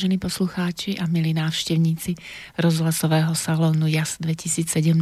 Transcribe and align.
Vážení 0.00 0.16
poslucháči 0.16 0.96
a 0.96 1.04
milí 1.04 1.36
návštevníci 1.36 2.16
rozhlasového 2.56 3.36
salónu 3.36 3.84
JAS 3.84 4.16
2017. 4.16 4.96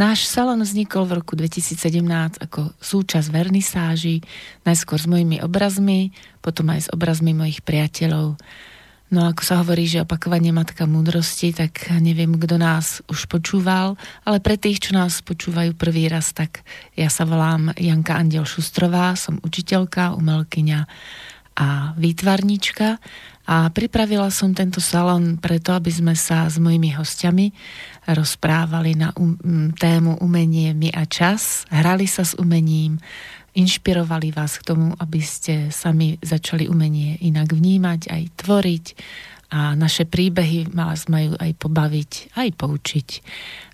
Náš 0.00 0.24
salón 0.24 0.64
vznikol 0.64 1.04
v 1.04 1.20
roku 1.20 1.36
2017 1.36 1.84
ako 2.40 2.72
súčasť 2.80 3.28
vernisáží, 3.28 4.24
najskôr 4.64 4.96
s 4.96 5.04
mojimi 5.04 5.44
obrazmi, 5.44 6.16
potom 6.40 6.72
aj 6.72 6.88
s 6.88 6.92
obrazmi 6.96 7.36
mojich 7.36 7.60
priateľov. 7.60 8.40
No 9.12 9.20
ako 9.28 9.42
sa 9.44 9.60
hovorí, 9.60 9.84
že 9.84 10.00
opakovanie 10.00 10.48
matka 10.48 10.88
múdrosti, 10.88 11.52
tak 11.52 11.92
neviem, 12.00 12.40
kto 12.40 12.56
nás 12.56 13.04
už 13.12 13.28
počúval, 13.28 14.00
ale 14.24 14.40
pre 14.40 14.56
tých, 14.56 14.80
čo 14.80 14.96
nás 14.96 15.20
počúvajú 15.20 15.76
prvý 15.76 16.08
raz, 16.08 16.32
tak 16.32 16.64
ja 16.96 17.12
sa 17.12 17.28
volám 17.28 17.76
Janka 17.76 18.16
Andel 18.16 18.48
Šustrová, 18.48 19.12
som 19.12 19.44
učiteľka, 19.44 20.16
umelkyňa 20.16 20.88
a 21.54 21.94
výtvarnička 21.94 22.98
a 23.44 23.68
pripravila 23.68 24.32
som 24.32 24.56
tento 24.56 24.80
salón 24.80 25.36
preto, 25.36 25.76
aby 25.76 25.92
sme 25.92 26.16
sa 26.16 26.48
s 26.48 26.56
mojimi 26.56 26.96
hostiami 26.96 27.52
rozprávali 28.08 28.96
na 28.96 29.12
um, 29.20 29.36
tému 29.76 30.16
umenie 30.24 30.72
my 30.72 30.88
a 30.96 31.04
čas, 31.04 31.68
hrali 31.68 32.08
sa 32.08 32.24
s 32.24 32.32
umením, 32.40 32.96
inšpirovali 33.54 34.34
vás 34.34 34.58
k 34.58 34.66
tomu, 34.66 34.96
aby 34.98 35.20
ste 35.22 35.68
sami 35.70 36.18
začali 36.24 36.66
umenie 36.66 37.20
inak 37.22 37.54
vnímať, 37.54 38.10
aj 38.10 38.22
tvoriť 38.40 38.86
a 39.54 39.78
naše 39.78 40.08
príbehy 40.08 40.74
vás 40.74 41.06
majú 41.06 41.38
aj 41.38 41.52
pobaviť, 41.54 42.34
aj 42.34 42.48
poučiť. 42.58 43.08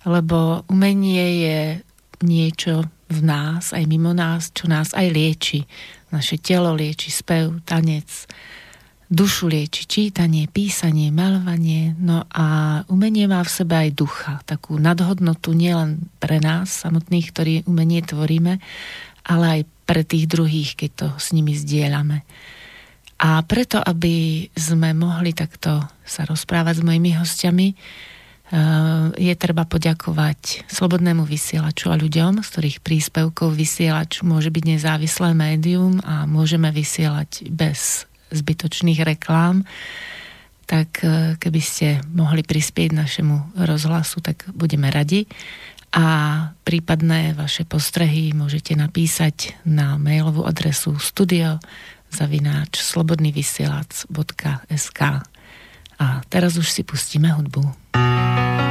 Lebo 0.05 0.67
umenie 0.69 1.25
je 1.41 1.59
niečo 2.21 2.85
v 3.09 3.19
nás, 3.25 3.73
aj 3.73 3.83
mimo 3.89 4.13
nás, 4.13 4.53
čo 4.53 4.69
nás 4.69 4.93
aj 4.93 5.09
lieči. 5.09 5.65
Naše 6.13 6.37
telo 6.37 6.77
lieči 6.77 7.09
spev, 7.09 7.65
tanec, 7.65 8.29
dušu 9.11 9.51
lieči 9.51 9.83
čítanie, 9.85 10.47
písanie, 10.47 11.11
malovanie. 11.11 11.93
No 11.99 12.23
a 12.31 12.81
umenie 12.87 13.27
má 13.27 13.43
v 13.43 13.51
sebe 13.51 13.75
aj 13.75 13.91
ducha, 13.91 14.33
takú 14.47 14.79
nadhodnotu 14.79 15.51
nielen 15.51 16.07
pre 16.23 16.39
nás 16.39 16.71
samotných, 16.71 17.27
ktorí 17.29 17.53
umenie 17.67 18.01
tvoríme, 18.01 18.63
ale 19.27 19.45
aj 19.45 19.61
pre 19.83 20.07
tých 20.07 20.31
druhých, 20.31 20.79
keď 20.79 20.91
to 20.95 21.07
s 21.19 21.35
nimi 21.35 21.51
zdieľame. 21.51 22.23
A 23.21 23.43
preto, 23.45 23.77
aby 23.77 24.47
sme 24.57 24.97
mohli 24.97 25.35
takto 25.35 25.85
sa 26.01 26.25
rozprávať 26.25 26.81
s 26.81 26.85
mojimi 26.87 27.11
hostiami, 27.13 27.67
Eh, 28.51 29.07
je 29.15 29.33
treba 29.39 29.63
poďakovať 29.63 30.67
slobodnému 30.67 31.23
vysielaču 31.23 31.87
a 31.87 31.95
ľuďom, 31.95 32.43
z 32.43 32.47
ktorých 32.51 32.77
príspevkov 32.83 33.55
vysielač 33.55 34.19
môže 34.27 34.51
byť 34.51 34.63
nezávislé 34.75 35.31
médium 35.31 36.03
a 36.03 36.27
môžeme 36.27 36.67
vysielať 36.67 37.47
bez 37.47 38.10
zbytočných 38.31 39.03
reklám. 39.03 39.67
Tak 40.65 40.89
eh, 41.03 41.35
keby 41.37 41.61
ste 41.61 42.01
mohli 42.15 42.41
prispieť 42.41 42.95
našemu 42.95 43.59
rozhlasu, 43.59 44.23
tak 44.23 44.47
budeme 44.55 44.89
radi. 44.89 45.27
A 45.91 46.07
prípadné 46.63 47.35
vaše 47.35 47.67
postrehy 47.67 48.31
môžete 48.31 48.79
napísať 48.79 49.59
na 49.67 49.99
mailovú 49.99 50.47
adresu 50.47 50.95
studio 51.03 51.59
zavináč 52.11 52.79
slobodnyvysielac.sk 52.79 54.99
A 55.99 56.21
teraz 56.31 56.55
už 56.55 56.71
si 56.71 56.87
pustíme 56.87 57.35
hudbu. 57.35 57.75
Horí 57.95 58.70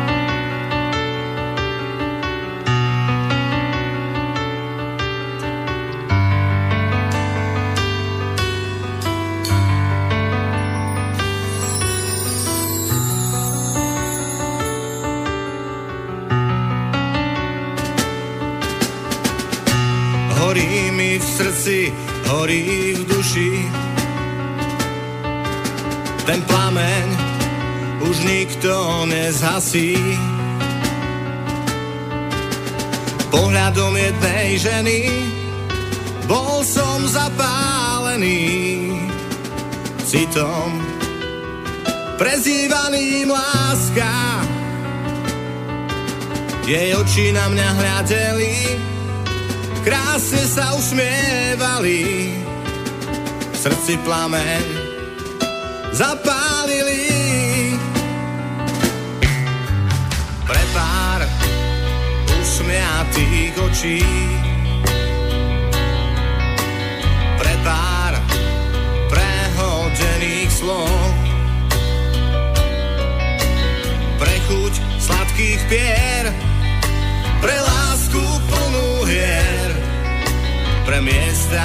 horí 22.40 22.96
v 22.96 23.02
duši. 23.04 23.52
Ten 26.24 26.40
plameň 26.48 27.06
už 28.08 28.16
nikto 28.24 28.72
nezhasí. 29.12 29.92
Pohľadom 33.28 33.92
jednej 33.92 34.56
ženy 34.56 35.00
bol 36.24 36.64
som 36.64 37.04
zapálený 37.12 38.88
citom 40.08 40.80
prezývaným 42.16 43.28
láska. 43.28 44.40
Jej 46.64 46.96
oči 46.96 47.36
na 47.36 47.52
mňa 47.52 47.68
hľadeli 47.76 48.56
krásne 49.84 50.44
sa 50.44 50.76
usmievali, 50.76 52.32
v 53.50 53.56
srdci 53.56 53.96
plameň 54.04 54.64
zapálili. 55.92 57.08
Pre 60.44 60.62
pár 60.74 61.20
usmiatých 62.40 63.54
očí, 63.60 64.02
pre 67.40 67.54
pár 67.64 68.12
prehodených 69.08 70.50
slov, 70.52 70.90
pre 74.18 74.34
chuť 74.50 74.74
sladkých 75.00 75.62
pier, 75.70 76.09
pre 81.00 81.12
miesta 81.12 81.64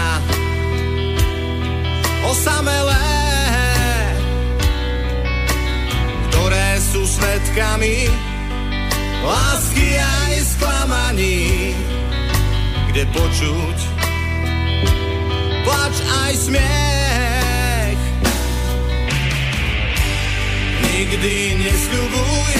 osamelé, 2.23 3.11
ktoré 6.31 6.79
sú 6.79 7.03
svetkami 7.03 8.07
lásky 9.27 9.99
aj 9.99 10.33
sklamaní, 10.55 11.75
kde 12.91 13.03
počuť 13.11 13.77
plač 15.67 15.95
aj 15.99 16.33
smiech. 16.39 18.01
Nikdy 20.79 21.35
nesľubuj 21.59 22.53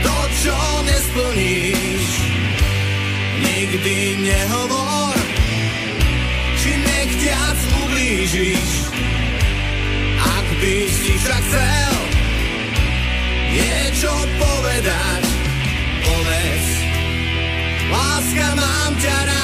to, 0.00 0.16
čo 0.40 0.56
nesplníš 0.88 2.08
nikdy 3.44 4.24
nehovor, 4.24 5.01
ublížiš. 7.70 8.90
Ak 10.22 10.46
by 10.62 10.74
si 10.88 11.12
však 11.18 11.42
chcel 11.42 11.94
niečo 13.52 14.12
povedať, 14.40 15.22
povedz, 16.02 16.68
láska 17.92 18.48
mám 18.56 18.92
ťa 18.96 19.18
rád. 19.28 19.42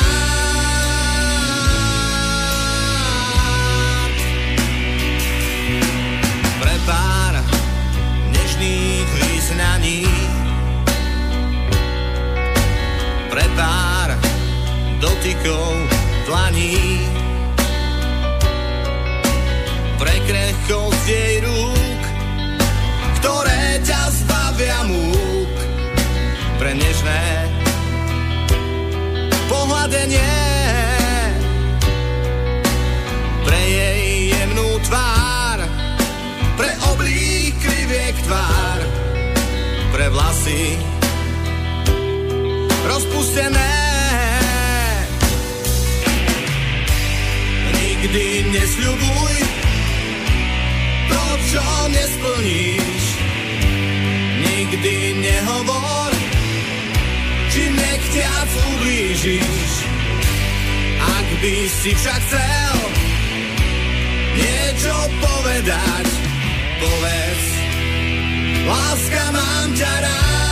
Pre 6.58 6.76
pár 6.88 7.34
nežných 8.32 9.08
vyznaní 9.12 10.08
pre 13.28 13.44
pár 13.54 14.16
dotykov 14.98 15.76
dlaní. 16.26 17.17
Krehkosť 20.28 21.06
jej 21.08 21.40
rúk, 21.40 22.02
ktoré 23.16 23.80
ťa 23.80 24.02
zbavia 24.12 24.84
múk. 24.84 25.56
Pre 26.60 26.72
nežné 26.76 27.24
pohľadenie, 29.48 30.36
pre 33.40 33.60
jej 33.72 34.36
jemnú 34.36 34.76
tvár, 34.84 35.64
pre 36.60 36.76
oblík 36.92 37.56
kriviek 37.64 38.16
tvár, 38.28 38.84
pre 39.96 40.12
vlasy 40.12 40.76
rozpustené. 42.84 43.72
Nikdy 47.72 48.52
nesľubuj 48.52 49.57
čo 51.48 51.64
nesplníš. 51.88 53.04
Nikdy 54.44 54.96
nehovor, 55.16 56.12
či 57.48 57.62
nechťac 57.72 58.50
ublížiš. 58.76 59.72
Ak 61.00 61.28
by 61.40 61.54
si 61.72 61.90
však 61.96 62.20
chcel 62.28 62.76
niečo 64.36 64.96
povedať, 65.24 66.06
povedz, 66.76 67.46
láska 68.68 69.24
mám 69.32 69.68
ťa 69.72 69.94
rád. 70.04 70.47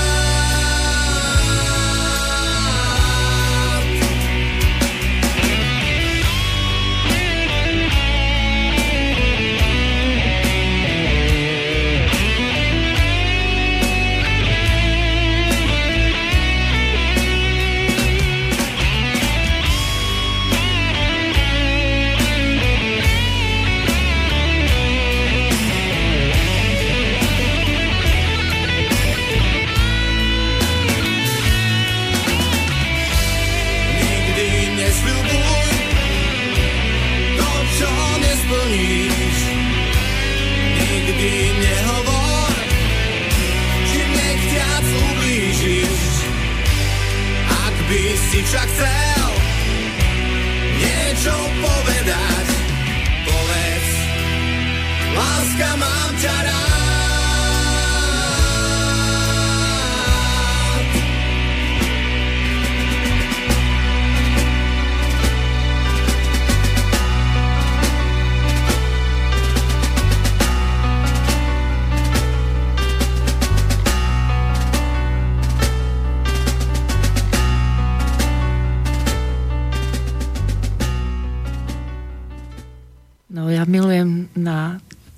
Však 48.45 48.69
chcel 48.69 49.16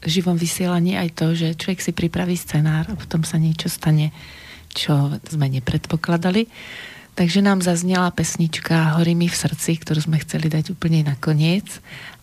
živom 0.08 0.40
vysielaní 0.40 0.96
aj 0.96 1.08
to, 1.14 1.26
že 1.36 1.54
človek 1.54 1.80
si 1.84 1.92
pripraví 1.92 2.34
scenár 2.34 2.88
a 2.88 2.98
potom 2.98 3.22
sa 3.22 3.36
niečo 3.36 3.68
stane, 3.68 4.10
čo 4.72 5.12
sme 5.28 5.46
nepredpokladali. 5.52 6.48
Takže 7.18 7.42
nám 7.42 7.66
zaznela 7.66 8.14
pesnička 8.14 8.94
Horí 8.94 9.18
mi 9.18 9.26
v 9.26 9.34
srdci, 9.34 9.74
ktorú 9.82 10.06
sme 10.06 10.22
chceli 10.22 10.46
dať 10.46 10.70
úplne 10.70 11.02
na 11.02 11.18
koniec. 11.18 11.66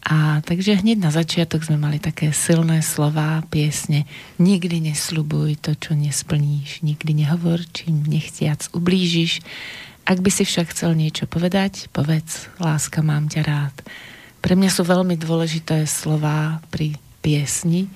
A 0.07 0.39
takže 0.39 0.79
hneď 0.79 1.03
na 1.03 1.11
začiatok 1.11 1.67
sme 1.67 1.75
mali 1.75 1.99
také 1.99 2.31
silné 2.31 2.79
slova, 2.79 3.43
piesne. 3.51 4.07
Nikdy 4.39 4.87
nesľubuj 4.87 5.59
to, 5.59 5.75
čo 5.75 5.99
nesplníš. 5.99 6.79
Nikdy 6.79 7.11
nehovor, 7.11 7.59
čím 7.75 8.07
nechciac 8.07 8.71
ublížiš. 8.71 9.43
Ak 10.07 10.23
by 10.23 10.31
si 10.31 10.47
však 10.47 10.71
chcel 10.71 10.95
niečo 10.95 11.27
povedať, 11.27 11.91
povedz, 11.91 12.47
láska, 12.63 13.03
mám 13.03 13.27
ťa 13.27 13.41
rád. 13.43 13.75
Pre 14.39 14.55
mňa 14.55 14.71
sú 14.71 14.87
veľmi 14.87 15.19
dôležité 15.19 15.83
slova 15.91 16.63
pri 16.71 16.95
piesni 17.25 17.89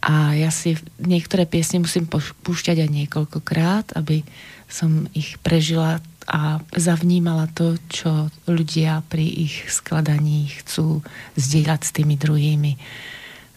a 0.00 0.32
ja 0.32 0.48
si 0.48 0.80
niektoré 0.96 1.44
piesne 1.44 1.84
musím 1.84 2.08
púšťať 2.08 2.80
aj 2.80 2.88
niekoľkokrát, 2.88 3.92
aby 4.00 4.24
som 4.64 5.04
ich 5.12 5.36
prežila 5.44 6.00
a 6.30 6.62
zavnímala 6.72 7.50
to, 7.52 7.76
čo 7.90 8.30
ľudia 8.46 9.02
pri 9.10 9.26
ich 9.26 9.66
skladaní 9.68 10.48
chcú 10.62 11.04
zdieľať 11.36 11.80
s 11.84 11.90
tými 11.90 12.14
druhými. 12.16 12.72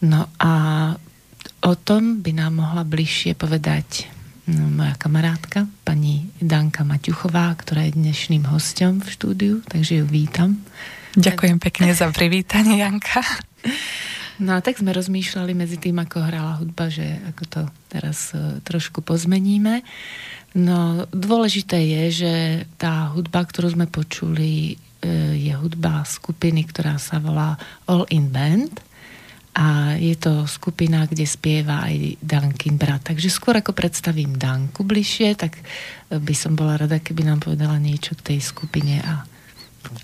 No 0.09 0.27
a 0.41 0.53
o 1.63 1.73
tom 1.79 2.19
by 2.19 2.31
nám 2.33 2.59
mohla 2.59 2.83
bližšie 2.83 3.37
povedať 3.37 4.09
no, 4.49 4.67
moja 4.73 4.97
kamarátka, 4.97 5.69
pani 5.85 6.27
Danka 6.41 6.83
Maťuchová, 6.83 7.55
ktorá 7.55 7.87
je 7.87 7.95
dnešným 7.95 8.49
hostom 8.49 8.99
v 8.99 9.07
štúdiu, 9.07 9.55
takže 9.69 10.03
ju 10.03 10.05
vítam. 10.09 10.59
Ďakujem 11.13 11.61
pekne 11.61 11.93
za 11.93 12.09
privítanie, 12.09 12.81
Janka. 12.81 13.21
No 14.41 14.57
a 14.57 14.59
tak 14.65 14.81
sme 14.81 14.95
rozmýšľali 14.95 15.53
medzi 15.53 15.77
tým, 15.77 16.01
ako 16.01 16.17
hrala 16.25 16.57
hudba, 16.57 16.89
že 16.89 17.21
ako 17.29 17.43
to 17.45 17.61
teraz 17.93 18.33
uh, 18.33 18.57
trošku 18.65 19.05
pozmeníme. 19.05 19.85
No 20.57 21.05
dôležité 21.13 21.77
je, 21.77 22.03
že 22.25 22.33
tá 22.81 23.13
hudba, 23.13 23.45
ktorú 23.45 23.77
sme 23.77 23.85
počuli, 23.85 24.73
uh, 24.73 25.33
je 25.37 25.53
hudba 25.53 26.01
skupiny, 26.01 26.65
ktorá 26.65 26.97
sa 26.97 27.21
volá 27.21 27.61
All 27.85 28.09
in 28.09 28.33
Band 28.33 28.73
a 29.53 29.93
je 30.01 30.17
to 30.17 30.49
skupina, 30.49 31.05
kde 31.05 31.29
spieva 31.29 31.85
aj 31.85 32.17
Dankin 32.17 32.73
brat. 32.73 33.05
Takže 33.05 33.29
skôr 33.29 33.53
ako 33.61 33.77
predstavím 33.77 34.33
Danku 34.33 34.81
bližšie, 34.81 35.37
tak 35.37 35.61
by 36.09 36.33
som 36.33 36.57
bola 36.57 36.73
rada, 36.73 36.97
keby 36.97 37.21
nám 37.21 37.45
povedala 37.45 37.77
niečo 37.77 38.17
k 38.17 38.33
tej 38.33 38.39
skupine 38.41 38.97
a 39.05 39.29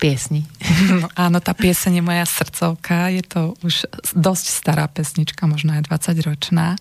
piesni. 0.00 0.44
No, 0.90 1.06
áno, 1.14 1.38
tá 1.38 1.52
pieseň 1.54 2.00
je 2.00 2.04
moja 2.04 2.24
srdcovka, 2.26 3.12
je 3.14 3.22
to 3.24 3.40
už 3.64 3.86
dosť 4.16 4.46
stará 4.48 4.84
pesnička, 4.90 5.46
možno 5.46 5.76
aj 5.76 5.88
20 5.88 6.26
ročná. 6.26 6.76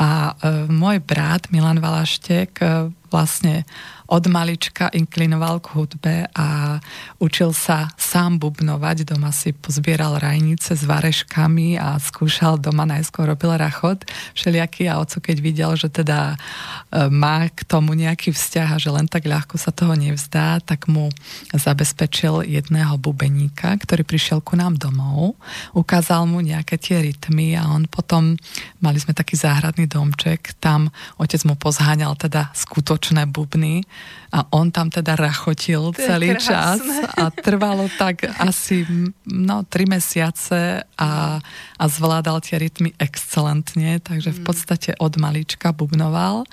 A 0.00 0.32
e, 0.32 0.32
môj 0.72 1.04
brat 1.04 1.52
Milan 1.52 1.82
Valaštek 1.82 2.50
e, 2.62 2.88
vlastne 3.12 3.68
od 4.10 4.26
malička 4.26 4.90
inklinoval 4.90 5.62
k 5.62 5.70
hudbe 5.78 6.16
a 6.34 6.78
učil 7.22 7.54
sa 7.54 7.86
sám 7.94 8.42
bubnovať. 8.42 9.06
Doma 9.06 9.30
si 9.30 9.54
pozbieral 9.54 10.18
rajnice 10.18 10.74
s 10.74 10.82
vareškami 10.82 11.78
a 11.78 11.94
skúšal 12.02 12.58
doma 12.58 12.82
najskôr 12.90 13.30
robil 13.30 13.54
rachot 13.54 14.02
všelijaký 14.34 14.90
a 14.90 14.98
oco 14.98 15.22
keď 15.22 15.36
videl, 15.38 15.70
že 15.78 15.86
teda 15.86 16.34
e, 16.34 17.06
má 17.06 17.46
k 17.54 17.62
tomu 17.62 17.94
nejaký 17.94 18.34
vzťah 18.34 18.68
a 18.74 18.82
že 18.82 18.90
len 18.90 19.06
tak 19.06 19.30
ľahko 19.30 19.54
sa 19.54 19.70
toho 19.70 19.94
nevzdá, 19.94 20.58
tak 20.66 20.90
mu 20.90 21.06
zabezpečil 21.54 22.42
jedného 22.50 22.98
bubeníka, 22.98 23.78
ktorý 23.78 24.02
prišiel 24.02 24.42
ku 24.42 24.58
nám 24.58 24.74
domov, 24.74 25.38
ukázal 25.70 26.26
mu 26.26 26.42
nejaké 26.42 26.82
tie 26.82 26.98
rytmy 26.98 27.54
a 27.54 27.70
on 27.70 27.86
potom, 27.86 28.34
mali 28.82 28.98
sme 28.98 29.14
taký 29.14 29.38
záhradný 29.38 29.86
domček, 29.86 30.58
tam 30.58 30.90
otec 31.14 31.46
mu 31.46 31.54
pozháňal 31.54 32.18
teda 32.18 32.50
skutočné 32.58 33.30
bubny 33.30 33.86
a 34.30 34.46
on 34.54 34.70
tam 34.70 34.94
teda 34.94 35.18
rachotil 35.18 35.90
celý 35.98 36.38
krásne. 36.38 36.46
čas 36.46 36.80
a 37.18 37.34
trvalo 37.34 37.90
tak 37.98 38.30
asi 38.38 38.86
no, 39.26 39.66
tri 39.66 39.90
mesiace 39.90 40.86
a, 40.94 41.42
a 41.74 41.84
zvládal 41.90 42.38
tie 42.38 42.62
rytmy 42.62 42.94
excelentne, 42.94 43.98
takže 43.98 44.30
v 44.30 44.40
mm. 44.40 44.46
podstate 44.46 44.90
od 45.02 45.18
malička 45.18 45.74
bubnoval. 45.74 46.46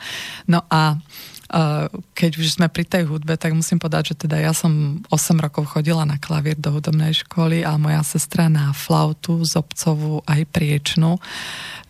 No 0.49 0.65
a 0.73 0.97
keď 2.11 2.31
už 2.43 2.59
sme 2.59 2.67
pri 2.67 2.83
tej 2.83 3.07
hudbe, 3.07 3.39
tak 3.39 3.55
musím 3.55 3.79
povedať, 3.79 4.11
že 4.11 4.27
teda 4.27 4.35
ja 4.35 4.51
som 4.51 4.99
8 5.07 5.39
rokov 5.39 5.71
chodila 5.71 6.03
na 6.03 6.19
klavír 6.19 6.59
do 6.59 6.75
hudobnej 6.75 7.15
školy 7.23 7.63
a 7.63 7.79
moja 7.79 8.03
sestra 8.03 8.51
na 8.51 8.75
flautu, 8.75 9.39
zobcovú 9.47 10.19
aj 10.27 10.43
priečnu. 10.51 11.15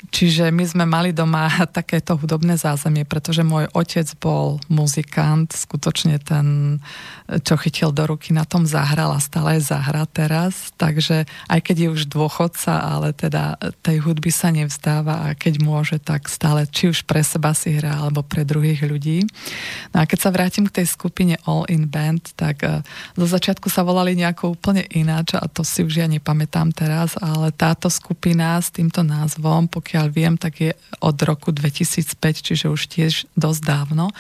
Čiže 0.07 0.53
my 0.53 0.63
sme 0.63 0.85
mali 0.87 1.11
doma 1.11 1.49
takéto 1.77 2.15
hudobné 2.15 2.55
zázemie, 2.55 3.03
pretože 3.03 3.43
môj 3.43 3.67
otec 3.75 4.07
bol 4.17 4.61
muzikant, 4.71 5.51
skutočne 5.51 6.21
ten, 6.23 6.79
čo 7.43 7.59
chytil 7.59 7.91
do 7.91 8.07
ruky, 8.07 8.31
na 8.31 8.47
tom 8.47 8.63
zahral 8.63 9.11
a 9.11 9.19
stále 9.19 9.59
zahra 9.59 10.07
teraz, 10.07 10.71
takže 10.79 11.27
aj 11.51 11.59
keď 11.59 11.75
je 11.77 11.89
už 11.91 12.01
dôchodca, 12.07 12.79
ale 12.79 13.11
teda 13.11 13.59
tej 13.83 14.05
hudby 14.05 14.31
sa 14.31 14.53
nevzdáva 14.53 15.27
a 15.27 15.35
keď 15.35 15.59
môže, 15.59 15.97
tak 15.99 16.31
stále 16.31 16.69
či 16.69 16.93
už 16.93 17.03
pre 17.03 17.25
seba 17.25 17.51
si 17.51 17.75
hrá, 17.75 17.99
alebo 17.99 18.23
pre 18.23 18.47
druhých 18.47 18.87
ľudí. 18.87 19.27
No 19.91 20.01
a 20.01 20.07
keď 20.07 20.19
sa 20.23 20.33
vrátim 20.33 20.69
k 20.69 20.81
tej 20.81 20.87
skupine 20.87 21.35
All 21.43 21.67
in 21.67 21.89
Band, 21.89 22.31
tak 22.39 22.63
uh, 22.63 22.79
zo 23.17 23.27
začiatku 23.27 23.67
sa 23.67 23.83
volali 23.83 24.15
nejako 24.15 24.55
úplne 24.55 24.87
ináč 24.93 25.35
a 25.35 25.45
to 25.51 25.65
si 25.67 25.83
už 25.83 25.99
ja 25.99 26.07
nepamätám 26.07 26.71
teraz, 26.71 27.19
ale 27.19 27.51
táto 27.51 27.91
skupina 27.91 28.55
s 28.61 28.71
týmto 28.71 29.03
názvom, 29.03 29.67
pokiaľ 29.67 29.86
viem, 30.11 30.35
tak 30.35 30.59
je 30.59 30.71
od 30.99 31.17
roku 31.23 31.55
2005, 31.55 32.17
čiže 32.43 32.65
už 32.67 32.81
tiež 32.91 33.13
dosť 33.37 33.61
dávno. 33.63 34.11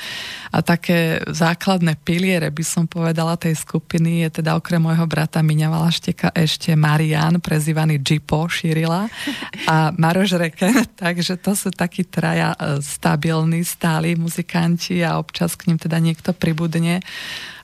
a 0.53 0.63
také 0.63 1.19
základné 1.27 1.99
piliere, 2.01 2.47
by 2.53 2.63
som 2.63 2.83
povedala, 2.87 3.35
tej 3.35 3.57
skupiny 3.57 4.23
je 4.27 4.41
teda 4.41 4.55
okrem 4.55 4.79
môjho 4.79 5.03
brata 5.09 5.43
Miňa 5.43 5.67
Valašteka 5.67 6.31
ešte 6.31 6.71
Marian, 6.77 7.43
prezývaný 7.43 7.99
Jipo 7.99 8.47
Šírila 8.47 9.11
a 9.67 9.91
Maroš 9.91 10.39
Reken, 10.39 10.87
takže 11.03 11.35
to 11.35 11.57
sú 11.57 11.73
takí 11.73 12.07
traja 12.07 12.55
e, 12.55 12.79
stabilní, 12.79 13.65
stáli 13.67 14.15
muzikanti 14.15 15.03
a 15.03 15.19
občas 15.19 15.59
k 15.59 15.67
ním 15.71 15.77
teda 15.81 15.99
niekto 15.99 16.31
pribudne 16.31 17.03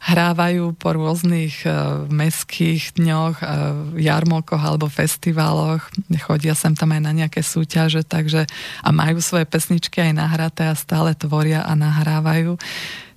hrávajú 0.04 0.76
po 0.76 0.92
rôznych 0.92 1.64
uh, 1.64 2.04
meských 2.12 3.00
dňoch, 3.00 3.40
uh, 3.40 3.48
jarmokoch 3.96 4.60
alebo 4.60 4.92
festivaloch, 4.92 5.88
chodia 6.20 6.52
sem 6.54 6.76
tam 6.76 6.92
aj 6.92 7.02
na 7.02 7.16
nejaké 7.16 7.40
súťaže, 7.40 8.04
takže 8.04 8.44
a 8.84 8.90
majú 8.92 9.24
svoje 9.24 9.48
pesničky 9.48 10.04
aj 10.04 10.20
nahraté 10.20 10.68
a 10.68 10.76
stále 10.76 11.16
tvoria 11.16 11.64
a 11.64 11.72
nahrávajú. 11.80 12.60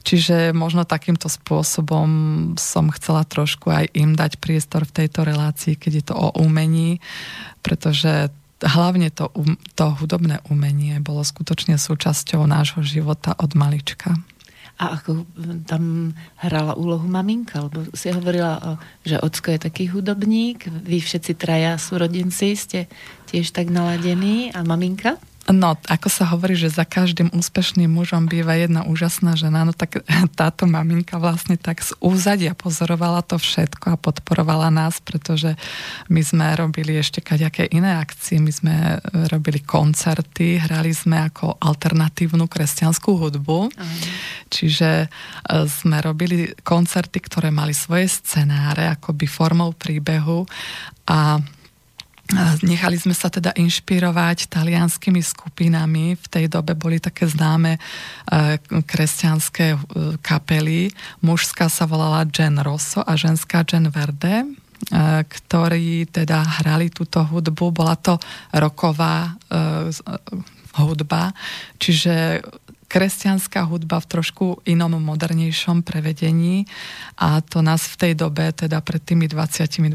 Čiže 0.07 0.55
možno 0.55 0.87
takýmto 0.87 1.27
spôsobom 1.27 2.07
som 2.55 2.95
chcela 2.95 3.27
trošku 3.27 3.75
aj 3.75 3.91
im 3.91 4.15
dať 4.15 4.39
priestor 4.39 4.87
v 4.87 5.03
tejto 5.03 5.27
relácii, 5.27 5.75
keď 5.75 5.93
je 5.99 6.05
to 6.07 6.15
o 6.15 6.31
umení, 6.39 7.03
pretože 7.67 8.31
hlavne 8.63 9.11
to, 9.11 9.29
um, 9.35 9.59
to 9.75 9.91
hudobné 9.99 10.39
umenie 10.47 11.03
bolo 11.03 11.27
skutočne 11.27 11.75
súčasťou 11.77 12.47
nášho 12.47 12.87
života 12.87 13.35
od 13.35 13.59
malička. 13.59 14.15
A 14.77 15.01
ako 15.01 15.25
tam 15.65 16.13
hrala 16.37 16.77
úlohu 16.77 17.09
maminka, 17.09 17.65
lebo 17.65 17.89
si 17.97 18.13
hovorila, 18.13 18.77
že 19.09 19.17
ocko 19.17 19.57
je 19.57 19.61
taký 19.73 19.89
hudobník, 19.89 20.69
vy 20.69 21.01
všetci 21.01 21.33
traja 21.33 21.81
súrodenci 21.81 22.53
ste 22.53 22.85
tiež 23.33 23.57
tak 23.57 23.73
naladení 23.73 24.53
a 24.53 24.61
maminka? 24.61 25.17
No, 25.47 25.79
ako 25.87 26.11
sa 26.11 26.27
hovorí, 26.27 26.59
že 26.59 26.75
za 26.75 26.83
každým 26.83 27.31
úspešným 27.31 27.87
mužom 27.87 28.27
býva 28.27 28.59
jedna 28.59 28.83
úžasná 28.83 29.39
žena, 29.39 29.63
no 29.63 29.71
tak 29.71 30.03
táto 30.41 30.67
maminka 30.67 31.23
vlastne 31.23 31.55
tak 31.55 31.87
z 31.87 31.95
úzadia 32.03 32.59
pozorovala 32.59 33.23
to 33.23 33.39
všetko 33.39 33.95
a 33.95 34.01
podporovala 34.01 34.75
nás, 34.75 34.99
pretože 34.99 35.55
my 36.11 36.19
sme 36.19 36.51
robili 36.59 36.99
ešte 36.99 37.23
kaďaké 37.23 37.71
iné 37.71 37.95
akcie, 37.95 38.43
my 38.43 38.51
sme 38.51 38.75
e, 38.75 38.99
robili 39.31 39.63
koncerty, 39.63 40.59
hrali 40.67 40.91
sme 40.91 41.31
ako 41.31 41.63
alternatívnu 41.63 42.51
kresťanskú 42.51 43.15
hudbu, 43.15 43.71
Aha. 43.71 43.97
čiže 44.51 45.07
e, 45.07 45.09
sme 45.71 46.03
robili 46.03 46.59
koncerty, 46.67 47.23
ktoré 47.23 47.55
mali 47.55 47.71
svoje 47.71 48.11
scenáre, 48.11 48.91
akoby 48.91 49.31
formou 49.31 49.71
príbehu 49.79 50.43
a 51.07 51.39
Nechali 52.67 52.99
sme 52.99 53.15
sa 53.15 53.31
teda 53.31 53.55
inšpirovať 53.55 54.51
talianskými 54.51 55.23
skupinami. 55.23 56.19
V 56.19 56.27
tej 56.27 56.51
dobe 56.51 56.75
boli 56.75 56.99
také 56.99 57.31
známe 57.31 57.79
e, 57.79 57.81
kresťanské 58.83 59.79
e, 59.79 59.79
kapely. 60.19 60.91
Mužská 61.23 61.71
sa 61.71 61.87
volala 61.87 62.27
Gen 62.27 62.59
Rosso 62.59 63.07
a 63.07 63.15
ženská 63.15 63.63
Gen 63.63 63.95
Verde 63.95 64.43
e, 64.43 64.47
ktorí 65.23 66.11
teda 66.11 66.43
hrali 66.63 66.91
túto 66.91 67.23
hudbu. 67.23 67.71
Bola 67.71 67.95
to 67.95 68.19
roková 68.51 69.39
hudba, 70.77 71.33
čiže 71.81 72.43
kresťanská 72.87 73.67
hudba 73.67 73.99
v 73.99 74.07
trošku 74.07 74.45
inom, 74.65 74.99
modernejšom 75.03 75.83
prevedení 75.83 76.65
a 77.19 77.43
to 77.43 77.61
nás 77.61 77.85
v 77.91 77.97
tej 77.97 78.13
dobe, 78.15 78.49
teda 78.55 78.79
pred 78.81 79.03
tými 79.03 79.27
20-25 79.27 79.93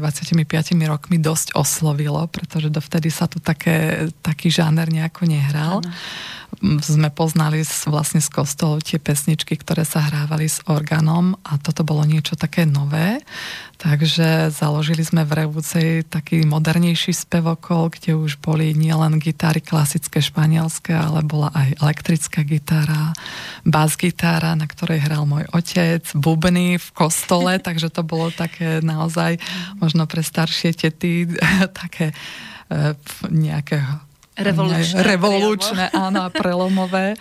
rokmi 0.86 1.16
dosť 1.16 1.56
oslovilo, 1.56 2.28
pretože 2.28 2.68
dovtedy 2.68 3.08
sa 3.08 3.24
tu 3.26 3.40
také, 3.40 4.08
taký 4.20 4.52
žáner 4.52 4.92
nejako 4.92 5.24
nehral. 5.24 5.80
Ano 5.80 6.41
sme 6.62 7.10
poznali 7.10 7.66
vlastne 7.90 8.22
z 8.22 8.30
kostolov 8.30 8.86
tie 8.86 9.02
pesničky, 9.02 9.58
ktoré 9.58 9.82
sa 9.82 10.06
hrávali 10.06 10.46
s 10.46 10.62
orgánom 10.70 11.34
a 11.42 11.58
toto 11.58 11.82
bolo 11.82 12.06
niečo 12.06 12.38
také 12.38 12.62
nové. 12.62 13.18
Takže 13.82 14.54
založili 14.54 15.02
sme 15.02 15.26
v 15.26 15.42
Revúcej 15.42 16.06
taký 16.06 16.46
modernejší 16.46 17.10
spevokol, 17.10 17.90
kde 17.90 18.14
už 18.14 18.38
boli 18.38 18.70
nielen 18.78 19.18
gitary 19.18 19.58
klasické 19.58 20.22
španielské, 20.22 20.94
ale 20.94 21.26
bola 21.26 21.50
aj 21.50 21.82
elektrická 21.82 22.46
gitara, 22.46 23.10
bas 23.66 23.98
gitára, 23.98 24.54
na 24.54 24.70
ktorej 24.70 25.02
hral 25.02 25.26
môj 25.26 25.50
otec, 25.50 26.06
bubny 26.14 26.78
v 26.78 26.88
kostole, 26.94 27.58
takže 27.66 27.90
to 27.90 28.06
bolo 28.06 28.30
také 28.30 28.78
naozaj 28.78 29.42
možno 29.82 30.06
pre 30.06 30.22
staršie 30.22 30.78
tety 30.78 31.26
také 31.82 32.14
e, 34.36 34.40
nejaké 34.40 34.50
Revolučné. 34.52 34.98
Revolučné, 35.04 35.84
áno, 35.92 36.26
a 36.26 36.28
prelomové. 36.32 37.14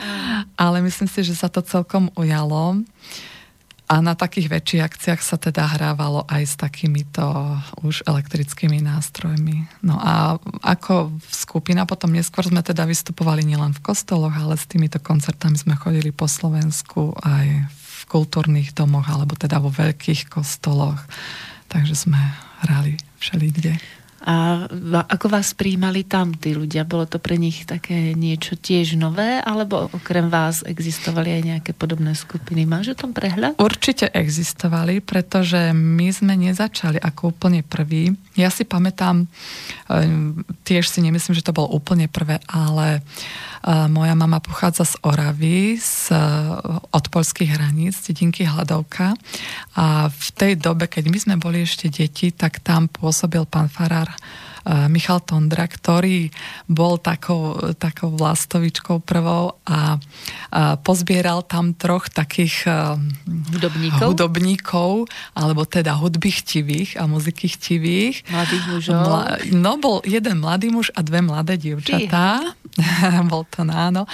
ale 0.56 0.78
myslím 0.84 1.10
si, 1.12 1.28
že 1.28 1.36
sa 1.36 1.52
to 1.52 1.60
celkom 1.64 2.08
ujalo. 2.16 2.82
A 3.92 4.00
na 4.00 4.16
takých 4.16 4.48
väčších 4.48 4.88
akciách 4.88 5.20
sa 5.20 5.36
teda 5.36 5.68
hrávalo 5.68 6.24
aj 6.32 6.44
s 6.48 6.56
takýmito 6.56 7.28
už 7.84 8.08
elektrickými 8.08 8.80
nástrojmi. 8.80 9.68
No 9.84 10.00
a 10.00 10.40
ako 10.64 11.12
skupina 11.28 11.84
potom 11.84 12.16
neskôr 12.16 12.48
sme 12.48 12.64
teda 12.64 12.88
vystupovali 12.88 13.44
nielen 13.44 13.76
v 13.76 13.84
kostoloch, 13.84 14.32
ale 14.32 14.56
s 14.56 14.64
týmito 14.64 14.96
koncertami 15.04 15.60
sme 15.60 15.76
chodili 15.76 16.16
po 16.16 16.32
Slovensku 16.32 17.20
aj 17.20 17.68
v 17.68 18.02
kultúrnych 18.08 18.72
domoch, 18.72 19.12
alebo 19.12 19.36
teda 19.36 19.60
vo 19.60 19.68
veľkých 19.68 20.32
kostoloch. 20.32 21.04
Takže 21.68 22.08
sme 22.08 22.20
hrali 22.64 22.96
všelikde. 23.20 24.01
A 24.22 24.70
ako 25.10 25.34
vás 25.34 25.58
príjmali 25.58 26.06
tam 26.06 26.38
tí 26.38 26.54
ľudia? 26.54 26.86
Bolo 26.86 27.10
to 27.10 27.18
pre 27.18 27.42
nich 27.42 27.66
také 27.66 28.14
niečo 28.14 28.54
tiež 28.54 28.94
nové, 28.94 29.42
alebo 29.42 29.90
okrem 29.90 30.30
vás 30.30 30.62
existovali 30.62 31.34
aj 31.34 31.42
nejaké 31.42 31.72
podobné 31.74 32.14
skupiny? 32.14 32.70
Máš 32.70 32.94
o 32.94 33.00
tom 33.02 33.18
prehľad? 33.18 33.58
Určite 33.58 34.14
existovali, 34.14 35.02
pretože 35.02 35.74
my 35.74 36.14
sme 36.14 36.38
nezačali 36.38 37.02
ako 37.02 37.34
úplne 37.34 37.66
prvý. 37.66 38.14
Ja 38.38 38.54
si 38.54 38.62
pamätám, 38.62 39.26
ehm, 39.90 40.46
tiež 40.70 40.86
si 40.86 41.02
nemyslím, 41.02 41.34
že 41.34 41.46
to 41.46 41.58
bolo 41.58 41.74
úplne 41.74 42.06
prvé, 42.06 42.38
ale 42.46 43.02
moja 43.88 44.16
mama 44.16 44.40
pochádza 44.42 44.86
z 44.86 44.96
Oravy, 45.02 45.78
z, 45.78 46.10
od 46.92 47.06
polských 47.10 47.54
hraníc, 47.54 48.02
dedinky 48.02 48.44
Hladovka. 48.44 49.14
A 49.78 50.10
v 50.10 50.30
tej 50.34 50.54
dobe, 50.58 50.90
keď 50.90 51.04
my 51.10 51.18
sme 51.22 51.36
boli 51.38 51.62
ešte 51.62 51.90
deti, 51.90 52.34
tak 52.34 52.60
tam 52.66 52.90
pôsobil 52.90 53.46
pán 53.46 53.70
Farár 53.70 54.10
Michal 54.66 55.20
Tondra, 55.26 55.66
ktorý 55.66 56.30
bol 56.70 57.02
takou, 57.02 57.74
takou 57.78 58.14
vlastovičkou 58.14 59.02
prvou 59.02 59.58
a, 59.66 59.98
a 60.54 60.78
pozbieral 60.78 61.42
tam 61.46 61.74
troch 61.74 62.10
takých 62.14 62.70
hudobníkov? 63.28 64.06
hudobníkov, 64.06 64.92
alebo 65.34 65.66
teda 65.66 65.98
hudby 65.98 66.30
chtivých 66.30 67.00
a 67.02 67.10
muziky 67.10 67.50
chtivých. 67.50 68.28
Mladých 68.30 68.64
mužov? 68.70 69.02
Mla, 69.02 69.22
no, 69.56 69.72
bol 69.82 69.98
jeden 70.06 70.38
mladý 70.40 70.70
muž 70.70 70.94
a 70.94 71.02
dve 71.02 71.26
mladé 71.26 71.58
dievčatá. 71.58 72.54
bol 73.32 73.44
to 73.50 73.68
áno. 73.68 74.08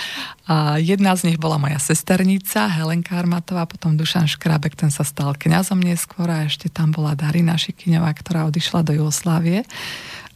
A 0.47 0.79
jedna 0.79 1.13
z 1.13 1.31
nich 1.31 1.37
bola 1.37 1.59
moja 1.59 1.77
sesternica, 1.77 2.71
Helenka 2.71 3.19
Armatová, 3.19 3.67
potom 3.67 3.99
Dušan 3.99 4.25
Škrabek, 4.31 4.79
ten 4.79 4.89
sa 4.89 5.03
stal 5.03 5.35
kňazom 5.35 5.83
neskôr 5.83 6.27
a 6.31 6.47
ešte 6.47 6.71
tam 6.71 6.95
bola 6.95 7.13
Darina 7.13 7.59
Šikyňová, 7.59 8.15
ktorá 8.15 8.47
odišla 8.47 8.81
do 8.87 8.95
Jugoslávie. 8.95 9.67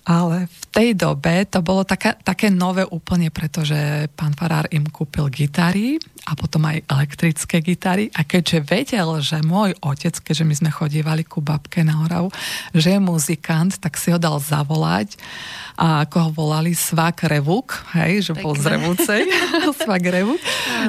Ale 0.01 0.49
v 0.49 0.63
tej 0.73 0.89
dobe 0.97 1.45
to 1.45 1.61
bolo 1.61 1.85
také, 1.85 2.17
také 2.25 2.49
nové 2.49 2.81
úplne, 2.81 3.29
pretože 3.29 4.09
pán 4.17 4.33
Farár 4.33 4.65
im 4.73 4.89
kúpil 4.89 5.29
gitary 5.29 6.01
a 6.25 6.33
potom 6.33 6.65
aj 6.65 6.85
elektrické 6.89 7.61
gitary. 7.61 8.09
A 8.17 8.25
keďže 8.25 8.65
vedel, 8.65 9.09
že 9.21 9.45
môj 9.45 9.77
otec, 9.81 10.17
keďže 10.17 10.45
my 10.45 10.55
sme 10.57 10.71
chodívali 10.73 11.21
ku 11.21 11.41
babke 11.41 11.85
na 11.85 12.01
Oravu, 12.01 12.33
že 12.73 12.97
je 12.97 12.99
muzikant, 13.01 13.77
tak 13.77 13.93
si 13.97 14.09
ho 14.09 14.17
dal 14.17 14.41
zavolať 14.41 15.21
a 15.77 16.05
ako 16.05 16.17
ho 16.17 16.29
volali 16.33 16.77
Svak 16.77 17.25
Revuk, 17.25 17.73
hej, 17.97 18.29
že 18.29 18.33
Pekne. 18.37 18.43
bol 18.45 18.53
z 18.53 18.65
Revúcej, 18.69 19.21
Svak 19.81 20.03
Revuk, 20.05 20.41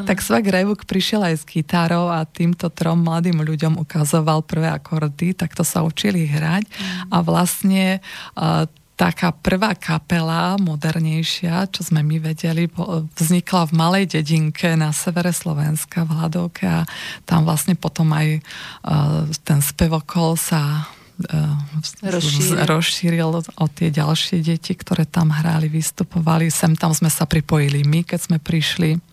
tak 0.04 0.20
Svak 0.20 0.44
Revuk 0.48 0.84
prišiel 0.84 1.24
aj 1.32 1.34
s 1.40 1.44
gitárou 1.48 2.12
a 2.12 2.24
týmto 2.28 2.68
trom 2.68 3.00
mladým 3.00 3.40
ľuďom 3.40 3.80
ukazoval 3.80 4.44
prvé 4.44 4.68
akordy, 4.68 5.32
tak 5.32 5.56
to 5.56 5.64
sa 5.64 5.80
učili 5.80 6.28
hrať. 6.28 6.64
Mm. 6.68 7.08
a 7.08 7.16
vlastne 7.24 7.84
uh, 8.36 8.68
taká 9.02 9.34
prvá 9.34 9.74
kapela, 9.74 10.54
modernejšia, 10.62 11.66
čo 11.74 11.82
sme 11.82 12.06
my 12.06 12.22
vedeli, 12.22 12.70
vznikla 13.18 13.66
v 13.66 13.72
malej 13.74 14.04
dedinke 14.14 14.78
na 14.78 14.94
severe 14.94 15.34
Slovenska 15.34 16.06
v 16.06 16.14
Hladovke 16.14 16.62
a 16.70 16.86
tam 17.26 17.42
vlastne 17.42 17.74
potom 17.74 18.14
aj 18.14 18.38
uh, 18.38 19.26
ten 19.42 19.58
spevokol 19.58 20.38
sa 20.38 20.86
uh, 20.86 21.58
rozšíril. 21.98 22.62
rozšíril 22.62 23.30
o 23.42 23.66
tie 23.66 23.90
ďalšie 23.90 24.38
deti, 24.38 24.78
ktoré 24.78 25.02
tam 25.02 25.34
hráli, 25.34 25.66
vystupovali. 25.66 26.46
Sem 26.54 26.78
tam 26.78 26.94
sme 26.94 27.10
sa 27.10 27.26
pripojili 27.26 27.82
my, 27.82 28.06
keď 28.06 28.30
sme 28.30 28.38
prišli 28.38 29.11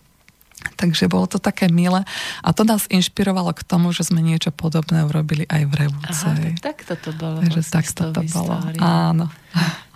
Takže 0.59 1.07
bolo 1.07 1.23
to 1.27 1.39
také 1.39 1.71
milé 1.71 2.03
a 2.43 2.49
to 2.51 2.67
nás 2.67 2.83
inšpirovalo 2.91 3.55
k 3.55 3.63
tomu, 3.63 3.95
že 3.95 4.03
sme 4.03 4.19
niečo 4.19 4.51
podobné 4.51 5.07
urobili 5.07 5.47
aj 5.47 5.63
v. 5.71 5.73
Aha, 5.87 6.35
tak 6.59 6.59
takto 6.59 6.93
to 6.99 7.11
bolo. 7.15 7.39
Takže 7.39 7.61
vlastne 7.63 7.75
takto 7.79 8.03
to 8.11 8.21
bolo, 8.27 8.55
áno. 8.83 9.31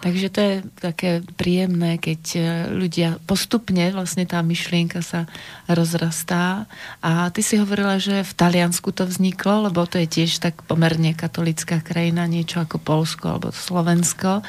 Takže 0.04 0.28
to 0.28 0.40
je 0.44 0.56
také 0.84 1.12
príjemné, 1.40 1.96
keď 1.96 2.22
e, 2.36 2.40
ľudia 2.76 3.24
postupne, 3.24 3.88
vlastne 3.96 4.28
tá 4.28 4.44
myšlienka 4.44 5.00
sa 5.00 5.32
rozrastá. 5.72 6.68
A 7.00 7.32
ty 7.32 7.40
si 7.40 7.56
hovorila, 7.56 7.96
že 8.04 8.28
v 8.28 8.34
Taliansku 8.36 8.92
to 8.92 9.08
vzniklo, 9.08 9.72
lebo 9.72 9.88
to 9.88 10.04
je 10.04 10.08
tiež 10.12 10.44
tak 10.44 10.60
pomerne 10.68 11.16
katolická 11.16 11.80
krajina, 11.80 12.28
niečo 12.28 12.60
ako 12.60 12.84
Polsko 12.84 13.40
alebo 13.40 13.56
Slovensko. 13.56 14.44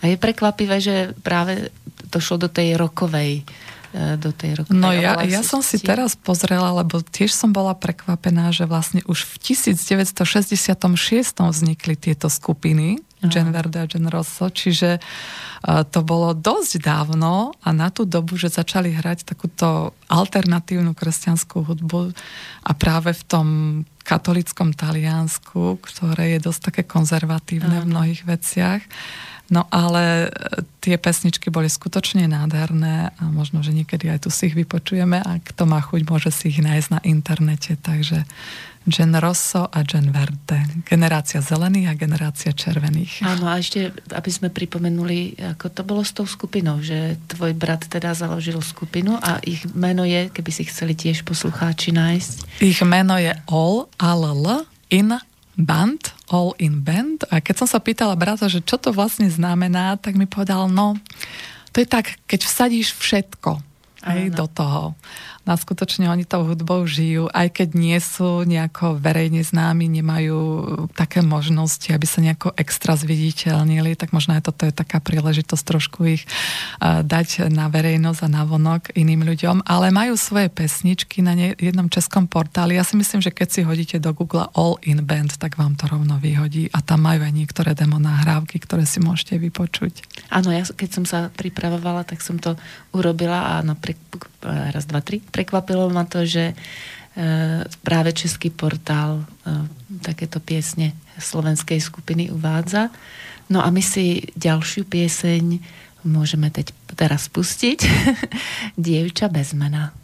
A 0.00 0.02
je 0.04 0.20
prekvapivé, 0.20 0.76
že 0.76 1.16
práve 1.24 1.72
to 2.12 2.20
šlo 2.20 2.36
do 2.36 2.52
tej 2.52 2.76
rokovej 2.76 3.48
do 3.94 4.30
tej 4.36 4.60
rokovej 4.60 4.76
No 4.76 4.92
ja, 4.92 5.16
ja 5.24 5.40
som 5.40 5.64
si 5.64 5.80
teraz 5.80 6.12
pozrela, 6.12 6.76
lebo 6.76 7.00
tiež 7.00 7.32
som 7.32 7.56
bola 7.56 7.72
prekvapená, 7.72 8.52
že 8.52 8.68
vlastne 8.68 9.00
už 9.08 9.24
v 9.24 9.56
1966 9.56 10.76
vznikli 11.40 11.94
tieto 11.96 12.28
skupiny 12.28 13.00
Verde 13.26 13.82
a 13.82 13.86
Gen 13.90 14.06
Rosso, 14.06 14.46
čiže 14.46 15.02
uh, 15.02 15.82
to 15.82 16.06
bolo 16.06 16.38
dosť 16.38 16.78
dávno 16.78 17.50
a 17.66 17.74
na 17.74 17.90
tú 17.90 18.06
dobu, 18.06 18.38
že 18.38 18.46
začali 18.46 18.94
hrať 18.94 19.26
takúto 19.26 19.90
alternatívnu 20.06 20.94
kresťanskú 20.94 21.66
hudbu 21.66 22.14
a 22.62 22.70
práve 22.78 23.10
v 23.10 23.22
tom 23.26 23.46
katolickom 24.06 24.70
Taliansku, 24.70 25.82
ktoré 25.82 26.38
je 26.38 26.46
dosť 26.46 26.60
také 26.70 26.82
konzervatívne 26.86 27.82
Aha. 27.82 27.84
v 27.84 27.90
mnohých 27.90 28.22
veciach, 28.22 28.82
No 29.48 29.64
ale 29.72 30.28
e, 30.28 30.62
tie 30.84 31.00
pesničky 31.00 31.48
boli 31.48 31.72
skutočne 31.72 32.28
nádherné 32.28 33.16
a 33.16 33.22
možno, 33.32 33.64
že 33.64 33.72
niekedy 33.72 34.12
aj 34.12 34.28
tu 34.28 34.30
si 34.32 34.52
ich 34.52 34.56
vypočujeme 34.56 35.24
a 35.24 35.40
kto 35.40 35.64
má 35.64 35.80
chuť, 35.80 36.00
môže 36.04 36.28
si 36.28 36.52
ich 36.52 36.60
nájsť 36.60 36.88
na 36.92 37.00
internete. 37.04 37.80
Takže 37.80 38.28
Gen 38.88 39.12
Rosso 39.20 39.68
a 39.68 39.84
Gen 39.84 40.08
Verde. 40.12 40.64
Generácia 40.88 41.44
zelených 41.44 41.92
a 41.92 41.94
generácia 41.94 42.52
červených. 42.56 43.20
Áno, 43.20 43.48
a 43.48 43.60
ešte, 43.60 43.92
aby 44.16 44.30
sme 44.32 44.48
pripomenuli, 44.48 45.36
ako 45.56 45.66
to 45.68 45.82
bolo 45.84 46.00
s 46.00 46.16
tou 46.16 46.24
skupinou, 46.24 46.80
že 46.80 47.20
tvoj 47.28 47.52
brat 47.52 47.84
teda 47.84 48.16
založil 48.16 48.60
skupinu 48.64 49.20
a 49.20 49.44
ich 49.44 49.64
meno 49.76 50.08
je, 50.08 50.32
keby 50.32 50.50
si 50.52 50.64
chceli 50.64 50.96
tiež 50.96 51.24
poslucháči 51.28 51.92
nájsť. 51.92 52.64
Ich 52.64 52.80
meno 52.80 53.20
je 53.20 53.36
All, 53.52 53.92
All, 54.00 54.64
In 54.88 55.12
band, 55.58 56.14
all 56.30 56.54
in 56.62 56.86
band. 56.86 57.26
A 57.34 57.42
keď 57.42 57.66
som 57.66 57.68
sa 57.68 57.82
pýtala 57.82 58.14
brata, 58.14 58.46
že 58.46 58.62
čo 58.62 58.78
to 58.78 58.94
vlastne 58.94 59.26
znamená, 59.26 59.98
tak 59.98 60.14
mi 60.14 60.24
povedal, 60.24 60.70
no, 60.70 60.94
to 61.74 61.82
je 61.82 61.88
tak, 61.90 62.16
keď 62.30 62.46
vsadíš 62.46 62.94
všetko 62.94 63.58
aj 64.06 64.30
do 64.30 64.46
toho 64.46 64.94
a 65.48 65.56
skutočne 65.56 66.12
oni 66.12 66.28
tou 66.28 66.44
hudbou 66.44 66.84
žijú, 66.84 67.32
aj 67.32 67.56
keď 67.56 67.68
nie 67.72 67.96
sú 67.96 68.44
nejako 68.44 69.00
verejne 69.00 69.40
známi, 69.40 69.88
nemajú 69.88 70.38
také 70.92 71.24
možnosti, 71.24 71.88
aby 71.88 72.04
sa 72.04 72.20
nejako 72.20 72.52
extra 72.60 72.92
zviditeľnili, 73.00 73.96
tak 73.96 74.12
možno 74.12 74.36
aj 74.36 74.52
toto 74.52 74.68
je 74.68 74.76
taká 74.76 75.00
príležitosť 75.00 75.64
trošku 75.64 76.04
ich 76.04 76.28
dať 76.84 77.48
na 77.48 77.72
verejnosť 77.72 78.20
a 78.24 78.28
na 78.28 78.44
vonok 78.44 78.92
iným 78.92 79.24
ľuďom, 79.24 79.64
ale 79.64 79.88
majú 79.88 80.20
svoje 80.20 80.52
pesničky 80.52 81.24
na 81.24 81.32
jednom 81.56 81.88
českom 81.88 82.28
portáli. 82.28 82.76
Ja 82.76 82.84
si 82.84 83.00
myslím, 83.00 83.24
že 83.24 83.32
keď 83.32 83.48
si 83.48 83.60
hodíte 83.64 83.96
do 83.96 84.12
Google 84.12 84.52
All 84.52 84.76
in 84.84 85.00
Band, 85.08 85.40
tak 85.40 85.56
vám 85.56 85.80
to 85.80 85.88
rovno 85.88 86.20
vyhodí 86.20 86.68
a 86.76 86.84
tam 86.84 87.08
majú 87.08 87.24
aj 87.24 87.32
niektoré 87.32 87.72
demo 87.72 87.96
nahrávky, 87.96 88.60
ktoré 88.60 88.84
si 88.84 89.00
môžete 89.00 89.40
vypočuť. 89.40 90.04
Áno, 90.28 90.52
ja 90.52 90.64
keď 90.64 90.90
som 90.92 91.04
sa 91.08 91.32
pripravovala, 91.32 92.04
tak 92.04 92.20
som 92.20 92.36
to 92.36 92.54
urobila 92.92 93.56
a 93.56 93.64
napriek 93.64 93.96
raz, 94.44 94.84
dva, 94.84 95.00
tri 95.00 95.24
prekvapilo 95.24 95.88
ma 95.88 96.04
to, 96.04 96.28
že 96.28 96.52
e, 96.52 96.54
práve 97.80 98.12
český 98.12 98.52
portál 98.52 99.24
e, 99.24 99.24
takéto 100.04 100.38
piesne 100.38 100.92
slovenskej 101.16 101.80
skupiny 101.80 102.28
uvádza. 102.28 102.92
No 103.48 103.64
a 103.64 103.72
my 103.72 103.80
si 103.80 104.28
ďalšiu 104.36 104.84
pieseň 104.84 105.44
môžeme 106.06 106.52
teď, 106.52 106.76
teraz 106.94 107.26
pustiť. 107.32 107.80
Dievča 108.78 109.26
bez 109.32 109.56
mena. 109.56 109.96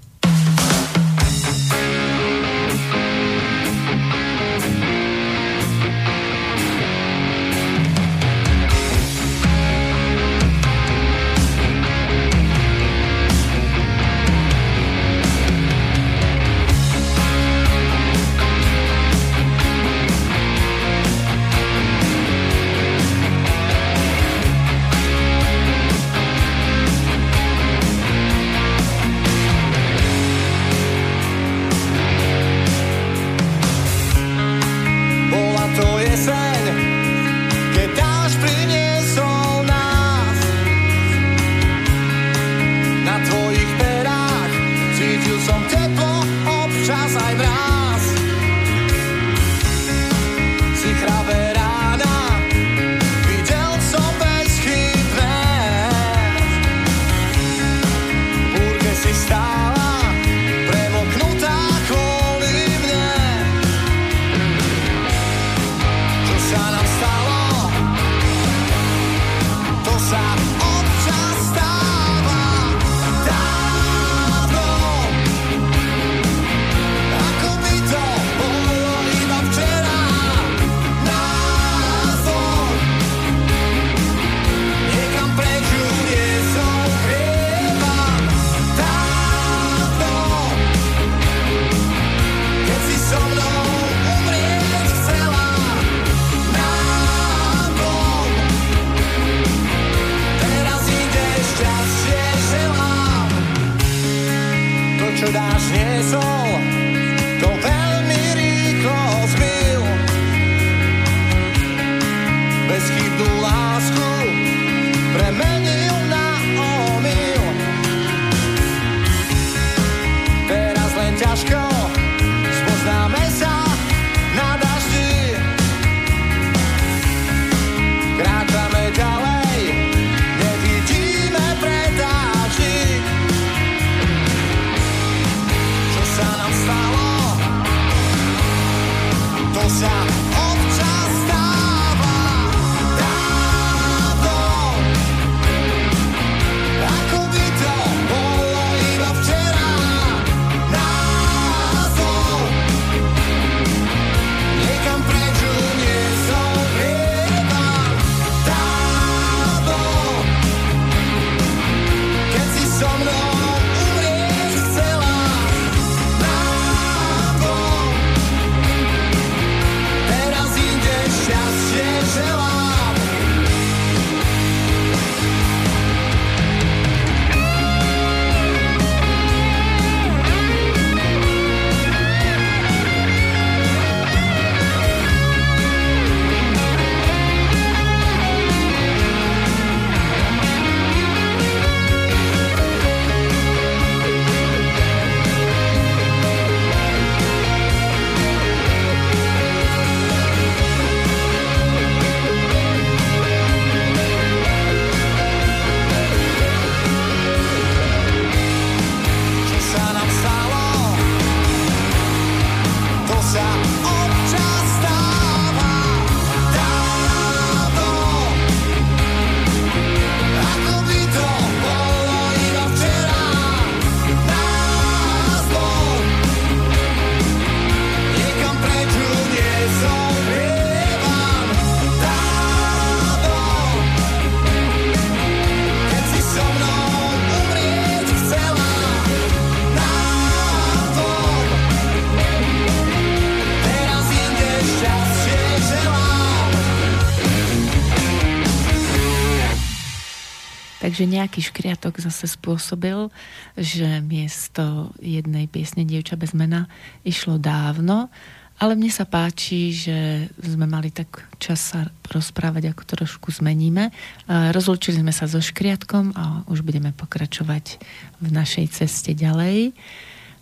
Takže 250.95 251.11
nejaký 251.11 251.43
škriatok 251.51 251.99
zase 251.99 252.31
spôsobil, 252.31 253.11
že 253.59 253.99
miesto 253.99 254.95
jednej 255.03 255.51
piesne 255.51 255.83
Dievča 255.83 256.15
bez 256.15 256.31
mena 256.39 256.71
išlo 257.03 257.35
dávno, 257.35 258.15
ale 258.63 258.79
mne 258.79 258.87
sa 258.95 259.03
páči, 259.03 259.75
že 259.75 260.31
sme 260.39 260.71
mali 260.71 260.95
tak 260.95 261.27
čas 261.43 261.75
sa 261.75 261.91
rozprávať, 262.07 262.71
ako 262.71 262.83
trošku 262.87 263.35
zmeníme. 263.35 263.91
Rozlúčili 264.31 265.03
sme 265.03 265.11
sa 265.11 265.27
so 265.27 265.43
škriatkom 265.43 266.15
a 266.15 266.47
už 266.47 266.63
budeme 266.63 266.95
pokračovať 266.95 267.83
v 268.23 268.29
našej 268.31 268.79
ceste 268.79 269.19
ďalej. 269.19 269.75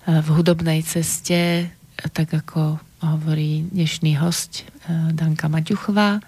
V 0.04 0.28
hudobnej 0.36 0.84
ceste, 0.84 1.72
tak 2.12 2.28
ako 2.28 2.76
hovorí 3.00 3.72
dnešný 3.72 4.20
host 4.20 4.68
Danka 5.16 5.48
Maťuchová, 5.48 6.20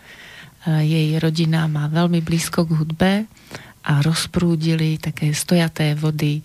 jej 0.64 1.12
rodina 1.20 1.68
má 1.68 1.92
veľmi 1.92 2.24
blízko 2.24 2.64
k 2.64 2.72
hudbe 2.72 3.12
a 3.84 4.00
rozprúdili 4.00 4.96
také 4.96 5.36
stojaté 5.36 5.92
vody 5.92 6.40
e, 6.40 6.42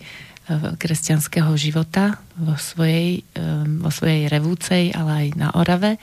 kresťanského 0.76 1.50
života 1.56 2.20
vo 2.36 2.54
svojej, 2.60 3.24
e, 3.24 3.42
vo 3.80 3.88
svojej 3.88 4.28
revúcej, 4.28 4.92
ale 4.92 5.26
aj 5.26 5.26
na 5.40 5.48
Orave. 5.56 5.96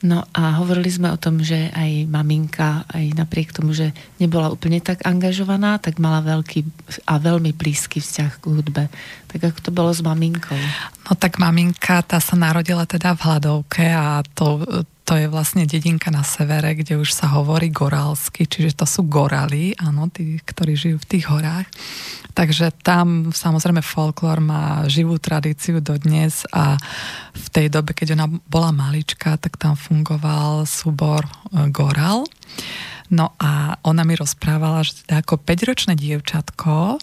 No 0.00 0.24
a 0.32 0.56
hovorili 0.56 0.88
sme 0.88 1.12
o 1.12 1.20
tom, 1.20 1.44
že 1.44 1.68
aj 1.76 2.08
maminka, 2.08 2.88
aj 2.88 3.20
napriek 3.20 3.52
tomu, 3.52 3.76
že 3.76 3.92
nebola 4.16 4.48
úplne 4.48 4.80
tak 4.80 5.04
angažovaná, 5.04 5.76
tak 5.76 6.00
mala 6.00 6.24
veľký 6.24 6.64
a 7.04 7.20
veľmi 7.20 7.52
blízky 7.52 8.00
vzťah 8.00 8.32
k 8.40 8.44
hudbe. 8.48 8.88
Tak 9.28 9.40
ako 9.52 9.58
to 9.60 9.70
bolo 9.76 9.92
s 9.92 10.00
maminkou? 10.00 10.56
No 11.04 11.12
tak 11.20 11.36
maminka, 11.36 12.00
tá 12.00 12.16
sa 12.16 12.32
narodila 12.32 12.88
teda 12.88 13.12
v 13.12 13.20
Hladovke 13.28 13.84
a 13.92 14.24
to, 14.32 14.64
to 15.10 15.18
je 15.18 15.26
vlastne 15.26 15.66
dedinka 15.66 16.06
na 16.14 16.22
severe, 16.22 16.70
kde 16.78 16.94
už 16.94 17.10
sa 17.10 17.34
hovorí 17.34 17.66
gorálsky, 17.66 18.46
čiže 18.46 18.78
to 18.78 18.86
sú 18.86 19.10
gorali, 19.10 19.74
áno, 19.74 20.06
tí, 20.06 20.38
ktorí 20.38 20.78
žijú 20.78 21.02
v 21.02 21.10
tých 21.10 21.26
horách. 21.26 21.66
Takže 22.30 22.70
tam 22.86 23.34
samozrejme 23.34 23.82
folklór 23.82 24.38
má 24.38 24.86
živú 24.86 25.18
tradíciu 25.18 25.82
dodnes 25.82 26.46
a 26.54 26.78
v 27.34 27.46
tej 27.50 27.66
dobe, 27.74 27.90
keď 27.90 28.14
ona 28.14 28.30
bola 28.46 28.70
malička, 28.70 29.34
tak 29.34 29.58
tam 29.58 29.74
fungoval 29.74 30.62
súbor 30.62 31.26
e, 31.26 31.66
Goral. 31.74 32.22
No 33.10 33.34
a 33.42 33.74
ona 33.82 34.06
mi 34.06 34.14
rozprávala, 34.14 34.86
že 34.86 35.02
teda 35.02 35.26
ako 35.26 35.42
5-ročné 35.42 35.98
dievčatko 35.98 37.02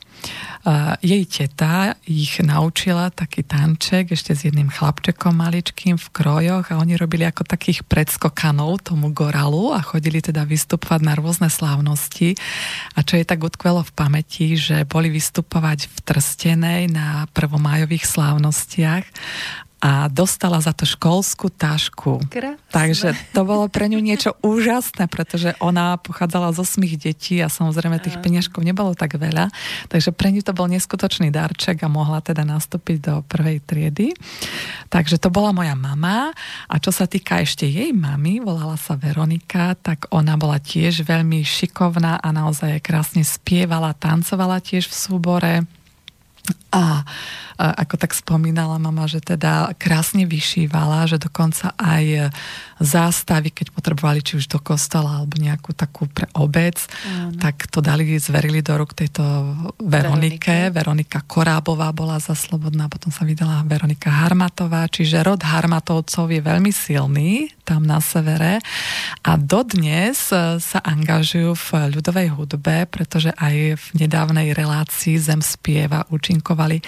jej 1.03 1.23
teta 1.27 1.99
ich 2.07 2.39
naučila 2.39 3.11
taký 3.11 3.43
tanček 3.43 4.15
ešte 4.15 4.31
s 4.31 4.47
jedným 4.47 4.71
chlapčekom 4.71 5.35
maličkým 5.35 5.99
v 5.99 6.07
krojoch 6.15 6.71
a 6.71 6.79
oni 6.79 6.95
robili 6.95 7.27
ako 7.27 7.43
takých 7.43 7.83
predskokanov 7.85 8.87
tomu 8.87 9.11
goralu 9.11 9.75
a 9.75 9.83
chodili 9.83 10.23
teda 10.23 10.47
vystupovať 10.47 11.01
na 11.03 11.13
rôzne 11.19 11.51
slávnosti. 11.51 12.39
A 12.95 13.03
čo 13.03 13.19
je 13.19 13.27
tak 13.27 13.43
utkvelo 13.43 13.83
v 13.83 13.95
pamäti, 13.95 14.55
že 14.55 14.87
boli 14.87 15.11
vystupovať 15.11 15.91
v 15.91 15.97
Trstenej 16.07 16.81
na 16.87 17.27
prvomájových 17.35 18.07
slávnostiach 18.07 19.05
a 19.77 20.09
dostala 20.09 20.57
za 20.57 20.73
to 20.73 20.89
školskú 20.89 21.53
tašku. 21.53 22.25
Krásne. 22.33 22.57
Takže 22.73 23.13
to 23.29 23.45
bolo 23.45 23.69
pre 23.69 23.85
ňu 23.85 24.01
niečo 24.01 24.33
úžasné, 24.41 25.05
pretože 25.05 25.53
ona 25.61 26.01
pochádzala 26.01 26.49
z 26.57 26.65
osmých 26.65 26.95
detí 26.97 27.37
a 27.45 27.47
samozrejme 27.49 28.01
tých 28.01 28.17
peniažkov 28.17 28.65
nebolo 28.65 28.97
tak 28.97 29.21
veľa, 29.21 29.53
takže 29.85 30.09
pre 30.17 30.33
ňu 30.33 30.41
to 30.41 30.57
bol 30.57 30.65
neskutočný 30.65 31.29
darček 31.29 31.85
a 31.85 31.93
mohla 31.93 32.25
teda 32.25 32.41
nastúpiť 32.41 32.97
do 32.97 33.13
prvej 33.29 33.61
triedy. 33.61 34.17
Takže 34.89 35.21
to 35.21 35.29
bola 35.29 35.53
moja 35.53 35.77
mama 35.77 36.33
a 36.65 36.75
čo 36.81 36.89
sa 36.89 37.05
týka 37.05 37.37
ešte 37.45 37.69
jej 37.69 37.93
mamy, 37.93 38.41
volala 38.41 38.81
sa 38.81 38.97
Veronika, 38.97 39.77
tak 39.77 40.09
ona 40.09 40.33
bola 40.41 40.57
tiež 40.57 41.05
veľmi 41.05 41.45
šikovná 41.45 42.17
a 42.17 42.27
naozaj 42.33 42.81
krásne 42.81 43.21
spievala, 43.21 43.93
tancovala 43.93 44.57
tiež 44.57 44.89
v 44.89 44.95
súbore 44.97 45.53
a, 46.77 47.01
a 47.57 47.65
ako 47.81 47.97
tak 47.97 48.13
spomínala 48.13 48.77
mama, 48.77 49.09
že 49.09 49.17
teda 49.17 49.73
krásne 49.81 50.29
vyšívala, 50.29 51.09
že 51.09 51.17
dokonca 51.17 51.73
aj 51.73 52.29
zástavy, 52.77 53.49
keď 53.49 53.73
potrebovali 53.73 54.21
či 54.21 54.37
už 54.37 54.45
do 54.45 54.61
kostola 54.61 55.21
alebo 55.21 55.41
nejakú 55.41 55.73
takú 55.73 56.05
pre 56.05 56.29
obec, 56.37 56.77
Áno. 57.09 57.33
tak 57.41 57.65
to 57.73 57.81
dali, 57.81 58.05
zverili 58.21 58.61
do 58.61 58.77
rúk 58.77 58.93
tejto 58.93 59.23
Veronike. 59.81 60.69
Veronike. 60.69 60.69
Veronika 60.69 61.19
Korábová 61.25 61.89
bola 61.89 62.21
za 62.21 62.37
Slobodná, 62.37 62.85
potom 62.85 63.09
sa 63.09 63.25
vydala 63.25 63.65
Veronika 63.65 64.13
Harmatová, 64.13 64.85
čiže 64.85 65.25
rod 65.25 65.41
Harmatovcov 65.41 66.29
je 66.29 66.41
veľmi 66.41 66.69
silný 66.69 67.49
tam 67.65 67.83
na 67.83 67.99
severe 67.99 68.63
a 69.25 69.31
dodnes 69.35 70.31
sa 70.61 70.79
angažujú 70.85 71.51
v 71.51 71.67
ľudovej 71.99 72.31
hudbe, 72.31 72.87
pretože 72.87 73.33
aj 73.35 73.75
v 73.75 73.85
nedávnej 74.05 74.55
relácii 74.55 75.19
Zem 75.19 75.43
spieva 75.43 76.07
účinkovali 76.67 76.81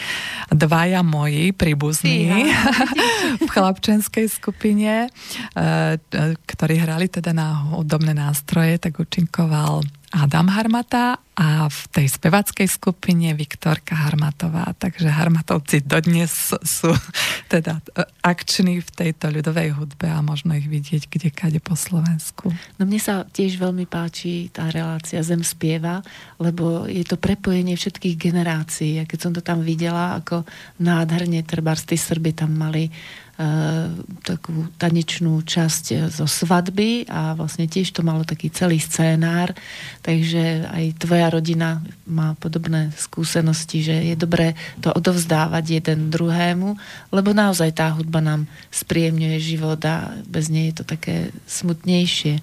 dvaja 0.49 1.01
moji 1.05 1.55
príbuzní 1.55 2.51
v 3.45 3.47
chlapčenskej 3.47 4.27
skupine, 4.27 5.07
e, 5.07 5.09
e, 5.55 6.35
ktorí 6.35 6.75
hrali 6.81 7.07
teda 7.07 7.31
na 7.31 7.71
hudobné 7.77 8.17
nástroje, 8.17 8.81
tak 8.81 8.99
účinkoval 8.99 9.85
Adam 10.09 10.47
Harmata 10.49 11.21
a 11.39 11.71
v 11.71 11.81
tej 11.87 12.07
spevackej 12.11 12.67
skupine 12.67 13.31
Viktorka 13.31 13.95
Harmatová. 13.95 14.75
Takže 14.75 15.07
Harmatovci 15.07 15.79
dodnes 15.79 16.51
sú 16.51 16.91
teda 17.53 17.79
e, 17.95 18.03
akční 18.19 18.83
v 18.83 18.89
tejto 18.91 19.31
ľudovej 19.31 19.71
hudbe 19.79 20.11
a 20.11 20.19
možno 20.19 20.59
ich 20.59 20.67
vidieť 20.67 21.07
kde 21.07 21.31
kade 21.31 21.63
po 21.63 21.79
Slovensku. 21.79 22.51
No 22.75 22.83
mne 22.83 22.99
sa 22.99 23.23
tiež 23.23 23.55
veľmi 23.55 23.87
páči 23.87 24.51
tá 24.51 24.67
relácia 24.67 25.23
Zem 25.23 25.39
spieva, 25.39 26.03
lebo 26.43 26.83
je 26.91 27.07
to 27.07 27.15
prepojenie 27.15 27.79
všetkých 27.79 28.19
generácií. 28.19 28.99
A 28.99 29.07
keď 29.07 29.19
som 29.23 29.31
to 29.31 29.39
tam 29.39 29.63
videla, 29.63 30.19
ako 30.19 30.43
nádherne 30.83 31.39
trebárs 31.47 31.87
tí 31.87 31.95
Srby 31.95 32.35
tam 32.35 32.51
mali 32.51 32.91
Eh, 33.39 33.87
takú 34.27 34.67
tanečnú 34.75 35.39
časť 35.47 35.85
eh, 35.95 35.99
zo 36.11 36.27
svadby 36.27 37.07
a 37.07 37.39
vlastne 37.39 37.71
tiež 37.71 37.95
to 37.95 38.03
malo 38.03 38.27
taký 38.27 38.51
celý 38.51 38.83
scénár, 38.83 39.55
takže 40.03 40.67
aj 40.67 40.99
tvoja 40.99 41.28
rodina 41.29 41.79
má 42.09 42.33
podobné 42.37 42.89
skúsenosti, 42.97 43.85
že 43.85 43.95
je 43.95 44.15
dobré 44.17 44.57
to 44.83 44.89
odovzdávať 44.89 45.81
jeden 45.81 46.09
druhému, 46.09 46.75
lebo 47.13 47.29
naozaj 47.31 47.71
tá 47.77 47.93
hudba 47.93 48.19
nám 48.19 48.49
spríjemňuje 48.73 49.37
život 49.39 49.79
a 49.85 50.11
bez 50.25 50.49
nej 50.49 50.73
je 50.73 50.81
to 50.81 50.85
také 50.85 51.29
smutnejšie. 51.45 52.41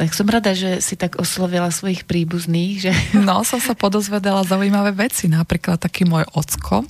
Tak 0.00 0.16
som 0.16 0.24
rada, 0.32 0.56
že 0.56 0.80
si 0.80 0.96
tak 0.96 1.20
oslovila 1.20 1.68
svojich 1.68 2.08
príbuzných. 2.08 2.74
Že... 2.88 2.92
No, 3.28 3.44
som 3.44 3.60
sa 3.60 3.76
podozvedala 3.76 4.46
zaujímavé 4.48 4.96
veci. 4.96 5.28
Napríklad 5.28 5.76
taký 5.76 6.08
môj 6.08 6.24
ocko, 6.32 6.88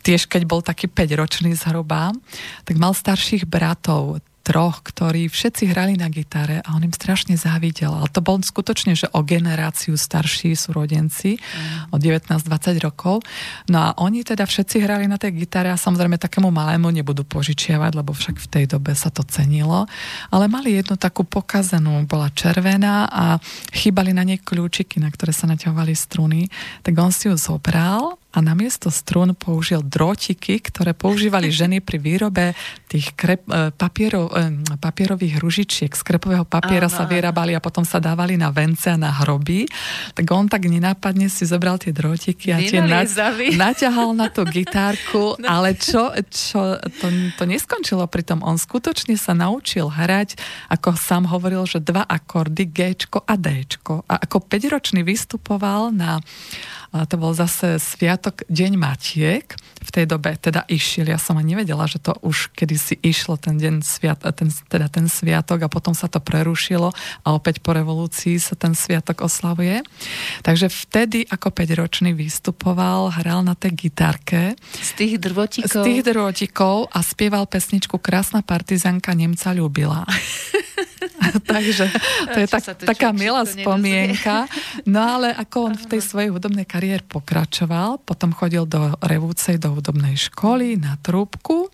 tiež 0.00 0.24
keď 0.24 0.42
bol 0.48 0.64
taký 0.64 0.88
5-ročný 0.88 1.52
zhruba, 1.52 2.16
tak 2.64 2.80
mal 2.80 2.96
starších 2.96 3.44
bratov, 3.44 4.24
troch, 4.50 4.82
ktorí 4.82 5.30
všetci 5.30 5.70
hrali 5.70 5.94
na 5.94 6.10
gitare 6.10 6.58
a 6.66 6.74
on 6.74 6.82
im 6.82 6.90
strašne 6.90 7.38
závidel. 7.38 7.94
Ale 7.94 8.10
to 8.10 8.18
bol 8.18 8.34
skutočne, 8.42 8.98
že 8.98 9.06
o 9.14 9.22
generáciu 9.22 9.94
starší 9.94 10.58
sú 10.58 10.74
rodenci, 10.74 11.38
mm. 11.38 11.94
o 11.94 11.96
19-20 12.02 12.82
rokov. 12.82 13.22
No 13.70 13.78
a 13.78 13.88
oni 14.02 14.26
teda 14.26 14.42
všetci 14.50 14.82
hrali 14.82 15.06
na 15.06 15.22
tej 15.22 15.38
gitare 15.38 15.70
a 15.70 15.78
samozrejme 15.78 16.18
takému 16.18 16.50
malému 16.50 16.90
nebudú 16.90 17.22
požičiavať, 17.22 17.94
lebo 17.94 18.10
však 18.10 18.42
v 18.42 18.50
tej 18.50 18.64
dobe 18.66 18.90
sa 18.98 19.14
to 19.14 19.22
cenilo. 19.22 19.86
Ale 20.34 20.50
mali 20.50 20.74
jednu 20.74 20.98
takú 20.98 21.22
pokazenú, 21.22 22.02
bola 22.10 22.26
červená 22.34 23.06
a 23.06 23.38
chýbali 23.70 24.10
na 24.10 24.26
nej 24.26 24.42
kľúčiky, 24.42 24.98
na 24.98 25.14
ktoré 25.14 25.30
sa 25.30 25.46
naťahovali 25.46 25.94
struny. 25.94 26.50
Tak 26.82 26.98
on 26.98 27.14
si 27.14 27.30
ju 27.30 27.38
zobral 27.38 28.19
a 28.30 28.38
namiesto 28.38 28.94
strún 28.94 29.34
použil 29.34 29.82
drotiky, 29.82 30.62
ktoré 30.62 30.94
používali 30.94 31.50
ženy 31.60 31.82
pri 31.82 31.98
výrobe 31.98 32.54
tých 32.86 33.14
krep, 33.18 33.42
e, 33.50 33.74
papierov, 33.74 34.30
e, 34.30 34.78
papierových 34.78 35.42
ružičiek. 35.42 35.90
Z 35.90 36.02
krepového 36.06 36.46
papiera 36.46 36.86
Aha. 36.86 36.96
sa 37.02 37.04
vyrábali 37.10 37.58
a 37.58 37.60
potom 37.62 37.82
sa 37.82 37.98
dávali 37.98 38.38
na 38.38 38.54
vence 38.54 38.86
a 38.86 38.94
na 38.94 39.10
hroby. 39.10 39.66
Tak 40.14 40.26
on 40.30 40.46
tak 40.46 40.70
nenápadne 40.70 41.26
si 41.26 41.42
zobral 41.46 41.82
tie 41.82 41.90
drotiky 41.90 42.54
a 42.54 42.58
tie 42.62 42.82
na, 42.82 43.02
naťahal 43.58 44.14
na 44.14 44.30
tú 44.30 44.46
gitárku, 44.46 45.34
no. 45.42 45.46
ale 45.46 45.74
čo, 45.74 46.14
čo 46.30 46.78
to, 47.02 47.06
to 47.34 47.44
neskončilo 47.46 48.06
pri 48.06 48.22
tom. 48.22 48.46
On 48.46 48.54
skutočne 48.54 49.18
sa 49.18 49.34
naučil 49.34 49.90
hrať, 49.90 50.38
ako 50.70 50.94
sám 50.94 51.26
hovoril, 51.26 51.66
že 51.66 51.82
dva 51.82 52.06
akordy, 52.06 52.70
G 52.70 52.94
a 53.26 53.34
D. 53.34 53.46
A 54.06 54.14
ako 54.22 54.38
5-ročný 54.46 55.02
vystupoval 55.02 55.90
na 55.94 56.22
a 56.90 57.06
to 57.06 57.14
bol 57.14 57.30
zase 57.30 57.78
sviatok 57.78 58.42
Deň 58.50 58.74
Matiek. 58.74 59.54
V 59.80 59.90
tej 59.94 60.10
dobe 60.10 60.34
teda 60.34 60.66
išiel, 60.66 61.06
ja 61.06 61.22
som 61.22 61.38
ani 61.38 61.54
nevedela, 61.54 61.86
že 61.86 62.02
to 62.02 62.18
už 62.20 62.50
kedysi 62.52 62.98
išlo 63.00 63.38
ten 63.38 63.56
deň 63.56 63.80
sviat, 63.80 64.26
ten, 64.34 64.50
teda 64.50 64.90
ten 64.90 65.06
sviatok 65.06 65.64
a 65.64 65.72
potom 65.72 65.94
sa 65.94 66.10
to 66.10 66.18
prerušilo 66.18 66.90
a 67.24 67.28
opäť 67.30 67.62
po 67.62 67.72
revolúcii 67.72 68.42
sa 68.42 68.58
ten 68.58 68.74
sviatok 68.74 69.22
oslavuje. 69.24 69.86
Takže 70.42 70.66
vtedy 70.68 71.30
ako 71.30 71.54
5-ročný 71.54 72.10
vystupoval, 72.12 73.14
hral 73.14 73.46
na 73.46 73.54
tej 73.54 73.88
gitarke. 73.88 74.58
Z 74.74 74.90
tých 74.98 75.14
drvotikov. 75.22 75.80
Z 75.80 75.86
tých 75.86 76.02
drvotikov 76.02 76.90
a 76.90 76.98
spieval 77.06 77.46
pesničku 77.46 78.02
Krásna 78.02 78.42
partizanka 78.42 79.14
Nemca 79.14 79.54
ľúbila. 79.54 80.04
Takže 81.46 81.86
to 82.32 82.38
je 82.40 82.48
tak, 82.48 82.62
taká 82.80 83.12
milá 83.12 83.44
spomienka. 83.44 84.48
No 84.88 85.00
ale 85.00 85.32
ako 85.36 85.72
on 85.72 85.74
v 85.76 85.86
tej 85.86 86.00
svojej 86.00 86.30
hudobnej 86.32 86.64
kariére 86.64 86.79
pokračoval, 87.04 88.00
potom 88.02 88.32
chodil 88.32 88.64
do 88.64 88.96
Revúcej, 89.04 89.60
do 89.60 89.76
hudobnej 89.76 90.16
školy 90.16 90.80
na 90.80 90.96
trúbku. 91.04 91.68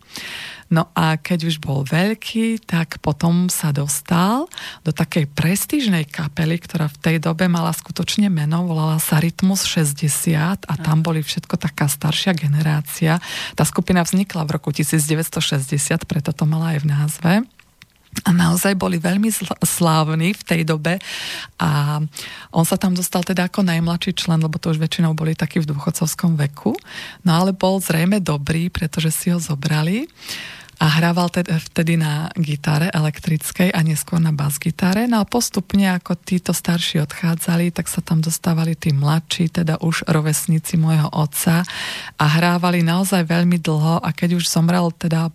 No 0.67 0.91
a 0.99 1.15
keď 1.15 1.47
už 1.47 1.63
bol 1.63 1.87
veľký, 1.87 2.67
tak 2.67 2.99
potom 2.99 3.47
sa 3.47 3.71
dostal 3.71 4.51
do 4.83 4.91
takej 4.91 5.31
prestížnej 5.31 6.11
kapely, 6.11 6.59
ktorá 6.59 6.91
v 6.91 6.99
tej 6.99 7.17
dobe 7.23 7.47
mala 7.47 7.71
skutočne 7.71 8.27
meno, 8.27 8.67
volala 8.67 8.99
sa 8.99 9.23
Rytmus 9.23 9.63
60 9.63 10.67
a 10.67 10.75
tam 10.83 11.07
boli 11.07 11.23
všetko 11.23 11.55
taká 11.55 11.87
staršia 11.87 12.35
generácia. 12.35 13.23
Tá 13.55 13.63
skupina 13.63 14.03
vznikla 14.03 14.43
v 14.43 14.59
roku 14.59 14.75
1960, 14.75 16.03
preto 16.03 16.35
to 16.35 16.45
mala 16.51 16.75
aj 16.75 16.79
v 16.83 16.87
názve 16.91 17.33
a 18.25 18.31
naozaj 18.33 18.79
boli 18.79 18.97
veľmi 18.97 19.29
slávni 19.61 20.33
v 20.33 20.43
tej 20.47 20.63
dobe 20.65 20.97
a 21.61 22.01
on 22.55 22.65
sa 22.65 22.81
tam 22.81 22.97
dostal 22.97 23.21
teda 23.21 23.53
ako 23.53 23.67
najmladší 23.67 24.17
člen, 24.17 24.41
lebo 24.41 24.57
to 24.57 24.73
už 24.73 24.81
väčšinou 24.81 25.13
boli 25.13 25.37
takí 25.37 25.61
v 25.61 25.69
dôchodcovskom 25.69 26.41
veku, 26.49 26.73
no 27.27 27.31
ale 27.37 27.53
bol 27.53 27.83
zrejme 27.83 28.25
dobrý, 28.25 28.73
pretože 28.73 29.13
si 29.13 29.29
ho 29.29 29.39
zobrali 29.43 30.09
a 30.77 31.01
hrával 31.01 31.33
vtedy 31.33 31.97
na 31.97 32.29
gitare 32.37 32.93
elektrickej 32.93 33.73
a 33.73 33.81
neskôr 33.81 34.21
na 34.21 34.29
bas-gitare. 34.29 35.09
No 35.09 35.25
a 35.25 35.29
postupne, 35.29 35.89
ako 35.89 36.21
títo 36.21 36.53
starší 36.53 37.01
odchádzali, 37.01 37.73
tak 37.73 37.89
sa 37.89 38.05
tam 38.05 38.21
dostávali 38.21 38.77
tí 38.77 38.93
mladší, 38.93 39.49
teda 39.49 39.81
už 39.81 40.05
rovesníci 40.05 40.77
môjho 40.77 41.09
otca 41.17 41.65
a 42.21 42.25
hrávali 42.29 42.85
naozaj 42.85 43.25
veľmi 43.25 43.57
dlho 43.57 44.05
a 44.05 44.09
keď 44.13 44.37
už 44.37 44.53
zomrel 44.53 44.93
teda 44.93 45.33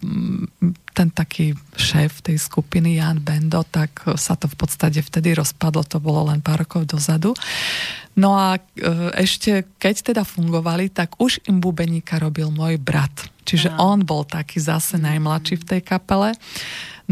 ten 0.91 1.09
taký 1.09 1.55
šéf 1.75 2.21
tej 2.23 2.37
skupiny 2.37 2.99
Jan 2.99 3.23
Bendo, 3.23 3.63
tak 3.67 4.03
sa 4.19 4.35
to 4.35 4.51
v 4.51 4.55
podstate 4.55 4.99
vtedy 4.99 5.35
rozpadlo, 5.35 5.87
to 5.87 6.03
bolo 6.03 6.27
len 6.27 6.43
pár 6.43 6.63
rokov 6.63 6.87
dozadu. 6.87 7.31
No 8.19 8.35
a 8.35 8.59
e, 8.59 8.61
ešte 9.15 9.63
keď 9.79 10.13
teda 10.13 10.23
fungovali, 10.27 10.91
tak 10.91 11.15
už 11.15 11.47
im 11.47 11.63
bubeníka 11.63 12.19
robil 12.19 12.51
môj 12.51 12.75
brat. 12.75 13.31
Čiže 13.47 13.71
Aha. 13.71 13.79
on 13.95 14.03
bol 14.03 14.27
taký 14.27 14.59
zase 14.59 14.99
najmladší 14.99 15.63
v 15.63 15.67
tej 15.67 15.81
kapele. 15.81 16.35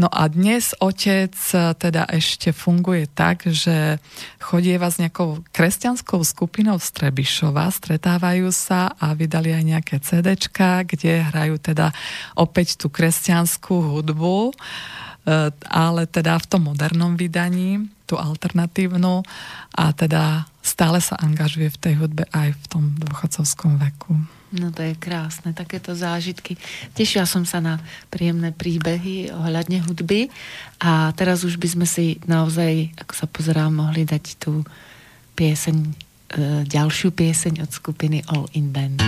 No 0.00 0.08
a 0.08 0.32
dnes 0.32 0.72
otec 0.80 1.36
e, 1.52 1.76
teda 1.76 2.08
ešte 2.08 2.56
funguje 2.56 3.04
tak, 3.12 3.44
že 3.44 4.00
chodieva 4.40 4.88
s 4.88 4.96
nejakou 4.96 5.44
kresťanskou 5.52 6.24
skupinou 6.24 6.80
z 6.80 6.88
Trebišova, 6.96 7.68
stretávajú 7.68 8.48
sa 8.48 8.96
a 8.96 9.12
vydali 9.12 9.52
aj 9.52 9.64
nejaké 9.68 9.96
CDčka, 10.00 10.88
kde 10.88 11.20
hrajú 11.20 11.60
teda 11.60 11.92
opäť 12.32 12.80
tú 12.80 12.88
kresťanskú 12.88 14.00
hudbu, 14.00 14.48
e, 14.48 14.52
ale 15.68 16.08
teda 16.08 16.40
v 16.40 16.48
tom 16.48 16.72
modernom 16.72 17.12
vydaní, 17.20 17.84
tú 18.08 18.16
alternatívnu 18.16 19.20
a 19.76 19.84
teda 19.92 20.48
stále 20.64 21.04
sa 21.04 21.20
angažuje 21.20 21.68
v 21.76 21.80
tej 21.84 21.94
hudbe 22.00 22.24
aj 22.32 22.56
v 22.56 22.64
tom 22.72 22.96
dôchodcovskom 22.96 23.76
veku. 23.76 24.39
No 24.50 24.74
to 24.74 24.82
je 24.82 24.98
krásne, 24.98 25.54
takéto 25.54 25.94
zážitky. 25.94 26.58
Tešila 26.98 27.22
som 27.22 27.46
sa 27.46 27.62
na 27.62 27.78
príjemné 28.10 28.50
príbehy 28.50 29.30
ohľadne 29.30 29.78
hudby 29.86 30.26
a 30.82 31.14
teraz 31.14 31.46
už 31.46 31.54
by 31.54 31.68
sme 31.78 31.86
si 31.86 32.18
naozaj, 32.26 32.90
ako 32.98 33.14
sa 33.14 33.26
pozerám, 33.30 33.70
mohli 33.70 34.02
dať 34.02 34.42
tú 34.42 34.66
pieseň, 35.38 35.76
e, 35.78 35.92
ďalšiu 36.66 37.14
pieseň 37.14 37.62
od 37.62 37.70
skupiny 37.70 38.26
All 38.26 38.50
in 38.58 38.74
Band. 38.74 38.98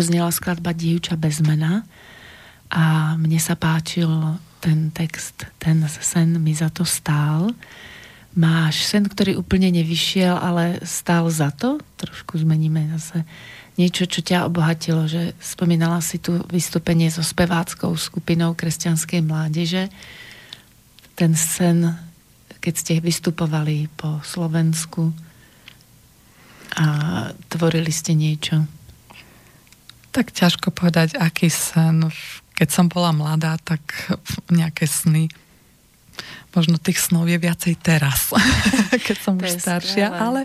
Doznela 0.00 0.32
skladba 0.32 0.72
Dievča 0.72 1.20
bez 1.20 1.44
mena 1.44 1.84
a 2.72 3.12
mne 3.20 3.36
sa 3.36 3.52
páčil 3.52 4.08
ten 4.64 4.88
text, 4.88 5.44
ten 5.60 5.84
sen 5.84 6.40
mi 6.40 6.56
za 6.56 6.72
to 6.72 6.88
stál. 6.88 7.52
Máš 8.32 8.88
sen, 8.88 9.04
ktorý 9.04 9.36
úplne 9.36 9.68
nevyšiel, 9.68 10.40
ale 10.40 10.80
stál 10.88 11.28
za 11.28 11.52
to? 11.52 11.76
Trošku 12.00 12.40
zmeníme 12.40 12.96
zase 12.96 13.28
niečo, 13.76 14.08
čo 14.08 14.24
ťa 14.24 14.48
obohatilo, 14.48 15.04
že 15.04 15.36
spomínala 15.36 16.00
si 16.00 16.16
tu 16.16 16.40
vystúpenie 16.48 17.12
so 17.12 17.20
speváckou 17.20 17.92
skupinou 17.92 18.56
kresťanskej 18.56 19.20
mládeže. 19.20 19.92
Ten 21.12 21.36
sen, 21.36 21.92
keď 22.56 22.74
ste 22.76 22.92
vystupovali 23.04 23.92
po 24.00 24.24
Slovensku 24.24 25.12
a 26.80 26.86
tvorili 27.52 27.92
ste 27.92 28.16
niečo. 28.16 28.79
Tak 30.10 30.34
ťažko 30.34 30.74
povedať, 30.74 31.14
aký 31.14 31.46
sen. 31.46 32.10
Keď 32.58 32.68
som 32.68 32.86
bola 32.90 33.14
mladá, 33.14 33.56
tak 33.62 33.80
nejaké 34.50 34.84
sny. 34.84 35.30
Možno 36.50 36.82
tých 36.82 36.98
snov 36.98 37.30
je 37.30 37.38
viacej 37.38 37.78
teraz, 37.78 38.34
keď 39.06 39.16
som 39.22 39.38
To 39.38 39.46
už 39.46 39.62
staršia. 39.62 40.10
skvelé. 40.10 40.18
Ale, 40.18 40.40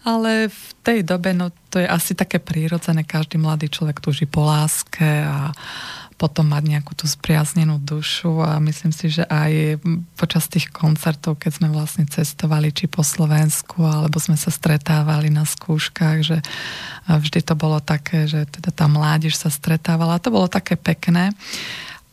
ale 0.00 0.30
v 0.48 0.68
tej 0.80 0.98
dobe, 1.04 1.36
no 1.36 1.52
to 1.68 1.76
je 1.76 1.84
asi 1.84 2.16
také 2.16 2.40
prírodzené. 2.40 3.04
Každý 3.04 3.36
mladý 3.36 3.68
človek 3.68 4.00
túži 4.00 4.24
po 4.24 4.48
láske 4.48 5.04
a 5.04 5.52
potom 6.22 6.46
mať 6.46 6.78
nejakú 6.78 6.94
tú 6.94 7.10
spriaznenú 7.10 7.82
dušu 7.82 8.46
a 8.46 8.62
myslím 8.62 8.94
si, 8.94 9.10
že 9.10 9.26
aj 9.26 9.82
počas 10.14 10.46
tých 10.46 10.70
koncertov, 10.70 11.42
keď 11.42 11.58
sme 11.58 11.68
vlastne 11.74 12.06
cestovali 12.06 12.70
či 12.70 12.86
po 12.86 13.02
Slovensku, 13.02 13.82
alebo 13.82 14.22
sme 14.22 14.38
sa 14.38 14.54
stretávali 14.54 15.34
na 15.34 15.42
skúškach, 15.42 16.22
že 16.22 16.38
vždy 17.10 17.42
to 17.42 17.58
bolo 17.58 17.82
také, 17.82 18.30
že 18.30 18.46
teda 18.46 18.70
tá 18.70 18.86
mládež 18.86 19.34
sa 19.34 19.50
stretávala 19.50 20.14
a 20.14 20.22
to 20.22 20.30
bolo 20.30 20.46
také 20.46 20.78
pekné. 20.78 21.34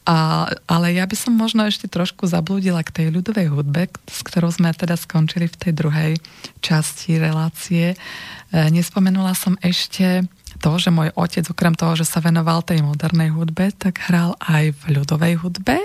A, 0.10 0.50
ale 0.66 0.98
ja 0.98 1.06
by 1.06 1.14
som 1.14 1.38
možno 1.38 1.70
ešte 1.70 1.86
trošku 1.86 2.26
zablúdila 2.26 2.82
k 2.82 2.90
tej 2.90 3.08
ľudovej 3.14 3.54
hudbe, 3.54 3.94
s 4.10 4.26
ktorou 4.26 4.50
sme 4.50 4.74
teda 4.74 4.98
skončili 4.98 5.46
v 5.46 5.60
tej 5.62 5.72
druhej 5.78 6.12
časti 6.66 7.22
relácie. 7.22 7.94
E, 7.94 7.98
nespomenula 8.74 9.38
som 9.38 9.54
ešte 9.62 10.26
to, 10.60 10.76
že 10.76 10.92
môj 10.92 11.16
otec, 11.16 11.48
okrem 11.48 11.74
toho, 11.74 11.96
že 11.96 12.06
sa 12.06 12.20
venoval 12.20 12.62
tej 12.62 12.84
modernej 12.84 13.32
hudbe, 13.32 13.72
tak 13.74 14.04
hral 14.12 14.36
aj 14.44 14.76
v 14.76 15.00
ľudovej 15.00 15.40
hudbe 15.40 15.80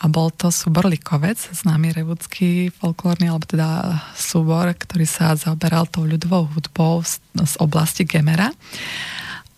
a 0.00 0.04
bol 0.10 0.34
to 0.34 0.50
súbor 0.50 0.90
Likovec, 0.90 1.38
známy 1.38 1.94
revudský 1.94 2.74
folklórny, 2.74 3.30
alebo 3.30 3.46
teda 3.46 4.02
súbor, 4.18 4.66
ktorý 4.74 5.06
sa 5.06 5.38
zaoberal 5.38 5.86
tou 5.86 6.04
ľudovou 6.04 6.50
hudbou 6.50 7.06
z, 7.06 7.22
z 7.38 7.54
oblasti 7.62 8.02
Gemera 8.02 8.50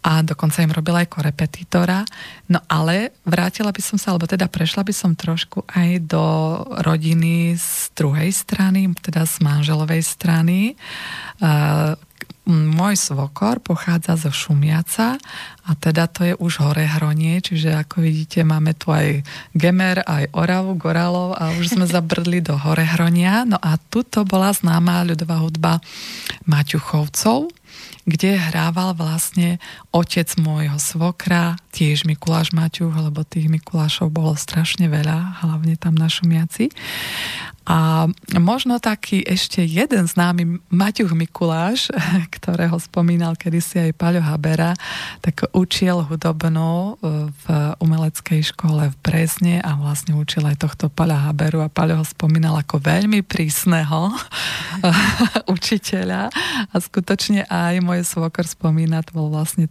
a 0.03 0.18
dokonca 0.26 0.66
im 0.66 0.74
robila 0.74 1.07
aj 1.07 1.14
korepetitora. 1.14 2.03
No 2.50 2.59
ale 2.66 3.14
vrátila 3.22 3.70
by 3.70 3.78
som 3.78 3.96
sa, 4.03 4.11
alebo 4.11 4.26
teda 4.26 4.50
prešla 4.50 4.82
by 4.82 4.90
som 4.90 5.14
trošku 5.14 5.62
aj 5.70 6.11
do 6.11 6.26
rodiny 6.82 7.55
z 7.55 7.94
druhej 7.94 8.34
strany, 8.34 8.90
teda 8.98 9.22
z 9.22 9.38
manželovej 9.46 10.03
strany. 10.03 10.74
Môj 12.43 12.99
svokor 12.99 13.62
pochádza 13.62 14.18
zo 14.18 14.34
Šumiaca 14.34 15.14
a 15.62 15.70
teda 15.78 16.11
to 16.11 16.26
je 16.26 16.34
už 16.34 16.59
hore 16.59 16.82
Hronie, 16.82 17.38
čiže 17.38 17.70
ako 17.70 18.03
vidíte 18.03 18.43
máme 18.43 18.74
tu 18.74 18.90
aj 18.90 19.22
Gemer, 19.55 20.03
aj 20.03 20.34
Oravu, 20.34 20.74
Goralov 20.74 21.38
a 21.38 21.55
už 21.55 21.78
sme 21.78 21.86
zabrdli 21.95 22.43
do 22.43 22.59
hore 22.59 22.82
Hronia. 22.82 23.47
No 23.47 23.62
a 23.62 23.78
tuto 23.78 24.26
bola 24.26 24.51
známa 24.51 25.07
ľudová 25.07 25.38
hudba 25.38 25.78
Maťuchovcov, 26.51 27.47
kde 28.11 28.34
hrával 28.34 28.99
vlastne 28.99 29.62
otec 29.95 30.26
môjho 30.34 30.82
svokra, 30.82 31.55
tiež 31.73 32.05
Mikuláš 32.05 32.53
Maťuch, 32.53 32.93
lebo 32.93 33.25
tých 33.25 33.49
Mikulášov 33.49 34.12
bolo 34.12 34.37
strašne 34.37 34.93
veľa, 34.93 35.41
hlavne 35.41 35.81
tam 35.81 35.97
na 35.97 36.12
Šumiaci. 36.12 36.68
A 37.62 38.11
možno 38.43 38.83
taký 38.83 39.23
ešte 39.23 39.62
jeden 39.62 40.11
známy 40.11 40.59
Maťuch 40.66 41.14
Mikuláš, 41.14 41.95
ktorého 42.37 42.75
spomínal 42.77 43.39
kedysi 43.39 43.89
aj 43.89 43.97
Paľo 43.97 44.20
Habera, 44.20 44.75
tak 45.23 45.47
učil 45.55 46.03
hudobnú 46.05 46.99
v 47.33 47.45
umeleckej 47.79 48.51
škole 48.51 48.91
v 48.91 48.97
Brezne 48.99 49.62
a 49.62 49.79
vlastne 49.79 50.18
učil 50.18 50.43
aj 50.43 50.59
tohto 50.59 50.91
Paľa 50.91 51.31
Haberu 51.31 51.62
a 51.62 51.70
Paľo 51.70 52.03
ho 52.03 52.05
spomínal 52.05 52.59
ako 52.59 52.83
veľmi 52.83 53.23
prísneho 53.23 54.11
učiteľa 55.55 56.35
a 56.66 56.75
skutočne 56.77 57.47
aj 57.47 57.79
môj 57.79 58.03
svokor 58.03 58.43
spomína, 58.43 59.07
to 59.07 59.14
bol 59.14 59.31
vlastne 59.31 59.70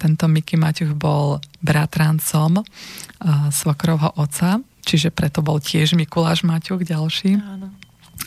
tento 0.00 0.24
Miky 0.24 0.56
Maťuch 0.56 0.71
bol 0.96 1.44
bratrancom 1.60 2.64
svokrovho 3.52 4.16
oca, 4.16 4.64
čiže 4.88 5.12
preto 5.12 5.44
bol 5.44 5.60
tiež 5.60 5.92
Mikuláš 5.92 6.42
Maťuch 6.42 6.82
ďalší. 6.88 7.36
Áno 7.36 7.81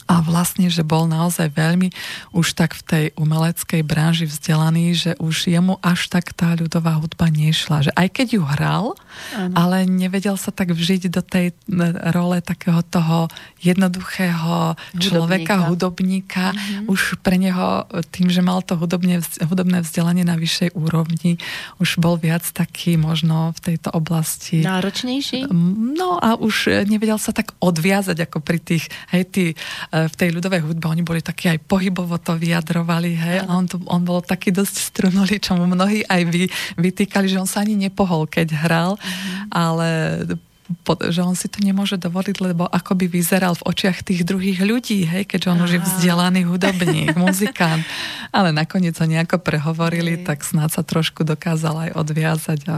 a 0.06 0.22
vlastne, 0.22 0.70
že 0.70 0.86
bol 0.86 1.10
naozaj 1.10 1.50
veľmi 1.50 1.90
už 2.30 2.54
tak 2.54 2.78
v 2.78 2.82
tej 2.86 3.06
umeleckej 3.18 3.82
branži 3.82 4.30
vzdelaný, 4.30 4.94
že 4.94 5.12
už 5.18 5.50
jemu 5.50 5.82
až 5.82 6.14
tak 6.14 6.30
tá 6.38 6.54
ľudová 6.54 7.02
hudba 7.02 7.32
nešla. 7.34 7.90
Že 7.90 7.92
aj 7.98 8.08
keď 8.14 8.28
ju 8.38 8.44
hral, 8.46 8.86
ano. 9.34 9.56
ale 9.58 9.90
nevedel 9.90 10.38
sa 10.38 10.54
tak 10.54 10.78
vžiť 10.78 11.10
do 11.10 11.26
tej 11.26 11.58
role 12.14 12.38
takého 12.46 12.86
toho 12.86 13.34
jednoduchého 13.66 14.78
človeka, 15.02 15.66
hudobníka. 15.66 16.54
Mm-hmm. 16.54 16.92
Už 16.92 17.18
pre 17.26 17.42
neho 17.42 17.90
tým, 18.14 18.30
že 18.30 18.46
mal 18.46 18.62
to 18.62 18.78
hudobne, 18.78 19.26
hudobné 19.42 19.82
vzdelanie 19.82 20.22
na 20.22 20.38
vyššej 20.38 20.78
úrovni, 20.78 21.42
už 21.82 21.98
bol 21.98 22.22
viac 22.22 22.46
taký 22.46 23.00
možno 23.02 23.58
v 23.58 23.74
tejto 23.74 23.90
oblasti. 23.90 24.62
Náročnejší? 24.62 25.50
No 25.98 26.22
a 26.22 26.38
už 26.38 26.86
nevedel 26.86 27.18
sa 27.18 27.34
tak 27.34 27.58
odviazať 27.58 28.30
ako 28.30 28.38
pri 28.46 28.62
tých, 28.62 28.86
hej, 29.10 29.24
tí 29.34 29.46
v 29.92 30.16
tej 30.16 30.30
ľudovej 30.36 30.62
hudbe 30.66 30.86
oni 30.88 31.04
boli 31.06 31.22
takí 31.22 31.52
aj 31.52 31.62
pohybovo 31.66 32.18
to 32.18 32.36
vyjadrovali, 32.36 33.12
hej, 33.14 33.38
a 33.46 33.50
on, 33.54 33.66
to, 33.70 33.78
on 33.86 34.02
bol 34.02 34.24
taký 34.24 34.50
dosť 34.50 34.76
strunulý, 34.94 35.38
čo 35.38 35.58
mu 35.58 35.70
mnohí 35.70 36.06
aj 36.08 36.22
vy, 36.30 36.48
vytýkali, 36.80 37.30
že 37.30 37.40
on 37.40 37.50
sa 37.50 37.62
ani 37.62 37.78
nepohol, 37.78 38.26
keď 38.26 38.56
hral, 38.56 38.98
mm-hmm. 38.98 39.54
ale 39.54 39.90
že 41.14 41.22
on 41.22 41.38
si 41.38 41.46
to 41.46 41.62
nemôže 41.62 42.02
dovoliť, 42.02 42.42
lebo 42.42 42.66
ako 42.66 42.98
by 42.98 43.06
vyzeral 43.06 43.54
v 43.54 43.66
očiach 43.70 44.02
tých 44.02 44.26
druhých 44.26 44.66
ľudí, 44.66 45.06
hej, 45.06 45.30
keďže 45.30 45.54
on 45.54 45.60
Aha. 45.62 45.66
už 45.70 45.72
je 45.78 45.82
vzdelaný 45.86 46.42
hudobník, 46.50 47.14
muzikant. 47.14 47.86
Ale 48.34 48.50
nakoniec 48.50 48.98
ho 48.98 49.06
nejako 49.06 49.38
prehovorili, 49.46 50.18
hej. 50.18 50.26
tak 50.26 50.42
snáď 50.42 50.82
sa 50.82 50.84
trošku 50.84 51.22
dokázal 51.22 51.90
aj 51.90 51.92
odviazať 51.94 52.60
a, 52.66 52.78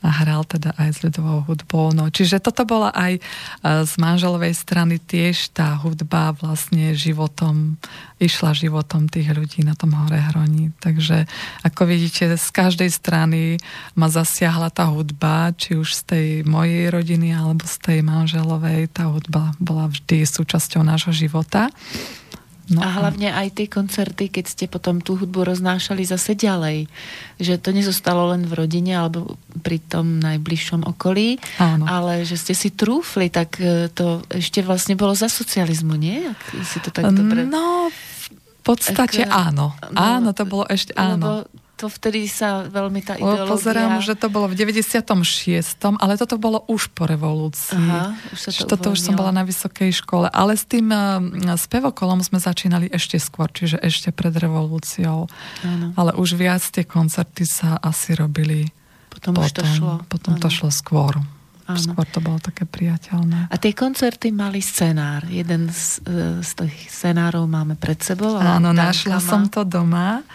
a 0.00 0.08
hral 0.08 0.48
teda 0.48 0.72
aj 0.80 0.88
s 0.96 0.98
ľudovou 1.04 1.44
hudbou. 1.44 1.92
No, 1.92 2.08
čiže 2.08 2.40
toto 2.40 2.64
bola 2.64 2.88
aj 2.96 3.20
e, 3.20 3.20
z 3.84 3.92
manželovej 4.00 4.56
strany 4.56 4.96
tiež 4.96 5.52
tá 5.52 5.76
hudba 5.76 6.32
vlastne 6.40 6.96
životom, 6.96 7.76
išla 8.16 8.56
životom 8.56 9.12
tých 9.12 9.36
ľudí 9.36 9.60
na 9.60 9.76
tom 9.76 9.92
hore 9.92 10.16
hroni. 10.16 10.72
Takže 10.80 11.28
ako 11.64 11.84
vidíte, 11.84 12.32
z 12.40 12.48
každej 12.48 12.88
strany 12.88 13.60
ma 13.92 14.08
zasiahla 14.08 14.72
tá 14.72 14.88
hudba, 14.88 15.52
či 15.52 15.76
už 15.76 15.92
z 15.92 16.02
tej 16.08 16.26
mojej 16.48 16.88
rodiny 16.88 17.36
alebo 17.36 17.68
z 17.68 17.76
tej 17.84 17.98
manželovej, 18.00 18.88
tá 18.88 19.12
hudba 19.12 19.52
bola 19.60 19.92
vždy 19.92 20.24
súčasťou 20.24 20.80
nášho 20.80 21.12
života. 21.12 21.68
No. 22.70 22.86
A 22.86 23.02
hlavne 23.02 23.34
aj 23.34 23.58
tie 23.58 23.66
koncerty, 23.66 24.30
keď 24.30 24.44
ste 24.46 24.64
potom 24.70 25.02
tú 25.02 25.18
hudbu 25.18 25.42
roznášali 25.42 26.06
zase 26.06 26.38
ďalej. 26.38 26.86
Že 27.42 27.54
to 27.58 27.70
nezostalo 27.74 28.30
len 28.30 28.46
v 28.46 28.62
rodine 28.62 28.94
alebo 28.94 29.34
pri 29.66 29.82
tom 29.82 30.22
najbližšom 30.22 30.86
okolí, 30.86 31.42
Áno. 31.58 31.90
ale 31.90 32.22
že 32.22 32.38
ste 32.38 32.54
si 32.54 32.70
trúfli, 32.70 33.26
tak 33.26 33.58
e, 33.58 33.90
to 33.90 34.22
ešte 34.30 34.62
vlastne 34.62 34.94
bolo 34.94 35.18
za 35.18 35.26
socializmu, 35.26 35.98
nie? 35.98 36.30
Ak 36.30 36.40
si 36.62 36.78
to 36.78 36.94
tak 36.94 37.10
dobre... 37.10 37.42
No, 37.42 37.90
v 37.90 38.62
podstate 38.62 39.26
Ak, 39.26 39.50
áno. 39.50 39.74
No, 39.90 39.98
áno, 39.98 40.30
to 40.30 40.46
bolo 40.46 40.64
ešte 40.70 40.94
áno. 40.94 41.42
Lebo 41.42 41.50
to 41.80 41.88
vtedy 41.88 42.28
sa 42.28 42.68
veľmi 42.68 43.00
tá 43.00 43.16
ideológia... 43.16 43.48
Pozerám, 43.48 44.04
že 44.04 44.12
to 44.12 44.28
bolo 44.28 44.52
v 44.52 44.54
96. 44.60 45.00
ale 45.80 46.12
toto 46.20 46.36
bolo 46.36 46.60
už 46.68 46.92
po 46.92 47.08
revolúcii. 47.08 47.80
Aha, 47.80 48.12
už 48.36 48.38
sa 48.38 48.50
to 48.52 48.76
toto 48.76 48.92
už 48.92 49.00
som 49.00 49.16
bola 49.16 49.32
na 49.32 49.48
vysokej 49.48 49.88
škole. 50.04 50.28
Ale 50.28 50.60
s 50.60 50.68
tým 50.68 50.92
uh, 50.92 51.24
spevokolom 51.56 52.20
sme 52.20 52.36
začínali 52.36 52.92
ešte 52.92 53.16
skôr, 53.16 53.48
čiže 53.48 53.80
ešte 53.80 54.12
pred 54.12 54.36
revolúciou. 54.36 55.32
Ano. 55.64 55.86
Ale 55.96 56.12
už 56.20 56.36
viac 56.36 56.60
tie 56.60 56.84
koncerty 56.84 57.48
sa 57.48 57.80
asi 57.80 58.12
robili 58.12 58.68
potom. 59.08 59.32
Potom 59.32 59.44
už 59.44 59.52
to 59.56 59.64
šlo. 59.64 59.94
Potom 60.04 60.32
ano. 60.36 60.42
to 60.44 60.48
šlo 60.52 60.68
skôr. 60.68 61.16
Áno. 61.70 61.78
Skôr 61.78 62.06
to 62.10 62.18
bolo 62.18 62.38
také 62.42 62.66
priateľné. 62.66 63.46
A 63.46 63.54
tie 63.54 63.70
koncerty 63.70 64.34
mali 64.34 64.58
scenár. 64.58 65.22
Jeden 65.30 65.70
z, 65.70 66.02
e, 66.02 66.42
z 66.42 66.50
tých 66.66 66.90
scenárov 66.90 67.46
máme 67.46 67.78
pred 67.78 68.00
sebou. 68.02 68.34
Áno, 68.38 68.74
našla 68.74 69.22
má... 69.22 69.22
som 69.22 69.46
to 69.46 69.62
doma. 69.62 70.26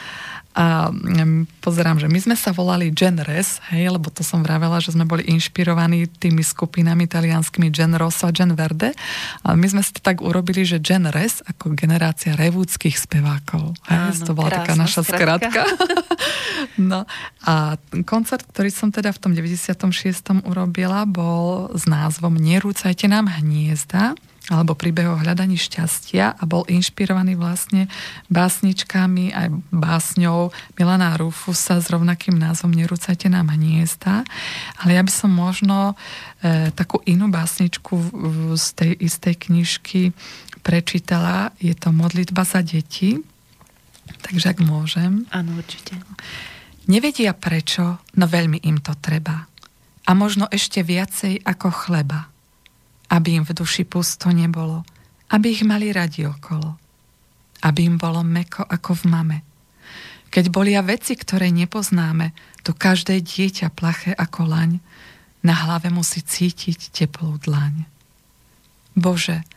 A 0.55 0.87
mm, 0.87 1.59
pozerám, 1.59 1.99
že 1.99 2.07
my 2.07 2.15
sme 2.15 2.35
sa 2.39 2.55
volali 2.55 2.95
Genres, 2.95 3.59
hej, 3.75 3.91
lebo 3.91 4.07
to 4.07 4.23
som 4.23 4.39
vravela, 4.39 4.79
že 4.79 4.95
sme 4.95 5.03
boli 5.03 5.27
inšpirovaní 5.27 6.07
tými 6.07 6.39
skupinami 6.39 7.03
italianskými 7.11 7.67
Gen 7.75 7.91
Rosso 7.99 8.23
a 8.23 8.31
Gen 8.31 8.55
Verde. 8.55 8.95
A 9.43 9.51
my 9.59 9.67
sme 9.67 9.83
si 9.83 9.91
to 9.91 9.99
tak 9.99 10.23
urobili, 10.23 10.63
že 10.63 10.79
Genres 10.79 11.43
ako 11.43 11.75
generácia 11.75 12.39
revúdskych 12.39 12.95
spevákov. 12.95 13.75
Hej, 13.91 14.15
Áno, 14.15 14.23
to 14.23 14.31
bola 14.31 14.49
taká 14.63 14.79
naša 14.79 15.03
skratka. 15.03 15.67
no 16.79 17.03
a 17.43 17.75
koncert, 18.07 18.47
ktorý 18.47 18.71
som 18.71 18.95
teda 18.95 19.11
v 19.11 19.19
tom 19.19 19.31
96. 19.35 19.83
urobila, 20.47 21.03
bol 21.03 21.67
s 21.75 21.83
názvom 21.83 22.39
Nerúcajte 22.39 23.11
nám 23.11 23.27
hniezda 23.27 24.15
alebo 24.45 24.77
príbeh 24.77 25.09
o 25.09 25.17
hľadaní 25.17 25.57
šťastia 25.57 26.37
a 26.37 26.43
bol 26.45 26.69
inšpirovaný 26.69 27.33
vlastne 27.33 27.89
básničkami 28.29 29.33
aj 29.33 29.47
básňou 29.73 30.53
Milana 30.77 31.17
Rufusa 31.17 31.81
s 31.81 31.89
rovnakým 31.89 32.37
názvom 32.37 32.69
Nerúcajte 32.69 33.25
nám 33.25 33.49
hniezda. 33.49 34.21
Ale 34.85 34.91
ja 34.93 35.01
by 35.01 35.09
som 35.09 35.33
možno 35.33 35.97
e, 36.45 36.69
takú 36.77 37.01
inú 37.09 37.25
básničku 37.33 37.93
z 38.53 38.65
tej 38.77 38.91
istej 39.01 39.33
knižky 39.49 40.13
prečítala. 40.61 41.49
Je 41.57 41.73
to 41.73 41.89
Modlitba 41.89 42.45
za 42.45 42.61
deti. 42.61 43.17
Takže 44.21 44.53
ak 44.53 44.59
môžem. 44.61 45.25
Áno, 45.33 45.57
určite. 45.57 45.97
Nevedia 46.85 47.33
prečo, 47.33 47.97
no 48.13 48.29
veľmi 48.29 48.61
im 48.69 48.77
to 48.77 48.93
treba. 49.01 49.49
A 50.05 50.13
možno 50.13 50.45
ešte 50.53 50.85
viacej 50.85 51.41
ako 51.41 51.73
chleba 51.73 52.34
aby 53.15 53.39
im 53.39 53.43
v 53.47 53.55
duši 53.55 53.87
pusto 53.87 54.27
nebolo, 54.35 54.83
aby 55.31 55.55
ich 55.55 55.63
mali 55.63 55.95
radi 55.95 56.27
okolo, 56.27 56.75
aby 57.63 57.87
im 57.87 57.95
bolo 57.95 58.19
meko 58.27 58.67
ako 58.67 58.91
v 58.99 59.03
mame. 59.07 59.37
Keď 60.35 60.51
bolia 60.51 60.83
veci, 60.83 61.15
ktoré 61.15 61.47
nepoznáme, 61.47 62.35
to 62.67 62.75
každé 62.75 63.23
dieťa 63.23 63.71
plaché 63.71 64.11
ako 64.11 64.51
laň, 64.51 64.83
na 65.47 65.55
hlave 65.55 65.87
musí 65.87 66.19
cítiť 66.19 66.91
teplú 66.91 67.39
dlaň. 67.39 67.87
Bože, 68.99 69.47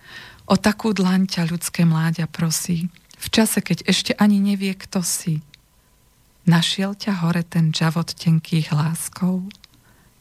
o 0.47 0.55
takú 0.55 0.95
dlaň 0.95 1.27
ťa 1.27 1.51
ľudské 1.51 1.83
mláďa 1.83 2.31
prosí, 2.31 2.87
v 3.19 3.27
čase, 3.35 3.59
keď 3.59 3.83
ešte 3.91 4.13
ani 4.15 4.39
nevie, 4.39 4.79
kto 4.79 5.03
si. 5.03 5.43
Našiel 6.47 6.95
ťa 6.95 7.27
hore 7.27 7.43
ten 7.43 7.75
žavot 7.75 8.15
tenkých 8.15 8.71
láskov? 8.71 9.43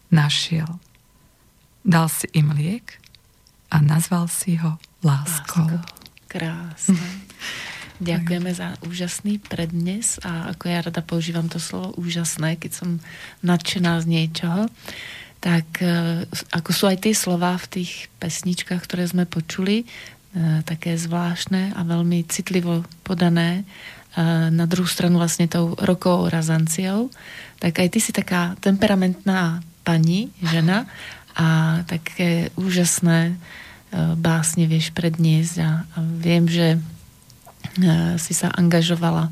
Našiel. 0.10 0.82
Dal 1.86 2.10
si 2.10 2.26
im 2.34 2.52
liek? 2.58 2.98
A 3.72 3.78
nazval 3.84 4.32
si 4.32 4.56
ho 4.60 4.80
láskou. 5.04 5.68
Lásko. 5.68 5.96
Krásne. 6.28 7.00
Ďakujeme 7.98 8.54
za 8.54 8.78
úžasný 8.86 9.42
prednes 9.42 10.22
a 10.22 10.54
ako 10.54 10.64
ja 10.70 10.86
rada 10.86 11.02
používam 11.02 11.50
to 11.50 11.58
slovo 11.58 11.98
úžasné, 11.98 12.62
keď 12.62 12.72
som 12.78 12.90
nadšená 13.42 13.98
z 14.02 14.06
niečoho, 14.06 14.70
tak 15.42 15.82
e, 15.82 16.22
ako 16.54 16.70
sú 16.74 16.86
aj 16.86 16.98
tie 17.02 17.14
slova 17.18 17.58
v 17.58 17.82
tých 17.82 18.06
pesničkách, 18.22 18.86
ktoré 18.86 19.10
sme 19.10 19.26
počuli, 19.26 19.82
e, 19.82 19.86
také 20.62 20.94
zvláštne 20.94 21.74
a 21.74 21.82
veľmi 21.82 22.22
citlivo 22.30 22.86
podané, 23.02 23.66
e, 24.14 24.24
na 24.54 24.70
druhú 24.70 24.86
stranu 24.86 25.18
vlastne 25.18 25.50
tou 25.50 25.74
rokovou 25.82 26.30
razanciou, 26.30 27.10
tak 27.58 27.82
aj 27.82 27.98
ty 27.98 27.98
si 27.98 28.14
taká 28.14 28.54
temperamentná 28.62 29.66
pani, 29.82 30.30
žena 30.46 30.86
a 31.38 31.80
také 31.86 32.50
úžasné 32.58 33.34
e, 33.34 33.36
básne 34.18 34.66
vieš 34.66 34.90
predniesť 34.98 35.56
a, 35.62 35.86
a 35.86 35.98
viem, 36.02 36.50
že 36.50 36.76
e, 36.76 36.80
si 38.18 38.34
sa 38.34 38.50
angažovala 38.50 39.30
e, 39.30 39.32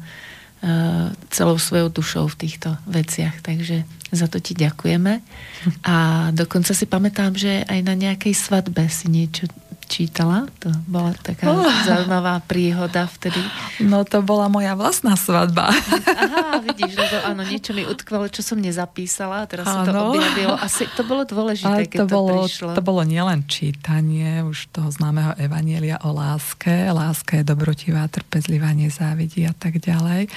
celou 1.33 1.57
svojou 1.57 1.89
dušou 1.89 2.29
v 2.29 2.45
týchto 2.45 2.77
veciach, 2.85 3.41
takže 3.41 3.89
za 4.13 4.29
to 4.29 4.37
ti 4.37 4.53
ďakujeme. 4.53 5.19
A 5.89 6.29
dokonca 6.29 6.77
si 6.77 6.85
pamätám, 6.85 7.33
že 7.33 7.65
aj 7.65 7.79
na 7.81 7.97
nejakej 7.97 8.37
svadbe 8.37 8.85
si 8.87 9.09
niečo 9.09 9.49
čítala. 9.85 10.49
To 10.61 10.69
bola 10.89 11.13
taká 11.15 11.49
oh. 11.49 11.65
zaujímavá 11.85 12.41
príhoda 12.43 13.07
vtedy. 13.07 13.39
No 13.81 14.03
to 14.03 14.25
bola 14.25 14.49
moja 14.49 14.73
vlastná 14.73 15.13
svadba. 15.15 15.69
Aha, 15.71 16.59
vidíš, 16.61 16.97
lebo 16.97 17.15
áno, 17.25 17.41
niečo 17.45 17.71
mi 17.71 17.85
utkvalo, 17.85 18.27
čo 18.27 18.41
som 18.41 18.57
nezapísala 18.59 19.45
teraz 19.45 19.65
sa 19.69 19.85
to 19.85 19.93
objavilo. 20.11 20.55
Asi 20.57 20.89
to 20.93 21.05
bolo 21.05 21.23
dôležité, 21.23 21.87
keď 21.87 21.99
to, 22.03 22.05
bolo, 22.09 22.29
to 22.29 22.49
prišlo. 22.49 22.71
To 22.73 22.83
bolo 22.83 23.01
nielen 23.05 23.45
čítanie 23.45 24.41
už 24.43 24.73
toho 24.73 24.89
známeho 24.89 25.37
evanielia 25.37 26.01
o 26.03 26.11
láske. 26.11 26.89
Láska 26.89 27.39
je 27.39 27.43
dobrotivá, 27.45 28.09
trpezlivá, 28.09 28.73
nezávidí 28.73 29.45
a 29.45 29.53
tak 29.53 29.79
ďalej 29.79 30.27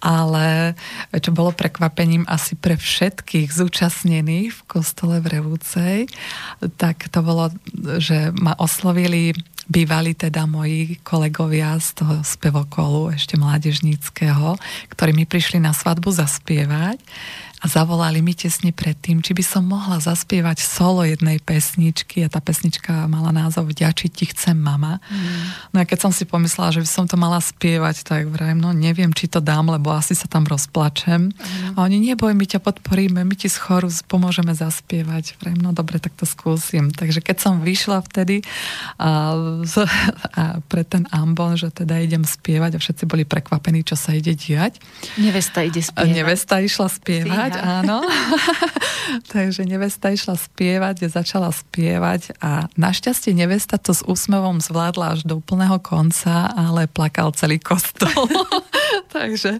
ale 0.00 0.76
čo 1.12 1.32
bolo 1.32 1.56
prekvapením 1.56 2.28
asi 2.28 2.54
pre 2.54 2.76
všetkých 2.76 3.48
zúčastnených 3.50 4.52
v 4.52 4.62
kostole 4.68 5.18
v 5.24 5.40
Revúcej, 5.40 5.96
tak 6.76 7.08
to 7.08 7.20
bolo, 7.24 7.50
že 7.98 8.30
ma 8.36 8.52
oslovili 8.60 9.32
bývali 9.66 10.14
teda 10.14 10.46
moji 10.46 11.02
kolegovia 11.02 11.74
z 11.82 11.98
toho 11.98 12.22
spevokolu 12.22 13.10
ešte 13.18 13.34
mládežníckého, 13.34 14.54
ktorí 14.94 15.10
mi 15.10 15.26
prišli 15.26 15.58
na 15.58 15.74
svadbu 15.74 16.14
zaspievať 16.14 17.02
a 17.56 17.72
zavolali 17.72 18.20
mi 18.20 18.36
tesne 18.36 18.68
predtým, 18.68 19.24
či 19.24 19.32
by 19.32 19.40
som 19.40 19.64
mohla 19.64 19.96
zaspievať 19.96 20.60
solo 20.60 21.08
jednej 21.08 21.40
pesničky 21.40 22.20
a 22.20 22.28
tá 22.28 22.36
pesnička 22.44 23.08
mala 23.08 23.32
názov 23.32 23.72
Vďačiť 23.72 24.10
ti 24.12 24.24
chcem 24.28 24.52
mama. 24.52 25.00
Mm. 25.08 25.72
No 25.72 25.76
a 25.80 25.88
keď 25.88 26.04
som 26.04 26.12
si 26.12 26.28
pomyslela, 26.28 26.76
že 26.76 26.84
by 26.84 26.88
som 26.88 27.04
to 27.08 27.16
mala 27.16 27.40
spievať, 27.40 28.04
tak 28.04 28.28
vrajím, 28.28 28.60
no 28.60 28.76
neviem, 28.76 29.08
či 29.16 29.24
to 29.24 29.40
dám, 29.40 29.72
lebo 29.72 29.88
asi 29.88 30.12
sa 30.12 30.28
tam 30.28 30.44
rozplačem. 30.44 31.32
Mm. 31.32 31.80
A 31.80 31.88
oni, 31.88 31.96
neboj, 32.12 32.36
my 32.36 32.44
ťa 32.44 32.60
podporíme, 32.60 33.24
my 33.24 33.34
ti 33.34 33.48
z 33.48 33.56
choru 33.56 33.88
pomôžeme 34.04 34.52
zaspievať. 34.52 35.40
Vrajím, 35.40 35.64
no 35.64 35.72
dobre, 35.72 35.96
tak 35.96 36.12
to 36.12 36.28
skúsim. 36.28 36.92
Takže 36.92 37.24
keď 37.24 37.36
som 37.40 37.64
vyšla 37.64 38.04
vtedy 38.04 38.44
a, 39.00 39.32
a 40.36 40.60
pre 40.68 40.84
ten 40.84 41.08
ambon, 41.08 41.56
že 41.56 41.72
teda 41.72 42.04
idem 42.04 42.28
spievať 42.28 42.76
a 42.76 42.82
všetci 42.84 43.08
boli 43.08 43.24
prekvapení, 43.24 43.80
čo 43.80 43.96
sa 43.96 44.12
ide 44.12 44.36
diať. 44.36 44.76
Nevesta 45.16 45.64
ide 45.64 45.80
spievať. 45.80 46.12
Nevesta 46.12 46.60
išla 46.60 46.92
spievať 46.92 47.45
spievať, 47.46 47.62
áno. 47.62 47.98
Takže 49.34 49.62
nevesta 49.62 50.10
išla 50.10 50.34
spievať, 50.34 51.06
začala 51.06 51.54
spievať 51.54 52.34
a 52.42 52.66
našťastie 52.74 53.32
nevesta 53.32 53.78
to 53.78 53.94
s 53.94 54.02
úsmevom 54.02 54.58
zvládla 54.58 55.18
až 55.18 55.20
do 55.22 55.38
úplného 55.38 55.78
konca, 55.78 56.50
ale 56.50 56.90
plakal 56.90 57.30
celý 57.30 57.62
kostol. 57.62 58.10
Takže 59.16 59.56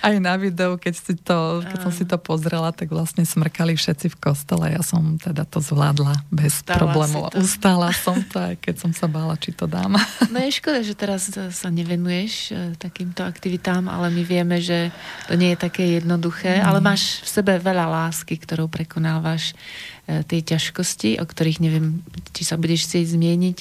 aj 0.00 0.14
na 0.22 0.38
videu, 0.38 0.78
keď, 0.78 0.94
si 0.94 1.14
to, 1.18 1.60
keď 1.66 1.78
som 1.82 1.92
si 1.92 2.04
to 2.06 2.16
pozrela, 2.16 2.70
tak 2.72 2.88
vlastne 2.88 3.26
smrkali 3.26 3.76
všetci 3.76 4.14
v 4.14 4.16
kostole. 4.16 4.72
Ja 4.72 4.80
som 4.80 5.18
teda 5.20 5.44
to 5.44 5.58
zvládla 5.60 6.24
bez 6.32 6.62
Stála 6.62 6.78
problémov. 6.78 7.34
Ustála 7.36 7.90
som 7.92 8.16
to, 8.24 8.40
aj 8.40 8.56
keď 8.62 8.74
som 8.80 8.90
sa 8.94 9.10
bála, 9.10 9.36
či 9.36 9.52
to 9.52 9.66
dám. 9.68 9.98
No 10.34 10.42
je 10.42 10.50
škoda, 10.56 10.82
že 10.82 10.98
teraz 10.98 11.30
sa 11.30 11.68
nevenuješ 11.70 12.34
e, 12.50 12.54
takýmto 12.74 13.22
aktivitám, 13.22 13.86
ale 13.86 14.10
my 14.10 14.22
vieme, 14.26 14.58
že 14.58 14.90
to 15.30 15.38
nie 15.38 15.54
je 15.54 15.58
také 15.62 16.00
jednoduché, 16.00 16.58
mm. 16.58 16.64
ale 16.66 16.78
máš 16.82 17.22
v 17.24 17.28
sebe 17.32 17.56
veľa 17.56 17.88
lásky, 17.88 18.36
ktorou 18.36 18.68
prekonávaš 18.68 19.56
E, 20.04 20.20
tie 20.20 20.44
ťažkosti, 20.44 21.16
o 21.16 21.24
ktorých 21.24 21.64
neviem, 21.64 22.04
či 22.36 22.44
sa 22.44 22.60
budeš 22.60 22.84
chcieť 22.84 23.16
zmieniť, 23.16 23.58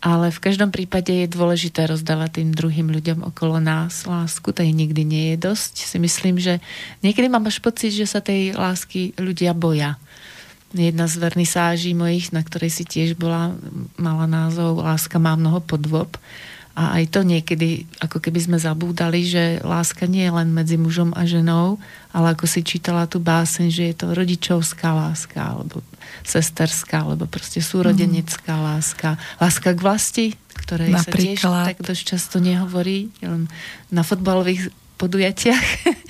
ale 0.00 0.32
v 0.32 0.40
každom 0.40 0.72
prípade 0.72 1.12
je 1.12 1.28
dôležité 1.28 1.84
rozdávať 1.84 2.40
tým 2.40 2.56
druhým 2.56 2.88
ľuďom 2.88 3.28
okolo 3.28 3.60
nás 3.60 4.08
lásku, 4.08 4.56
tej 4.56 4.72
nikdy 4.72 5.04
nie 5.04 5.24
je 5.36 5.52
dosť. 5.52 5.84
Si 5.84 5.98
myslím, 6.00 6.40
že 6.40 6.64
niekedy 7.04 7.28
mám 7.28 7.44
až 7.44 7.60
pocit, 7.60 7.92
že 7.92 8.08
sa 8.08 8.24
tej 8.24 8.56
lásky 8.56 9.12
ľudia 9.20 9.52
boja. 9.52 10.00
Jedna 10.72 11.04
z 11.04 11.20
vernisáží 11.20 11.92
mojich, 11.92 12.32
na 12.32 12.40
ktorej 12.40 12.72
si 12.72 12.88
tiež 12.88 13.12
bola, 13.12 13.52
mala 14.00 14.24
názov 14.24 14.80
Láska 14.80 15.20
má 15.20 15.36
mnoho 15.36 15.60
podvob 15.60 16.16
a 16.72 16.96
aj 16.96 17.04
to 17.12 17.20
niekedy, 17.20 17.84
ako 18.00 18.16
keby 18.16 18.40
sme 18.48 18.56
zabúdali, 18.56 19.28
že 19.28 19.60
láska 19.60 20.08
nie 20.08 20.24
je 20.24 20.32
len 20.32 20.48
medzi 20.56 20.80
mužom 20.80 21.12
a 21.12 21.28
ženou, 21.28 21.76
ale 22.16 22.32
ako 22.32 22.48
si 22.48 22.64
čítala 22.64 23.04
tú 23.04 23.20
báseň, 23.20 23.68
že 23.68 23.84
je 23.92 23.94
to 23.96 24.16
rodičovská 24.16 24.88
láska, 24.96 25.52
alebo 25.52 25.84
sesterská, 26.24 27.04
alebo 27.04 27.28
proste 27.28 27.60
súrodenecká 27.60 28.56
mm. 28.56 28.64
láska. 28.64 29.20
Láska 29.36 29.76
k 29.76 29.84
vlasti, 29.84 30.26
ktorej 30.64 30.96
Napríklad. 30.96 31.12
sa 31.12 31.20
tiež 31.20 31.40
tak 31.44 31.78
dosť 31.84 32.02
často 32.08 32.36
nehovorí, 32.40 33.12
len 33.20 33.52
na 33.92 34.00
fotbalových 34.00 34.72
podujatiach. 34.96 35.66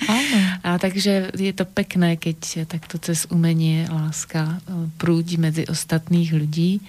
A 0.67 0.79
takže 0.79 1.33
je 1.35 1.51
to 1.51 1.65
pekné, 1.67 2.15
keď 2.15 2.69
takto 2.69 3.01
cez 3.01 3.27
umenie 3.27 3.89
láska 3.89 4.63
e, 4.63 4.87
prúdi 4.95 5.35
medzi 5.35 5.67
ostatných 5.67 6.29
ľudí. 6.31 6.79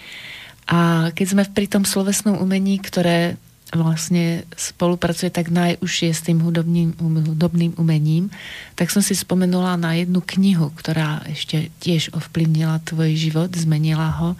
A 0.68 1.10
keď 1.10 1.26
sme 1.26 1.42
pri 1.48 1.66
tom 1.66 1.82
slovesnom 1.88 2.36
umení, 2.38 2.78
ktoré 2.78 3.40
vlastne 3.76 4.48
spolupracuje 4.54 5.28
tak 5.28 5.50
najúžšie 5.50 6.10
s 6.14 6.24
tým 6.24 6.40
hudobným, 6.40 6.94
hudobným 6.98 7.76
umením, 7.76 8.30
tak 8.78 8.88
som 8.88 9.02
si 9.02 9.12
spomenula 9.12 9.76
na 9.76 9.98
jednu 9.98 10.22
knihu, 10.24 10.72
ktorá 10.72 11.22
ešte 11.28 11.68
tiež 11.82 12.14
ovplyvnila 12.14 12.80
tvoj 12.86 13.12
život, 13.14 13.50
zmenila 13.52 14.10
ho. 14.22 14.30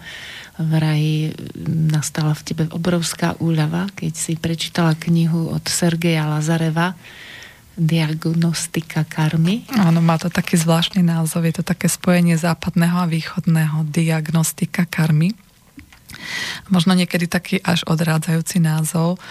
Vraj 0.55 1.35
nastala 1.67 2.31
v 2.31 2.45
tebe 2.47 2.63
obrovská 2.71 3.35
úľava, 3.43 3.91
keď 3.93 4.13
si 4.15 4.33
prečítala 4.39 4.95
knihu 4.95 5.51
od 5.51 5.63
Sergeja 5.67 6.25
Lazareva 6.25 6.95
Diagnostika 7.75 9.03
karmy. 9.03 9.67
Áno, 9.75 9.99
má 9.99 10.15
to 10.15 10.31
taký 10.31 10.55
zvláštny 10.55 11.03
názov, 11.03 11.43
je 11.43 11.59
to 11.59 11.63
také 11.67 11.91
spojenie 11.91 12.39
západného 12.39 13.03
a 13.03 13.11
východného 13.11 13.83
diagnostika 13.91 14.87
karmy 14.87 15.35
možno 16.71 16.93
niekedy 16.93 17.29
taký 17.29 17.61
až 17.61 17.85
odrádzajúci 17.87 18.59
názov, 18.61 19.21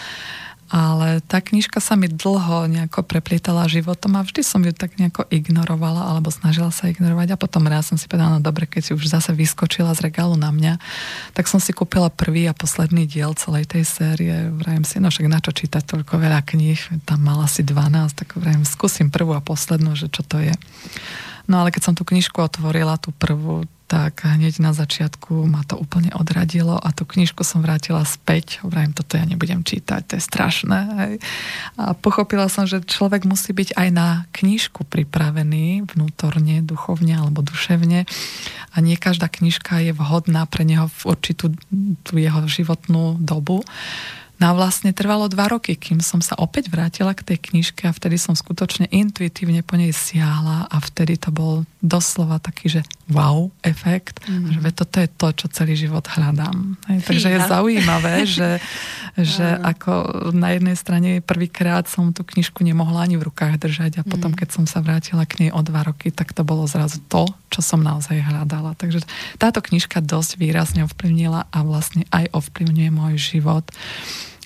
ale 0.72 1.20
tá 1.28 1.44
knižka 1.44 1.76
sa 1.78 1.94
mi 1.94 2.08
dlho 2.08 2.66
nejako 2.66 3.04
preplietala 3.04 3.68
životom 3.68 4.16
a 4.16 4.24
vždy 4.24 4.40
som 4.40 4.64
ju 4.64 4.72
tak 4.72 4.96
nejako 4.96 5.28
ignorovala 5.28 6.08
alebo 6.08 6.32
snažila 6.32 6.72
sa 6.72 6.88
ignorovať 6.88 7.36
a 7.36 7.40
potom 7.40 7.68
raz 7.68 7.92
som 7.92 8.00
si 8.00 8.08
povedala, 8.08 8.40
no 8.40 8.40
dobre, 8.40 8.64
keď 8.64 8.82
si 8.82 8.92
už 8.96 9.06
zase 9.06 9.30
vyskočila 9.36 9.92
z 9.92 10.08
regálu 10.08 10.40
na 10.40 10.48
mňa, 10.48 10.80
tak 11.36 11.46
som 11.52 11.60
si 11.60 11.76
kúpila 11.76 12.08
prvý 12.08 12.48
a 12.48 12.56
posledný 12.56 13.04
diel 13.04 13.36
celej 13.36 13.70
tej 13.70 13.84
série. 13.84 14.34
Vrajem 14.50 14.82
si, 14.88 14.96
no 14.98 15.12
však 15.12 15.28
na 15.28 15.38
čo 15.38 15.52
čítať 15.52 15.84
toľko 15.84 16.16
veľa 16.16 16.40
kníh, 16.42 16.80
tam 17.04 17.22
mala 17.22 17.44
asi 17.44 17.60
12, 17.60 18.16
tak 18.16 18.34
vrajem, 18.34 18.64
skúsim 18.64 19.12
prvú 19.12 19.36
a 19.36 19.44
poslednú, 19.44 19.94
že 19.94 20.08
čo 20.08 20.24
to 20.24 20.40
je. 20.40 20.56
No 21.44 21.60
ale 21.60 21.76
keď 21.76 21.92
som 21.92 21.94
tú 21.94 22.08
knižku 22.08 22.40
otvorila, 22.40 22.96
tú 22.96 23.12
prvú, 23.12 23.68
tak 23.84 24.24
hneď 24.24 24.64
na 24.64 24.72
začiatku 24.72 25.44
ma 25.44 25.60
to 25.68 25.76
úplne 25.76 26.08
odradilo 26.16 26.80
a 26.80 26.88
tú 26.96 27.04
knižku 27.04 27.44
som 27.44 27.60
vrátila 27.60 28.00
späť. 28.08 28.64
Hovorím, 28.64 28.96
toto 28.96 29.20
ja 29.20 29.28
nebudem 29.28 29.60
čítať, 29.60 30.00
to 30.08 30.12
je 30.16 30.22
strašné. 30.24 30.78
Hej. 30.98 31.14
A 31.76 31.92
pochopila 31.92 32.48
som, 32.48 32.64
že 32.64 32.80
človek 32.80 33.28
musí 33.28 33.52
byť 33.52 33.76
aj 33.76 33.88
na 33.92 34.08
knižku 34.32 34.88
pripravený 34.88 35.84
vnútorne, 35.92 36.64
duchovne 36.64 37.20
alebo 37.20 37.44
duševne 37.44 38.08
a 38.72 38.76
nie 38.80 38.96
každá 38.96 39.28
knižka 39.28 39.84
je 39.84 39.92
vhodná 39.92 40.48
pre 40.48 40.64
neho 40.64 40.88
v 40.88 41.00
určitú 41.12 41.52
tú 42.02 42.12
jeho 42.16 42.40
životnú 42.48 43.20
dobu. 43.20 43.60
No 44.44 44.52
a 44.52 44.60
vlastne 44.60 44.92
trvalo 44.92 45.32
dva 45.32 45.48
roky, 45.48 45.72
kým 45.72 46.04
som 46.04 46.20
sa 46.20 46.36
opäť 46.36 46.68
vrátila 46.68 47.16
k 47.16 47.24
tej 47.24 47.48
knižke 47.48 47.88
a 47.88 47.96
vtedy 47.96 48.20
som 48.20 48.36
skutočne 48.36 48.92
intuitívne 48.92 49.64
po 49.64 49.80
nej 49.80 49.88
siahla 49.88 50.68
a 50.68 50.76
vtedy 50.84 51.16
to 51.16 51.32
bol 51.32 51.64
doslova 51.80 52.36
taký, 52.44 52.68
že 52.68 52.80
wow 53.08 53.48
efekt, 53.64 54.20
mm. 54.28 54.60
že 54.60 54.68
toto 54.76 55.00
je 55.00 55.08
to, 55.08 55.28
čo 55.32 55.46
celý 55.48 55.80
život 55.80 56.04
hľadám. 56.04 56.76
Hej, 56.92 57.08
takže 57.08 57.28
je 57.32 57.40
zaujímavé, 57.40 58.14
že, 58.28 58.60
že 59.32 59.48
ako 59.64 60.28
na 60.36 60.52
jednej 60.52 60.76
strane 60.76 61.10
prvýkrát 61.24 61.88
som 61.88 62.12
tú 62.12 62.20
knižku 62.20 62.60
nemohla 62.60 63.08
ani 63.08 63.16
v 63.16 63.24
rukách 63.32 63.56
držať 63.56 63.92
a 64.00 64.02
potom, 64.04 64.36
mm. 64.36 64.44
keď 64.44 64.48
som 64.60 64.68
sa 64.68 64.84
vrátila 64.84 65.24
k 65.24 65.48
nej 65.48 65.50
o 65.56 65.60
dva 65.64 65.88
roky, 65.88 66.12
tak 66.12 66.36
to 66.36 66.44
bolo 66.44 66.68
zrazu 66.68 67.00
to, 67.08 67.24
čo 67.48 67.64
som 67.64 67.80
naozaj 67.80 68.20
hľadala. 68.20 68.76
Takže 68.76 69.08
táto 69.40 69.64
knižka 69.64 70.04
dosť 70.04 70.36
výrazne 70.36 70.84
ovplyvnila 70.84 71.48
a 71.48 71.58
vlastne 71.64 72.04
aj 72.12 72.28
ovplyvňuje 72.36 72.90
môj 72.92 73.16
život. 73.16 73.64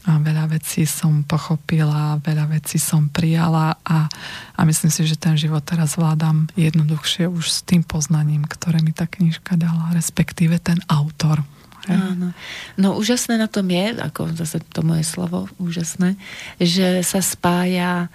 A 0.09 0.17
veľa 0.17 0.49
vecí 0.49 0.89
som 0.89 1.21
pochopila, 1.21 2.17
veľa 2.25 2.49
vecí 2.57 2.81
som 2.81 3.13
prijala 3.13 3.77
a, 3.85 4.09
a 4.57 4.61
myslím 4.65 4.89
si, 4.89 5.05
že 5.05 5.21
ten 5.21 5.37
život 5.37 5.61
teraz 5.61 6.01
vládam 6.01 6.49
jednoduchšie 6.57 7.29
už 7.29 7.45
s 7.45 7.61
tým 7.61 7.85
poznaním, 7.85 8.49
ktoré 8.49 8.81
mi 8.81 8.97
tá 8.97 9.05
knižka 9.05 9.61
dala, 9.61 9.93
respektíve 9.93 10.57
ten 10.65 10.81
autor. 10.89 11.45
Áno. 11.89 12.37
No 12.77 13.01
úžasné 13.01 13.41
na 13.41 13.49
tom 13.49 13.65
je, 13.69 13.97
ako 13.97 14.37
zase 14.37 14.61
to 14.73 14.85
moje 14.85 15.09
slovo, 15.09 15.49
úžasné, 15.57 16.21
že 16.61 17.01
sa 17.01 17.25
spája 17.25 18.13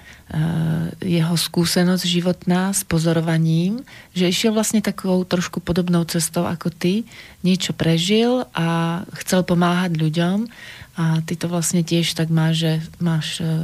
jeho 1.04 1.36
skúsenosť 1.36 2.04
životná 2.08 2.72
s 2.74 2.82
pozorovaním, 2.88 3.84
že 4.16 4.32
išiel 4.32 4.56
vlastne 4.56 4.82
takou 4.82 5.22
trošku 5.28 5.60
podobnou 5.62 6.02
cestou 6.10 6.48
ako 6.48 6.74
ty, 6.74 7.06
niečo 7.46 7.76
prežil 7.76 8.48
a 8.56 9.02
chcel 9.22 9.44
pomáhať 9.44 10.00
ľuďom. 10.00 10.48
A 10.94 11.26
ty 11.26 11.34
to 11.34 11.50
vlastne 11.50 11.82
tiež 11.82 12.14
tak 12.14 12.30
máš, 12.30 12.62
že 12.62 12.72
máš 13.02 13.42
um, 13.42 13.58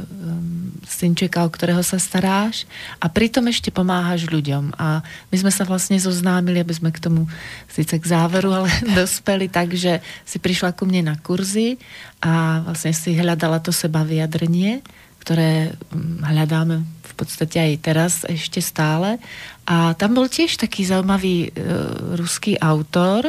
synčeka, 0.82 1.46
o 1.46 1.50
ktorého 1.50 1.78
sa 1.86 1.94
staráš. 1.94 2.66
A 2.98 3.06
pritom 3.06 3.46
ešte 3.46 3.70
pomáhaš 3.70 4.26
ľuďom. 4.26 4.74
A 4.74 5.06
my 5.30 5.36
sme 5.38 5.54
sa 5.54 5.62
vlastne 5.62 5.94
zoznámili, 5.94 6.58
aby 6.58 6.74
sme 6.74 6.90
k 6.90 6.98
tomu 6.98 7.30
síce 7.70 7.94
k 7.94 8.10
záveru, 8.10 8.50
ale 8.50 8.68
dospeli 8.98 9.46
tak, 9.46 9.78
že 9.78 10.02
si 10.26 10.42
prišla 10.42 10.74
ku 10.74 10.90
mne 10.90 11.14
na 11.14 11.16
kurzy 11.22 11.78
a 12.18 12.66
vlastne 12.66 12.90
si 12.90 13.14
hľadala 13.14 13.62
to 13.62 13.70
seba 13.70 14.02
vyjadrenie, 14.02 14.82
ktoré 15.20 15.76
mm, 15.92 16.24
hľadáme 16.24 16.76
v 16.82 17.12
podstate 17.14 17.60
aj 17.60 17.72
teraz 17.84 18.12
ešte 18.24 18.64
stále. 18.64 19.20
A 19.68 19.92
tam 19.94 20.16
bol 20.16 20.26
tiež 20.26 20.56
taký 20.56 20.88
zaujímavý 20.88 21.52
uh, 21.52 22.16
ruský 22.16 22.56
autor, 22.58 23.28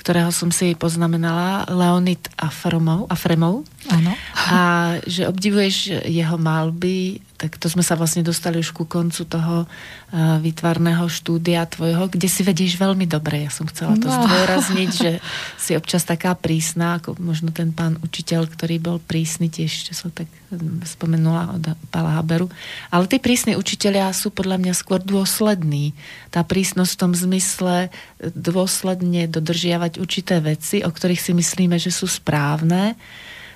ktorého 0.00 0.32
som 0.32 0.48
si 0.48 0.72
poznamenala, 0.72 1.68
Leonid 1.68 2.24
Afremov. 2.40 3.04
Afremov. 3.12 3.68
Áno. 3.92 4.16
A 4.48 4.58
že 5.04 5.28
obdivuješ 5.28 6.08
jeho 6.08 6.40
malby, 6.40 7.20
tak 7.40 7.56
to 7.56 7.72
sme 7.72 7.80
sa 7.80 7.96
vlastne 7.96 8.20
dostali 8.20 8.60
už 8.60 8.76
ku 8.76 8.84
koncu 8.84 9.24
toho 9.24 9.64
uh, 9.64 10.36
výtvarného 10.44 11.08
štúdia 11.08 11.64
tvojho, 11.64 12.12
kde 12.12 12.28
si 12.28 12.44
vedieš 12.44 12.76
veľmi 12.76 13.08
dobre. 13.08 13.48
Ja 13.48 13.50
som 13.50 13.64
chcela 13.64 13.96
to 13.96 14.12
no. 14.12 14.20
zdôrazniť, 14.28 14.90
že 14.92 15.10
si 15.64 15.72
občas 15.72 16.04
taká 16.04 16.36
prísna, 16.36 17.00
ako 17.00 17.16
možno 17.16 17.48
ten 17.48 17.72
pán 17.72 17.96
učiteľ, 18.04 18.44
ktorý 18.44 18.76
bol 18.76 19.00
prísny 19.00 19.48
tiež, 19.48 19.88
čo 19.88 19.96
som 19.96 20.12
tak 20.12 20.28
hm, 20.52 20.84
spomenula 20.84 21.56
od 21.56 21.64
Pala 21.88 22.20
Haberu. 22.20 22.52
Ale 22.92 23.08
tí 23.08 23.16
prísni 23.16 23.56
učiteľia 23.56 24.12
sú 24.12 24.28
podľa 24.28 24.60
mňa 24.60 24.76
skôr 24.76 25.00
dôslední. 25.00 25.96
Tá 26.28 26.44
prísnosť 26.44 26.92
v 26.92 27.00
tom 27.00 27.12
zmysle 27.16 27.88
dôsledne 28.20 29.24
dodržiavať 29.32 29.96
určité 29.96 30.44
veci, 30.44 30.84
o 30.84 30.92
ktorých 30.92 31.24
si 31.24 31.32
myslíme, 31.32 31.80
že 31.80 31.88
sú 31.88 32.04
správne. 32.04 33.00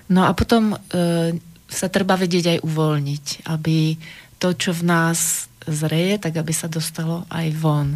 No 0.08 0.24
a 0.24 0.32
potom 0.32 0.72
uh, 0.72 1.36
sa 1.68 1.88
treba 1.88 2.14
vedieť 2.14 2.58
aj 2.58 2.58
uvoľniť, 2.62 3.24
aby 3.50 3.96
to, 4.38 4.48
čo 4.52 4.76
v 4.76 4.82
nás 4.84 5.48
zreje, 5.64 6.20
tak 6.20 6.36
aby 6.36 6.52
sa 6.52 6.68
dostalo 6.68 7.24
aj 7.32 7.48
von. 7.56 7.88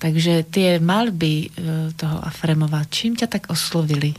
Takže 0.00 0.48
tie 0.48 0.80
malby 0.80 1.46
e, 1.46 1.48
toho 1.92 2.18
Afremova, 2.24 2.88
čím 2.88 3.18
ťa 3.18 3.28
tak 3.28 3.52
oslovili? 3.52 4.16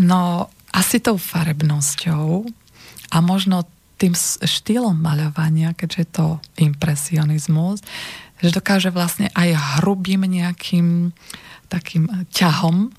No, 0.00 0.48
asi 0.72 0.98
tou 0.98 1.20
farebnosťou 1.20 2.46
a 3.12 3.16
možno 3.20 3.68
tým 4.00 4.16
štýlom 4.42 4.96
maľovania, 4.98 5.76
keďže 5.76 5.98
je 6.02 6.08
to 6.10 6.26
impresionizmus, 6.58 7.84
že 8.42 8.50
dokáže 8.50 8.90
vlastne 8.90 9.30
aj 9.38 9.80
hrubým 9.80 10.26
nejakým 10.26 11.14
takým 11.70 12.10
ťahom 12.34 12.90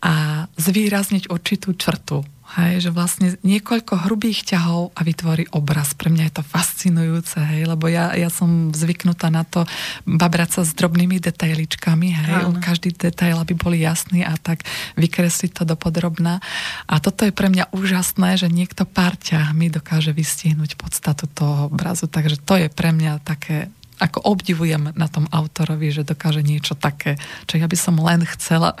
a 0.00 0.46
zvýrazniť 0.56 1.28
určitú 1.28 1.76
črtu 1.76 2.24
Hej, 2.50 2.86
že 2.86 2.90
vlastne 2.90 3.38
niekoľko 3.46 4.10
hrubých 4.10 4.42
ťahov 4.42 4.90
a 4.98 5.06
vytvorí 5.06 5.46
obraz. 5.54 5.94
Pre 5.94 6.10
mňa 6.10 6.24
je 6.26 6.34
to 6.38 6.44
fascinujúce, 6.44 7.38
hej, 7.38 7.62
lebo 7.62 7.86
ja, 7.86 8.10
ja 8.18 8.26
som 8.26 8.74
zvyknutá 8.74 9.30
na 9.30 9.46
to 9.46 9.62
babrať 10.02 10.58
sa 10.58 10.62
s 10.66 10.74
drobnými 10.74 11.22
detailičkami, 11.22 12.08
hej, 12.10 12.50
Áno. 12.50 12.58
každý 12.58 12.90
detail, 12.90 13.38
aby 13.38 13.54
boli 13.54 13.86
jasný 13.86 14.26
a 14.26 14.34
tak 14.34 14.66
vykresliť 14.98 15.62
to 15.62 15.62
do 15.62 15.78
podrobná. 15.78 16.42
A 16.90 16.98
toto 16.98 17.22
je 17.22 17.30
pre 17.30 17.46
mňa 17.46 17.70
úžasné, 17.70 18.34
že 18.34 18.50
niekto 18.50 18.82
pár 18.82 19.14
ťahmi 19.14 19.70
dokáže 19.70 20.10
vystihnúť 20.10 20.74
podstatu 20.74 21.30
toho 21.30 21.70
obrazu, 21.70 22.10
takže 22.10 22.42
to 22.42 22.58
je 22.58 22.66
pre 22.66 22.90
mňa 22.90 23.22
také 23.22 23.70
ako 24.00 24.24
obdivujem 24.24 24.96
na 24.96 25.06
tom 25.12 25.28
autorovi, 25.28 25.92
že 25.92 26.08
dokáže 26.08 26.40
niečo 26.40 26.72
také, 26.72 27.20
čo 27.44 27.60
ja 27.60 27.68
by 27.68 27.76
som 27.76 28.00
len 28.00 28.24
chcela. 28.24 28.72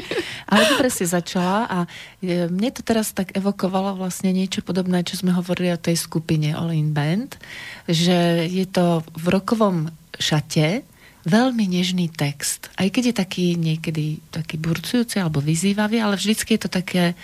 Ale 0.52 0.62
dobre 0.76 0.92
si 0.92 1.08
začala 1.08 1.64
a 1.66 1.78
e, 2.20 2.46
mne 2.52 2.70
to 2.70 2.84
teraz 2.84 3.16
tak 3.16 3.32
evokovalo 3.32 3.96
vlastne 3.96 4.30
niečo 4.30 4.60
podobné, 4.60 5.02
čo 5.02 5.16
sme 5.16 5.32
hovorili 5.32 5.72
o 5.72 5.80
tej 5.80 5.96
skupine 5.96 6.52
All 6.52 6.70
In 6.70 6.92
Band, 6.92 7.40
že 7.88 8.46
je 8.46 8.68
to 8.68 9.00
v 9.16 9.26
rokovom 9.32 9.90
šate, 10.20 10.84
veľmi 11.26 11.66
nežný 11.66 12.06
text. 12.06 12.70
Aj 12.78 12.86
keď 12.86 13.10
je 13.10 13.14
taký 13.18 13.46
niekedy 13.58 14.22
taký 14.30 14.62
burcujúci 14.62 15.18
alebo 15.18 15.42
vyzývavý, 15.42 15.98
ale 15.98 16.14
vždycky 16.14 16.54
je 16.54 16.60
to 16.62 16.70
také 16.70 17.12
e, 17.12 17.14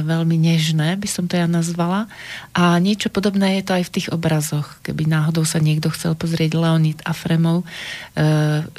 veľmi 0.00 0.40
nežné, 0.40 0.96
by 0.96 1.04
som 1.04 1.28
to 1.28 1.36
ja 1.36 1.44
nazvala. 1.44 2.08
A 2.56 2.80
niečo 2.80 3.12
podobné 3.12 3.60
je 3.60 3.68
to 3.68 3.72
aj 3.76 3.84
v 3.84 3.94
tých 4.00 4.08
obrazoch. 4.08 4.80
Keby 4.80 5.04
náhodou 5.04 5.44
sa 5.44 5.60
niekto 5.60 5.92
chcel 5.92 6.16
pozrieť 6.16 6.56
Leonid 6.56 7.04
Afremov, 7.04 7.62
e, 7.62 7.66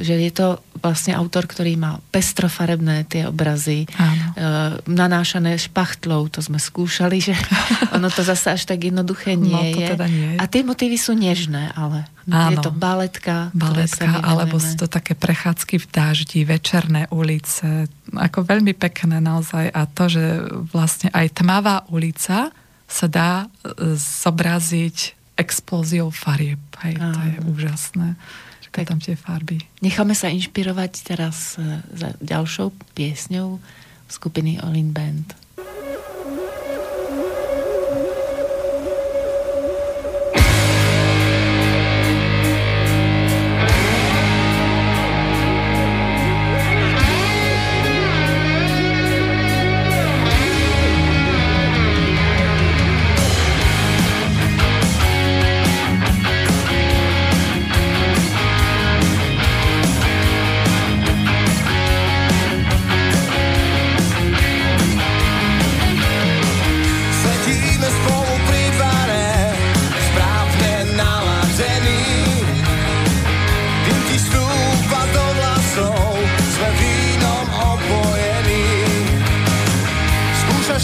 že 0.02 0.18
je 0.18 0.32
to 0.34 0.58
vlastne 0.82 1.14
autor, 1.14 1.46
ktorý 1.46 1.78
má 1.78 2.02
pestrofarebné 2.10 3.06
tie 3.06 3.30
obrazy, 3.30 3.86
Áno. 3.94 4.26
E, 4.34 4.42
nanášané 4.90 5.54
špachtlou, 5.62 6.34
to 6.34 6.42
sme 6.42 6.58
skúšali, 6.58 7.22
že 7.22 7.38
ono 7.96 8.10
to 8.10 8.26
zase 8.26 8.58
až 8.58 8.66
tak 8.66 8.90
jednoduché 8.90 9.38
nie, 9.38 9.54
no, 9.54 9.62
je. 9.62 9.88
Teda 9.94 10.10
nie 10.10 10.34
je. 10.34 10.38
A 10.42 10.50
tie 10.50 10.66
motívy 10.66 10.98
sú 10.98 11.14
nežné, 11.14 11.78
ale 11.78 12.10
Áno. 12.28 12.52
je 12.54 12.58
to 12.60 12.72
baletka. 12.74 13.54
Baletka, 13.56 14.20
alebo 14.48 14.64
sú 14.64 14.74
to 14.80 14.88
také 14.88 15.14
prechádzky 15.14 15.76
v 15.84 15.88
dáždi, 15.92 16.40
večerné 16.48 17.12
ulice, 17.12 17.92
ako 18.16 18.48
veľmi 18.48 18.72
pekné 18.72 19.20
naozaj 19.20 19.68
a 19.70 19.84
to, 19.86 20.08
že 20.08 20.24
vlastne 20.72 21.12
aj 21.12 21.44
tmavá 21.44 21.84
ulica 21.92 22.56
sa 22.88 23.08
dá 23.12 23.46
e, 23.46 24.00
zobraziť 24.00 25.20
explóziou 25.36 26.10
farieb. 26.10 26.64
Hej, 26.82 26.96
to 26.98 27.20
je 27.20 27.36
úžasné. 27.52 28.10
Tak 28.72 28.94
tam 28.94 29.02
tie 29.02 29.18
farby. 29.18 29.58
Necháme 29.82 30.14
sa 30.14 30.30
inšpirovať 30.32 30.92
teraz 31.04 31.60
e, 31.60 31.84
za 31.92 32.16
ďalšou 32.24 32.72
piesňou 32.96 33.60
skupiny 34.08 34.64
Olin 34.64 34.96
Band. 34.96 35.47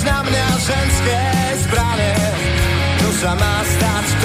na 0.03 0.19
mňa 0.23 0.47
ženské 0.59 1.19
zbrane, 1.67 2.13
tu 2.99 3.07
sa 3.23 3.31
má 3.35 3.55
stať. 3.63 4.22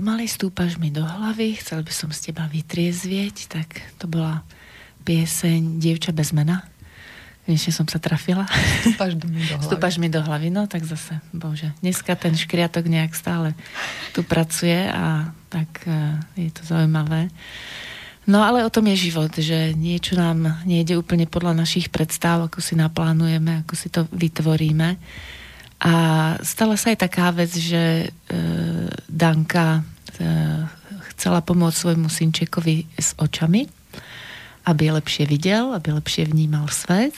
Pomaly 0.00 0.24
stúpaš 0.24 0.80
mi 0.80 0.88
do 0.88 1.04
hlavy, 1.04 1.60
chcel 1.60 1.84
by 1.84 1.92
som 1.92 2.08
z 2.08 2.32
teba 2.32 2.48
vytriezvieť, 2.48 3.52
tak 3.52 3.68
to 4.00 4.08
bola 4.08 4.40
pieseň 5.04 5.76
Dievča 5.76 6.16
bez 6.16 6.32
mena. 6.32 6.64
Konečne 7.44 7.68
som 7.68 7.84
sa 7.84 8.00
trafila. 8.00 8.48
Stúpaš 8.80 9.12
mi 9.20 9.20
do 9.20 9.28
hlavy. 9.52 9.60
Stúpaš 9.68 9.94
mi 10.00 10.08
do 10.08 10.24
hlavy, 10.24 10.48
no 10.48 10.64
tak 10.64 10.88
zase, 10.88 11.20
bože. 11.36 11.76
Dneska 11.84 12.16
ten 12.16 12.32
škriatok 12.32 12.88
nejak 12.88 13.12
stále 13.12 13.52
tu 14.16 14.24
pracuje 14.24 14.88
a 14.88 15.36
tak 15.52 15.68
uh, 15.84 16.16
je 16.32 16.48
to 16.48 16.64
zaujímavé. 16.64 17.28
No 18.24 18.40
ale 18.40 18.64
o 18.64 18.72
tom 18.72 18.88
je 18.88 19.12
život, 19.12 19.36
že 19.36 19.76
niečo 19.76 20.16
nám 20.16 20.64
nejde 20.64 20.96
úplne 20.96 21.28
podľa 21.28 21.60
našich 21.60 21.92
predstav, 21.92 22.40
ako 22.40 22.64
si 22.64 22.72
naplánujeme, 22.72 23.68
ako 23.68 23.74
si 23.76 23.92
to 23.92 24.08
vytvoríme. 24.16 24.96
A 25.80 25.92
stala 26.44 26.76
sa 26.76 26.92
aj 26.92 27.08
taká 27.08 27.32
vec, 27.32 27.52
že 27.56 28.04
e, 28.04 28.08
Danka 29.08 29.80
e, 29.80 29.82
chcela 31.16 31.40
pomôcť 31.40 31.76
svojmu 31.76 32.08
synčekovi 32.12 32.84
s 33.00 33.16
očami, 33.16 33.64
aby 34.68 34.92
lepšie 34.92 35.24
videl, 35.24 35.72
aby 35.72 35.96
lepšie 35.96 36.28
vnímal 36.28 36.68
svet. 36.68 37.16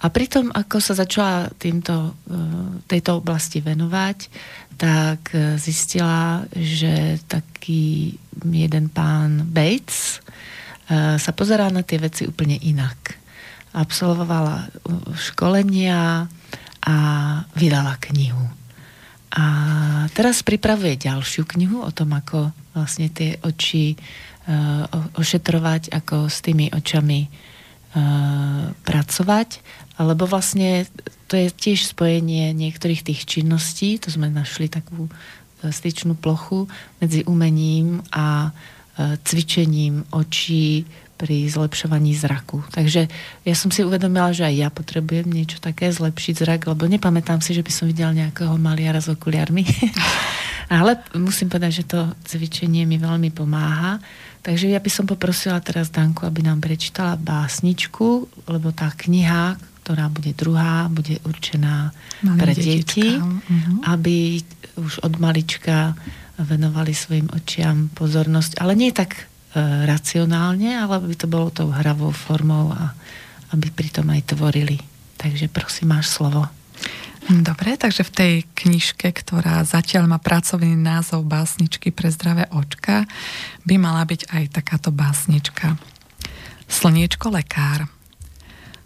A 0.00 0.08
pritom, 0.08 0.48
ako 0.48 0.80
sa 0.80 0.96
začala 0.96 1.52
týmto, 1.60 2.16
e, 2.24 2.40
tejto 2.88 3.20
oblasti 3.20 3.60
venovať, 3.60 4.18
tak 4.80 5.36
e, 5.36 5.60
zistila, 5.60 6.48
že 6.56 7.20
taký 7.28 8.16
jeden 8.40 8.88
pán 8.88 9.44
Bates 9.44 10.24
e, 10.88 11.20
sa 11.20 11.32
pozerá 11.36 11.68
na 11.68 11.84
tie 11.84 12.00
veci 12.00 12.24
úplne 12.24 12.56
inak. 12.56 13.20
Absolvovala 13.76 14.72
školenia 15.20 16.26
a 16.84 16.96
vydala 17.56 17.96
knihu. 18.10 18.46
A 19.30 19.44
teraz 20.16 20.42
pripravuje 20.42 20.98
ďalšiu 20.98 21.46
knihu 21.46 21.86
o 21.86 21.90
tom, 21.94 22.10
ako 22.16 22.50
vlastne 22.74 23.06
tie 23.12 23.38
oči 23.42 23.94
ošetrovať, 25.14 25.94
ako 25.94 26.26
s 26.26 26.42
tými 26.42 26.74
očami 26.74 27.30
pracovať 28.82 29.48
lebo 30.00 30.24
vlastne 30.24 30.88
to 31.28 31.36
je 31.36 31.52
tiež 31.52 31.92
spojenie 31.92 32.56
niektorých 32.56 33.04
tých 33.04 33.28
činností, 33.28 34.00
to 34.00 34.08
sme 34.08 34.32
našli 34.32 34.72
takú 34.72 35.06
e, 35.06 35.10
styčnú 35.68 36.16
plochu 36.16 36.66
medzi 36.98 37.20
umením 37.28 38.00
a 38.08 38.48
e, 38.48 39.20
cvičením 39.20 40.08
očí 40.16 40.88
pri 41.20 41.44
zlepšovaní 41.52 42.16
zraku. 42.16 42.64
Takže 42.72 43.12
ja 43.44 43.52
som 43.52 43.68
si 43.68 43.84
uvedomila, 43.84 44.32
že 44.32 44.48
aj 44.48 44.54
ja 44.56 44.68
potrebujem 44.72 45.28
niečo 45.28 45.60
také 45.60 45.92
zlepšiť 45.92 46.34
zrak, 46.40 46.60
lebo 46.64 46.88
nepamätám 46.88 47.44
si, 47.44 47.52
že 47.52 47.60
by 47.60 47.68
som 47.68 47.84
videla 47.84 48.16
nejakého 48.16 48.56
maliara 48.56 49.04
s 49.04 49.12
okuliarmi. 49.12 49.68
Ale 50.72 50.96
musím 51.12 51.52
povedať, 51.52 51.84
že 51.84 51.88
to 51.92 52.00
cvičenie 52.24 52.88
mi 52.88 52.96
veľmi 52.96 53.28
pomáha. 53.36 54.00
Takže 54.40 54.72
ja 54.72 54.80
by 54.80 54.88
som 54.88 55.04
poprosila 55.04 55.60
teraz 55.60 55.92
Danku, 55.92 56.24
aby 56.24 56.40
nám 56.40 56.64
prečítala 56.64 57.20
básničku, 57.20 58.24
lebo 58.48 58.72
tá 58.72 58.88
kniha, 58.88 59.60
ktorá 59.84 60.08
bude 60.08 60.32
druhá, 60.32 60.88
bude 60.88 61.20
určená 61.28 61.92
Malým 62.24 62.40
pre 62.40 62.52
deti, 62.56 63.20
uh-huh. 63.20 63.92
aby 63.92 64.40
už 64.80 65.04
od 65.04 65.20
malička 65.20 65.92
venovali 66.40 66.96
svojim 66.96 67.28
očiam 67.28 67.92
pozornosť, 67.92 68.64
ale 68.64 68.72
nie 68.72 68.96
tak 68.96 69.29
racionálne, 69.58 70.78
ale 70.78 71.02
aby 71.02 71.16
to 71.18 71.26
bolo 71.26 71.50
tou 71.50 71.68
hravou 71.74 72.14
formou 72.14 72.70
a 72.70 72.94
aby 73.50 73.66
pritom 73.70 74.06
aj 74.10 74.34
tvorili. 74.36 74.78
Takže 75.18 75.50
prosím, 75.50 75.92
máš 75.94 76.14
slovo. 76.14 76.46
Dobre, 77.30 77.78
takže 77.78 78.02
v 78.02 78.14
tej 78.14 78.34
knižke, 78.58 79.06
ktorá 79.12 79.62
zatiaľ 79.62 80.10
má 80.10 80.18
pracovný 80.18 80.74
názov 80.74 81.22
Básničky 81.28 81.94
pre 81.94 82.10
zdravé 82.10 82.50
očka, 82.50 83.06
by 83.62 83.74
mala 83.78 84.02
byť 84.02 84.32
aj 84.34 84.44
takáto 84.50 84.90
básnička. 84.90 85.78
Slniečko 86.66 87.30
lekár. 87.30 87.86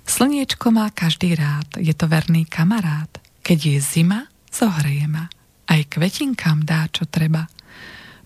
Slniečko 0.04 0.68
má 0.74 0.92
každý 0.92 1.32
rád, 1.32 1.80
je 1.80 1.92
to 1.96 2.04
verný 2.04 2.44
kamarát. 2.44 3.08
Keď 3.40 3.58
je 3.64 3.78
zima, 3.80 4.28
zohreje 4.52 5.08
ma. 5.08 5.32
Aj 5.64 5.80
kvetinkám 5.80 6.68
dá, 6.68 6.84
čo 6.92 7.08
treba. 7.08 7.48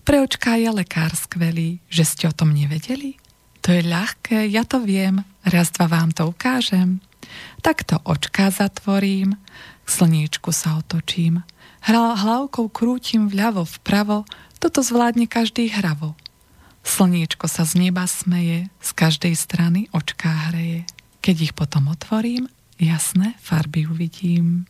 Pre 0.09 0.25
očká 0.25 0.57
je 0.57 0.73
lekár 0.73 1.13
skvelý, 1.13 1.85
že 1.85 2.01
ste 2.01 2.25
o 2.25 2.33
tom 2.33 2.49
nevedeli? 2.49 3.21
To 3.61 3.69
je 3.69 3.85
ľahké, 3.85 4.49
ja 4.49 4.65
to 4.65 4.81
viem, 4.81 5.21
raz 5.45 5.69
dva 5.69 5.85
vám 5.85 6.09
to 6.09 6.25
ukážem. 6.25 6.97
Takto 7.61 8.01
očká 8.01 8.49
zatvorím, 8.49 9.37
k 9.85 9.87
slniečku 9.87 10.49
sa 10.49 10.81
otočím. 10.81 11.45
Hlavkou 11.85 12.73
krútim 12.73 13.29
vľavo 13.29 13.69
vpravo, 13.69 14.25
toto 14.57 14.81
zvládne 14.81 15.29
každý 15.29 15.69
hravo. 15.69 16.17
Slniečko 16.81 17.45
sa 17.45 17.61
z 17.61 17.77
neba 17.77 18.09
smeje, 18.09 18.65
z 18.81 18.89
každej 18.97 19.37
strany 19.37 19.93
očká 19.93 20.49
hreje. 20.49 20.89
Keď 21.21 21.35
ich 21.37 21.53
potom 21.53 21.85
otvorím, 21.85 22.49
jasné 22.81 23.37
farby 23.45 23.85
uvidím. 23.85 24.65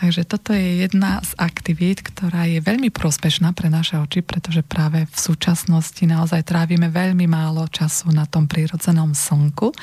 Takže 0.00 0.24
toto 0.24 0.56
je 0.56 0.80
jedna 0.80 1.20
z 1.20 1.36
aktivít, 1.36 2.00
ktorá 2.00 2.48
je 2.48 2.64
veľmi 2.64 2.88
prospešná 2.88 3.52
pre 3.52 3.68
naše 3.68 4.00
oči, 4.00 4.24
pretože 4.24 4.64
práve 4.64 5.04
v 5.04 5.16
súčasnosti 5.16 6.00
naozaj 6.08 6.48
trávime 6.48 6.88
veľmi 6.88 7.28
málo 7.28 7.68
času 7.68 8.08
na 8.08 8.24
tom 8.24 8.48
prírodzenom 8.48 9.12
slnku. 9.12 9.76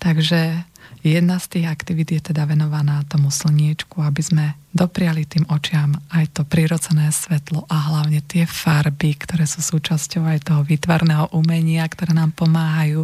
Takže 0.00 0.71
Jedna 1.02 1.42
z 1.42 1.58
tých 1.58 1.66
aktivít 1.66 2.14
je 2.14 2.20
teda 2.30 2.46
venovaná 2.46 3.02
tomu 3.10 3.26
slniečku, 3.26 3.98
aby 4.06 4.22
sme 4.22 4.44
dopriali 4.70 5.26
tým 5.26 5.44
očiam 5.50 5.98
aj 6.14 6.30
to 6.30 6.42
prirodzené 6.46 7.10
svetlo 7.10 7.66
a 7.66 7.92
hlavne 7.92 8.22
tie 8.22 8.46
farby, 8.46 9.18
ktoré 9.18 9.44
sú 9.44 9.60
súčasťou 9.60 10.22
aj 10.24 10.38
toho 10.46 10.62
výtvarného 10.62 11.34
umenia, 11.34 11.84
ktoré 11.90 12.14
nám 12.14 12.30
pomáhajú, 12.32 13.02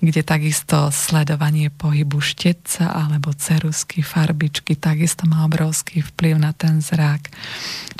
kde 0.00 0.20
takisto 0.24 0.88
sledovanie 0.88 1.68
pohybu 1.68 2.24
štetca 2.24 2.90
alebo 2.90 3.36
cerusky, 3.36 4.00
farbičky 4.00 4.72
takisto 4.74 5.28
má 5.28 5.44
obrovský 5.44 6.02
vplyv 6.02 6.40
na 6.40 6.56
ten 6.56 6.80
zrak. 6.80 7.30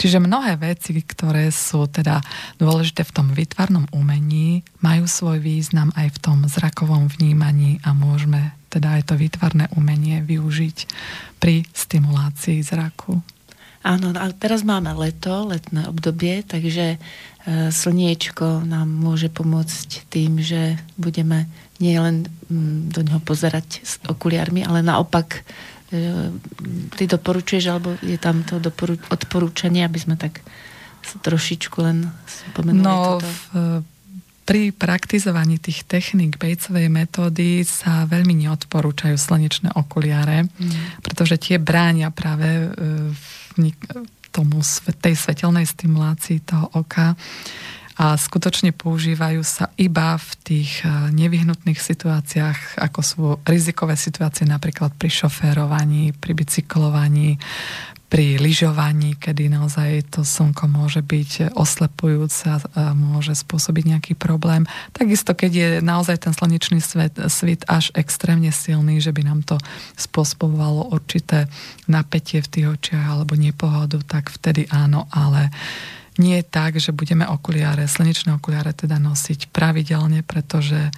Čiže 0.01 0.17
mnohé 0.17 0.57
veci, 0.59 0.97
ktoré 0.97 1.53
sú 1.53 1.87
teda 1.87 2.25
dôležité 2.57 3.05
v 3.05 3.15
tom 3.15 3.27
výtvarnom 3.37 3.87
umení, 3.93 4.65
majú 4.83 5.05
svoj 5.07 5.45
význam 5.45 5.93
aj 5.93 6.09
v 6.17 6.19
tom 6.25 6.39
zrakovom 6.49 7.07
vnímaní 7.13 7.85
a 7.87 7.93
môžeme 7.93 8.57
teda 8.77 9.01
aj 9.01 9.09
to 9.09 9.15
výtvarné 9.17 9.73
umenie 9.73 10.21
využiť 10.21 10.79
pri 11.41 11.65
stimulácii 11.73 12.61
zraku. 12.61 13.25
Áno, 13.87 14.11
a 14.13 14.27
teraz 14.35 14.67
máme 14.67 14.93
leto, 14.99 15.47
letné 15.47 15.87
obdobie, 15.87 16.43
takže 16.43 16.99
e, 16.99 16.99
slniečko 17.71 18.67
nám 18.67 18.91
môže 18.91 19.31
pomôcť 19.31 20.11
tým, 20.11 20.43
že 20.43 20.75
budeme 20.99 21.47
nielen 21.79 22.27
mm, 22.51 22.91
do 22.91 23.01
neho 23.07 23.23
pozerať 23.23 23.87
s 23.87 24.03
okuliarmi, 24.03 24.67
ale 24.67 24.83
naopak 24.83 25.39
e, 25.39 25.41
ty 26.99 27.07
doporučuješ, 27.07 27.65
alebo 27.71 27.95
je 28.03 28.19
tam 28.19 28.43
to 28.43 28.59
doporu- 28.59 28.99
odporúčanie, 29.07 29.87
aby 29.87 30.03
sme 30.03 30.19
tak 30.19 30.43
trošičku 31.07 31.79
len 31.79 32.11
spomenuli 32.27 32.83
no, 32.83 33.23
toto? 33.23 33.29
V, 33.31 33.43
pri 34.47 34.71
praktizovaní 34.71 35.59
tých 35.59 35.83
techník 35.83 36.39
Bejcovej 36.39 36.87
metódy 36.87 37.67
sa 37.67 38.07
veľmi 38.07 38.47
neodporúčajú 38.47 39.19
slnečné 39.19 39.75
okuliare, 39.75 40.47
mm. 40.47 41.03
pretože 41.03 41.35
tie 41.43 41.59
bránia 41.59 42.15
práve 42.15 42.71
e, 42.71 43.71
tomu, 44.31 44.63
tej 45.03 45.19
svetelnej 45.19 45.67
stimulácii 45.67 46.47
toho 46.47 46.71
oka 46.79 47.19
a 47.97 48.13
skutočne 48.13 48.77
používajú 48.77 49.41
sa 49.41 49.73
iba 49.81 50.21
v 50.21 50.31
tých 50.45 50.85
e, 50.85 51.11
nevyhnutných 51.17 51.81
situáciách, 51.81 52.77
ako 52.77 53.01
sú 53.01 53.21
rizikové 53.49 53.97
situácie 53.97 54.45
napríklad 54.45 54.93
pri 55.01 55.09
šoférovaní, 55.09 56.13
pri 56.13 56.37
bicyklovaní, 56.37 57.41
pri 58.07 58.39
lyžovaní, 58.39 59.19
kedy 59.19 59.51
naozaj 59.51 60.15
to 60.15 60.23
slnko 60.23 60.71
môže 60.71 61.03
byť 61.03 61.59
oslepujúce 61.59 62.47
a 62.47 62.95
môže 62.95 63.35
spôsobiť 63.35 63.85
nejaký 63.97 64.13
problém. 64.15 64.63
Takisto, 64.95 65.35
keď 65.35 65.53
je 65.53 65.69
naozaj 65.83 66.23
ten 66.23 66.33
slnečný 66.37 66.79
svet, 66.79 67.19
svit 67.27 67.67
až 67.67 67.91
extrémne 67.99 68.55
silný, 68.55 69.03
že 69.03 69.11
by 69.11 69.27
nám 69.27 69.43
to 69.43 69.59
spôsobovalo 69.99 70.95
určité 70.95 71.51
napätie 71.91 72.39
v 72.45 72.51
tých 72.53 72.67
očiach 72.79 73.05
alebo 73.11 73.35
nepohodu, 73.35 73.99
tak 74.07 74.31
vtedy 74.31 74.71
áno, 74.71 75.11
ale 75.11 75.51
nie 76.17 76.41
je 76.41 76.45
tak, 76.45 76.81
že 76.81 76.97
budeme 76.97 77.29
okuliare, 77.29 77.85
slnečné 77.85 78.37
okuliare 78.37 78.73
teda 78.73 78.97
nosiť 78.97 79.53
pravidelne, 79.53 80.25
pretože 80.25 80.91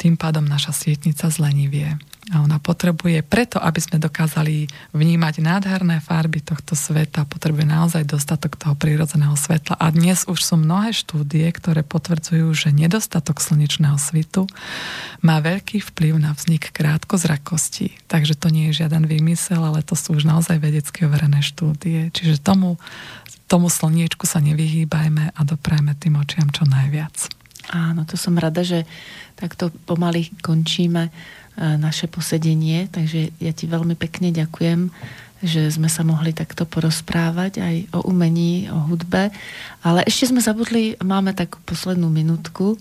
tým 0.00 0.16
pádom 0.16 0.44
naša 0.44 0.72
sietnica 0.72 1.28
zlenivie. 1.28 2.00
A 2.32 2.40
ona 2.40 2.56
potrebuje, 2.56 3.20
preto 3.20 3.60
aby 3.60 3.76
sme 3.84 4.00
dokázali 4.00 4.64
vnímať 4.96 5.44
nádherné 5.44 6.00
farby 6.00 6.40
tohto 6.40 6.72
sveta, 6.72 7.28
potrebuje 7.28 7.68
naozaj 7.68 8.08
dostatok 8.08 8.56
toho 8.56 8.72
prírodzeného 8.72 9.36
svetla. 9.36 9.76
A 9.76 9.92
dnes 9.92 10.24
už 10.24 10.40
sú 10.40 10.56
mnohé 10.56 10.96
štúdie, 10.96 11.44
ktoré 11.52 11.84
potvrdzujú, 11.84 12.48
že 12.56 12.72
nedostatok 12.72 13.44
slnečného 13.44 14.00
svitu 14.00 14.48
má 15.20 15.44
veľký 15.44 15.84
vplyv 15.92 16.16
na 16.16 16.32
vznik 16.32 16.72
krátkozrakosti. 16.72 17.92
Takže 18.08 18.40
to 18.40 18.48
nie 18.48 18.72
je 18.72 18.80
žiaden 18.80 19.04
výmysel, 19.04 19.60
ale 19.60 19.84
to 19.84 19.92
sú 19.92 20.16
už 20.16 20.24
naozaj 20.24 20.56
vedecky 20.56 21.04
overené 21.04 21.44
štúdie. 21.44 22.08
Čiže 22.08 22.40
tomu, 22.40 22.80
tomu 23.52 23.68
slniečku 23.68 24.24
sa 24.24 24.40
nevyhýbajme 24.40 25.36
a 25.36 25.40
doprajme 25.44 25.92
tým 26.00 26.16
očiam 26.16 26.48
čo 26.48 26.64
najviac. 26.64 27.44
Áno, 27.72 28.04
to 28.04 28.20
som 28.20 28.36
rada, 28.36 28.60
že 28.60 28.84
takto 29.40 29.72
pomaly 29.88 30.28
končíme 30.44 31.08
naše 31.54 32.10
posedenie, 32.10 32.90
takže 32.90 33.30
ja 33.38 33.52
ti 33.54 33.70
veľmi 33.70 33.94
pekne 33.94 34.34
ďakujem, 34.34 34.90
že 35.44 35.68
sme 35.70 35.92
sa 35.92 36.02
mohli 36.02 36.32
takto 36.32 36.64
porozprávať 36.64 37.60
aj 37.60 37.74
o 37.94 38.10
umení, 38.10 38.66
o 38.72 38.80
hudbe, 38.90 39.30
ale 39.84 40.00
ešte 40.08 40.32
sme 40.32 40.40
zabudli, 40.40 40.96
máme 41.04 41.36
takú 41.36 41.60
poslednú 41.62 42.08
minútku 42.08 42.80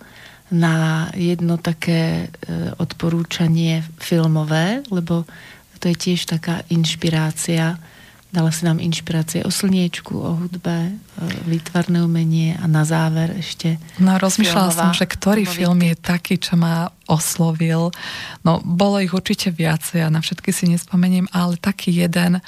na 0.53 1.07
jedno 1.17 1.59
také 1.59 2.25
e, 2.25 2.27
odporúčanie 2.79 3.83
filmové, 3.99 4.85
lebo 4.93 5.27
to 5.81 5.91
je 5.91 5.95
tiež 5.97 6.29
taká 6.29 6.63
inšpirácia 6.71 7.75
Dala 8.33 8.49
si 8.49 8.65
nám 8.65 8.81
inšpirácie 8.81 9.45
o 9.45 9.53
slniečku, 9.53 10.17
o 10.17 10.33
hudbe, 10.41 10.97
výtvarné 11.45 12.01
umenie 12.01 12.57
a 12.57 12.65
na 12.65 12.81
záver 12.81 13.37
ešte... 13.37 13.77
No 14.01 14.17
rozmýšľala 14.17 14.73
som, 14.73 14.89
že 14.89 15.05
ktorý 15.05 15.45
film 15.45 15.85
je 15.85 15.93
taký, 15.93 16.41
čo 16.41 16.57
ma 16.57 16.89
oslovil. 17.05 17.93
No 18.41 18.57
bolo 18.65 18.97
ich 18.97 19.13
určite 19.13 19.53
viacej, 19.53 20.01
ja 20.01 20.09
na 20.09 20.17
všetky 20.25 20.49
si 20.49 20.65
nespomeniem, 20.65 21.29
ale 21.29 21.61
taký 21.61 21.93
jeden 21.93 22.41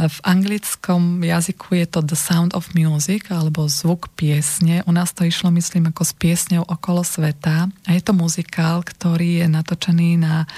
v 0.00 0.18
anglickom 0.24 1.20
jazyku 1.20 1.84
je 1.84 1.86
to 1.86 2.00
The 2.00 2.16
Sound 2.16 2.56
of 2.56 2.72
Music 2.72 3.28
alebo 3.28 3.68
zvuk 3.68 4.08
piesne. 4.16 4.88
U 4.88 4.92
nás 4.96 5.12
to 5.12 5.28
išlo, 5.28 5.52
myslím, 5.52 5.92
ako 5.92 6.00
s 6.00 6.16
piesňou 6.16 6.64
okolo 6.64 7.04
sveta 7.04 7.68
a 7.68 7.88
je 7.92 8.00
to 8.00 8.16
muzikál, 8.16 8.80
ktorý 8.80 9.44
je 9.44 9.46
natočený 9.52 10.16
na 10.16 10.48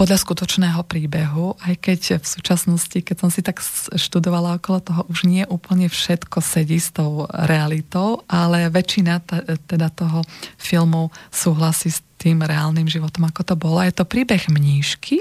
podľa 0.00 0.16
skutočného 0.16 0.80
príbehu, 0.88 1.60
aj 1.60 1.76
keď 1.76 2.00
v 2.24 2.26
súčasnosti, 2.26 3.04
keď 3.04 3.16
som 3.20 3.28
si 3.28 3.44
tak 3.44 3.60
študovala 3.92 4.56
okolo 4.56 4.80
toho, 4.80 5.00
už 5.12 5.28
nie 5.28 5.44
úplne 5.44 5.92
všetko 5.92 6.40
sedí 6.40 6.80
s 6.80 6.88
tou 6.88 7.28
realitou, 7.28 8.24
ale 8.24 8.72
väčšina 8.72 9.20
teda 9.68 9.92
toho 9.92 10.24
filmu 10.56 11.12
súhlasí 11.28 11.92
s 11.92 12.00
tým 12.16 12.40
reálnym 12.40 12.88
životom, 12.88 13.28
ako 13.28 13.44
to 13.44 13.54
bolo. 13.60 13.84
Je 13.84 13.92
to 13.92 14.08
príbeh 14.08 14.40
mníšky, 14.48 15.20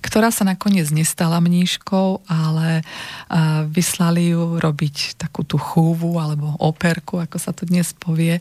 ktorá 0.00 0.32
sa 0.32 0.48
nakoniec 0.48 0.88
nestala 0.88 1.36
mníškou, 1.36 2.24
ale 2.24 2.80
vyslali 3.68 4.32
ju 4.32 4.56
robiť 4.56 5.20
takú 5.20 5.44
tú 5.44 5.60
chúvu 5.60 6.16
alebo 6.16 6.56
operku, 6.56 7.20
ako 7.20 7.36
sa 7.36 7.52
to 7.52 7.68
dnes 7.68 7.92
povie, 7.92 8.40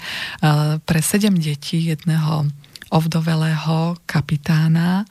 pre 0.88 1.00
sedem 1.04 1.36
detí 1.36 1.92
jedného 1.92 2.48
ovdovelého 2.90 4.02
kapitána, 4.10 5.06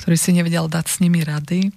ktorý 0.00 0.16
si 0.16 0.32
nevedel 0.32 0.66
dať 0.66 0.86
s 0.88 0.96
nimi 1.04 1.20
rady. 1.20 1.68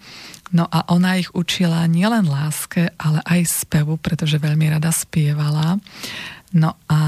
No 0.56 0.70
a 0.72 0.88
ona 0.88 1.20
ich 1.20 1.34
učila 1.36 1.84
nielen 1.92 2.30
láske, 2.30 2.96
ale 2.96 3.20
aj 3.28 3.68
spevu, 3.68 4.00
pretože 4.00 4.40
veľmi 4.40 4.72
rada 4.72 4.96
spievala. 4.96 5.82
No 6.54 6.78
a 6.86 7.00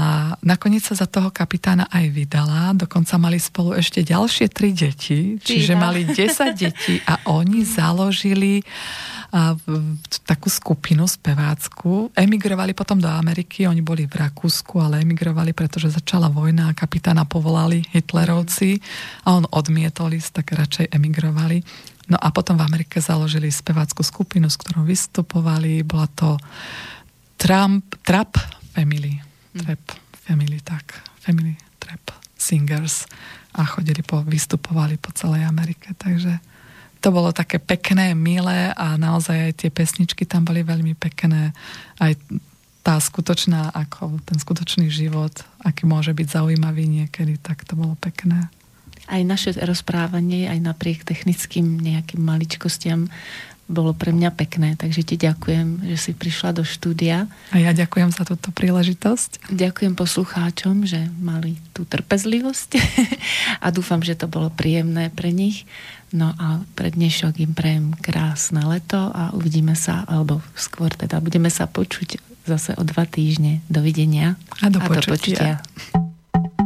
nakoniec 0.42 0.82
sa 0.82 0.98
za 0.98 1.06
toho 1.06 1.30
kapitána 1.30 1.86
aj 1.86 2.10
vydala, 2.10 2.74
dokonca 2.74 3.14
mali 3.14 3.38
spolu 3.38 3.78
ešte 3.78 4.02
ďalšie 4.02 4.50
tri 4.50 4.74
deti, 4.74 5.38
čiže 5.38 5.78
mali 5.78 6.02
10 6.02 6.34
detí 6.58 6.98
a 7.06 7.22
oni 7.30 7.62
založili 7.62 8.66
takú 10.24 10.48
skupinu 10.48 11.06
spevácku. 11.06 12.14
Emigrovali 12.14 12.72
potom 12.72 12.98
do 13.00 13.10
Ameriky, 13.10 13.66
oni 13.66 13.82
boli 13.82 14.06
v 14.06 14.14
Rakúsku, 14.16 14.78
ale 14.80 15.02
emigrovali, 15.02 15.52
pretože 15.52 15.92
začala 15.92 16.30
vojna 16.30 16.70
a 16.70 16.76
kapitána 16.76 17.26
povolali 17.26 17.84
Hitlerovci 17.92 18.78
a 19.26 19.36
on 19.36 19.44
odmietol 19.50 20.14
ísť, 20.14 20.30
tak 20.42 20.46
radšej 20.54 20.86
emigrovali. 20.94 21.60
No 22.06 22.16
a 22.18 22.30
potom 22.30 22.54
v 22.54 22.66
Amerike 22.66 23.02
založili 23.02 23.50
spevácku 23.50 24.06
skupinu, 24.06 24.46
s 24.46 24.58
ktorou 24.58 24.86
vystupovali. 24.86 25.82
Bola 25.82 26.06
to 26.14 26.38
Trump, 27.34 27.98
Trap 28.06 28.38
Family 28.76 29.26
trap 29.56 29.80
family, 30.12 30.60
tak, 30.60 31.00
family 31.20 31.56
trap 31.78 32.12
singers 32.36 33.08
a 33.56 33.64
chodili 33.64 34.04
po, 34.04 34.20
vystupovali 34.20 35.00
po 35.00 35.12
celej 35.16 35.48
Amerike, 35.48 35.96
takže 35.96 36.38
to 37.06 37.14
bolo 37.14 37.30
také 37.30 37.62
pekné, 37.62 38.18
milé 38.18 38.74
a 38.74 38.98
naozaj 38.98 39.38
aj 39.38 39.52
tie 39.62 39.70
pesničky 39.70 40.26
tam 40.26 40.42
boli 40.42 40.66
veľmi 40.66 40.98
pekné. 40.98 41.54
Aj 42.02 42.10
tá 42.82 42.98
skutočná, 42.98 43.70
ako 43.70 44.18
ten 44.26 44.42
skutočný 44.42 44.90
život, 44.90 45.30
aký 45.62 45.86
môže 45.86 46.10
byť 46.10 46.26
zaujímavý 46.26 46.90
niekedy, 46.90 47.38
tak 47.38 47.62
to 47.62 47.78
bolo 47.78 47.94
pekné. 48.02 48.50
Aj 49.06 49.22
naše 49.22 49.54
rozprávanie, 49.54 50.50
aj 50.50 50.58
napriek 50.58 51.06
technickým 51.06 51.78
nejakým 51.78 52.18
maličkostiam 52.18 53.06
bolo 53.66 53.90
pre 53.90 54.14
mňa 54.14 54.30
pekné, 54.30 54.78
takže 54.78 55.02
ti 55.02 55.18
ďakujem, 55.18 55.90
že 55.90 55.96
si 55.98 56.12
prišla 56.14 56.54
do 56.54 56.62
štúdia. 56.62 57.26
A 57.50 57.58
ja 57.58 57.74
ďakujem 57.74 58.14
za 58.14 58.22
túto 58.22 58.54
príležitosť. 58.54 59.50
Ďakujem 59.50 59.98
poslucháčom, 59.98 60.86
že 60.86 61.10
mali 61.18 61.58
tú 61.74 61.82
trpezlivosť 61.82 62.78
a 63.64 63.66
dúfam, 63.74 64.00
že 64.06 64.14
to 64.14 64.30
bolo 64.30 64.54
príjemné 64.54 65.10
pre 65.10 65.34
nich. 65.34 65.66
No 66.14 66.30
a 66.38 66.62
pre 66.78 66.94
dnešok 66.94 67.42
im 67.42 67.52
prejem 67.58 67.90
krásne 67.98 68.62
leto 68.62 69.10
a 69.10 69.34
uvidíme 69.34 69.74
sa, 69.74 70.06
alebo 70.06 70.38
skôr 70.54 70.94
teda 70.94 71.18
budeme 71.18 71.50
sa 71.50 71.66
počuť 71.66 72.22
zase 72.46 72.78
o 72.78 72.82
dva 72.86 73.02
týždne. 73.04 73.66
Dovidenia 73.66 74.38
a 74.62 74.70
do 74.70 74.78
počutia. 74.78 74.94
A 74.94 75.02
do 75.02 75.10
počutia. 75.10 76.65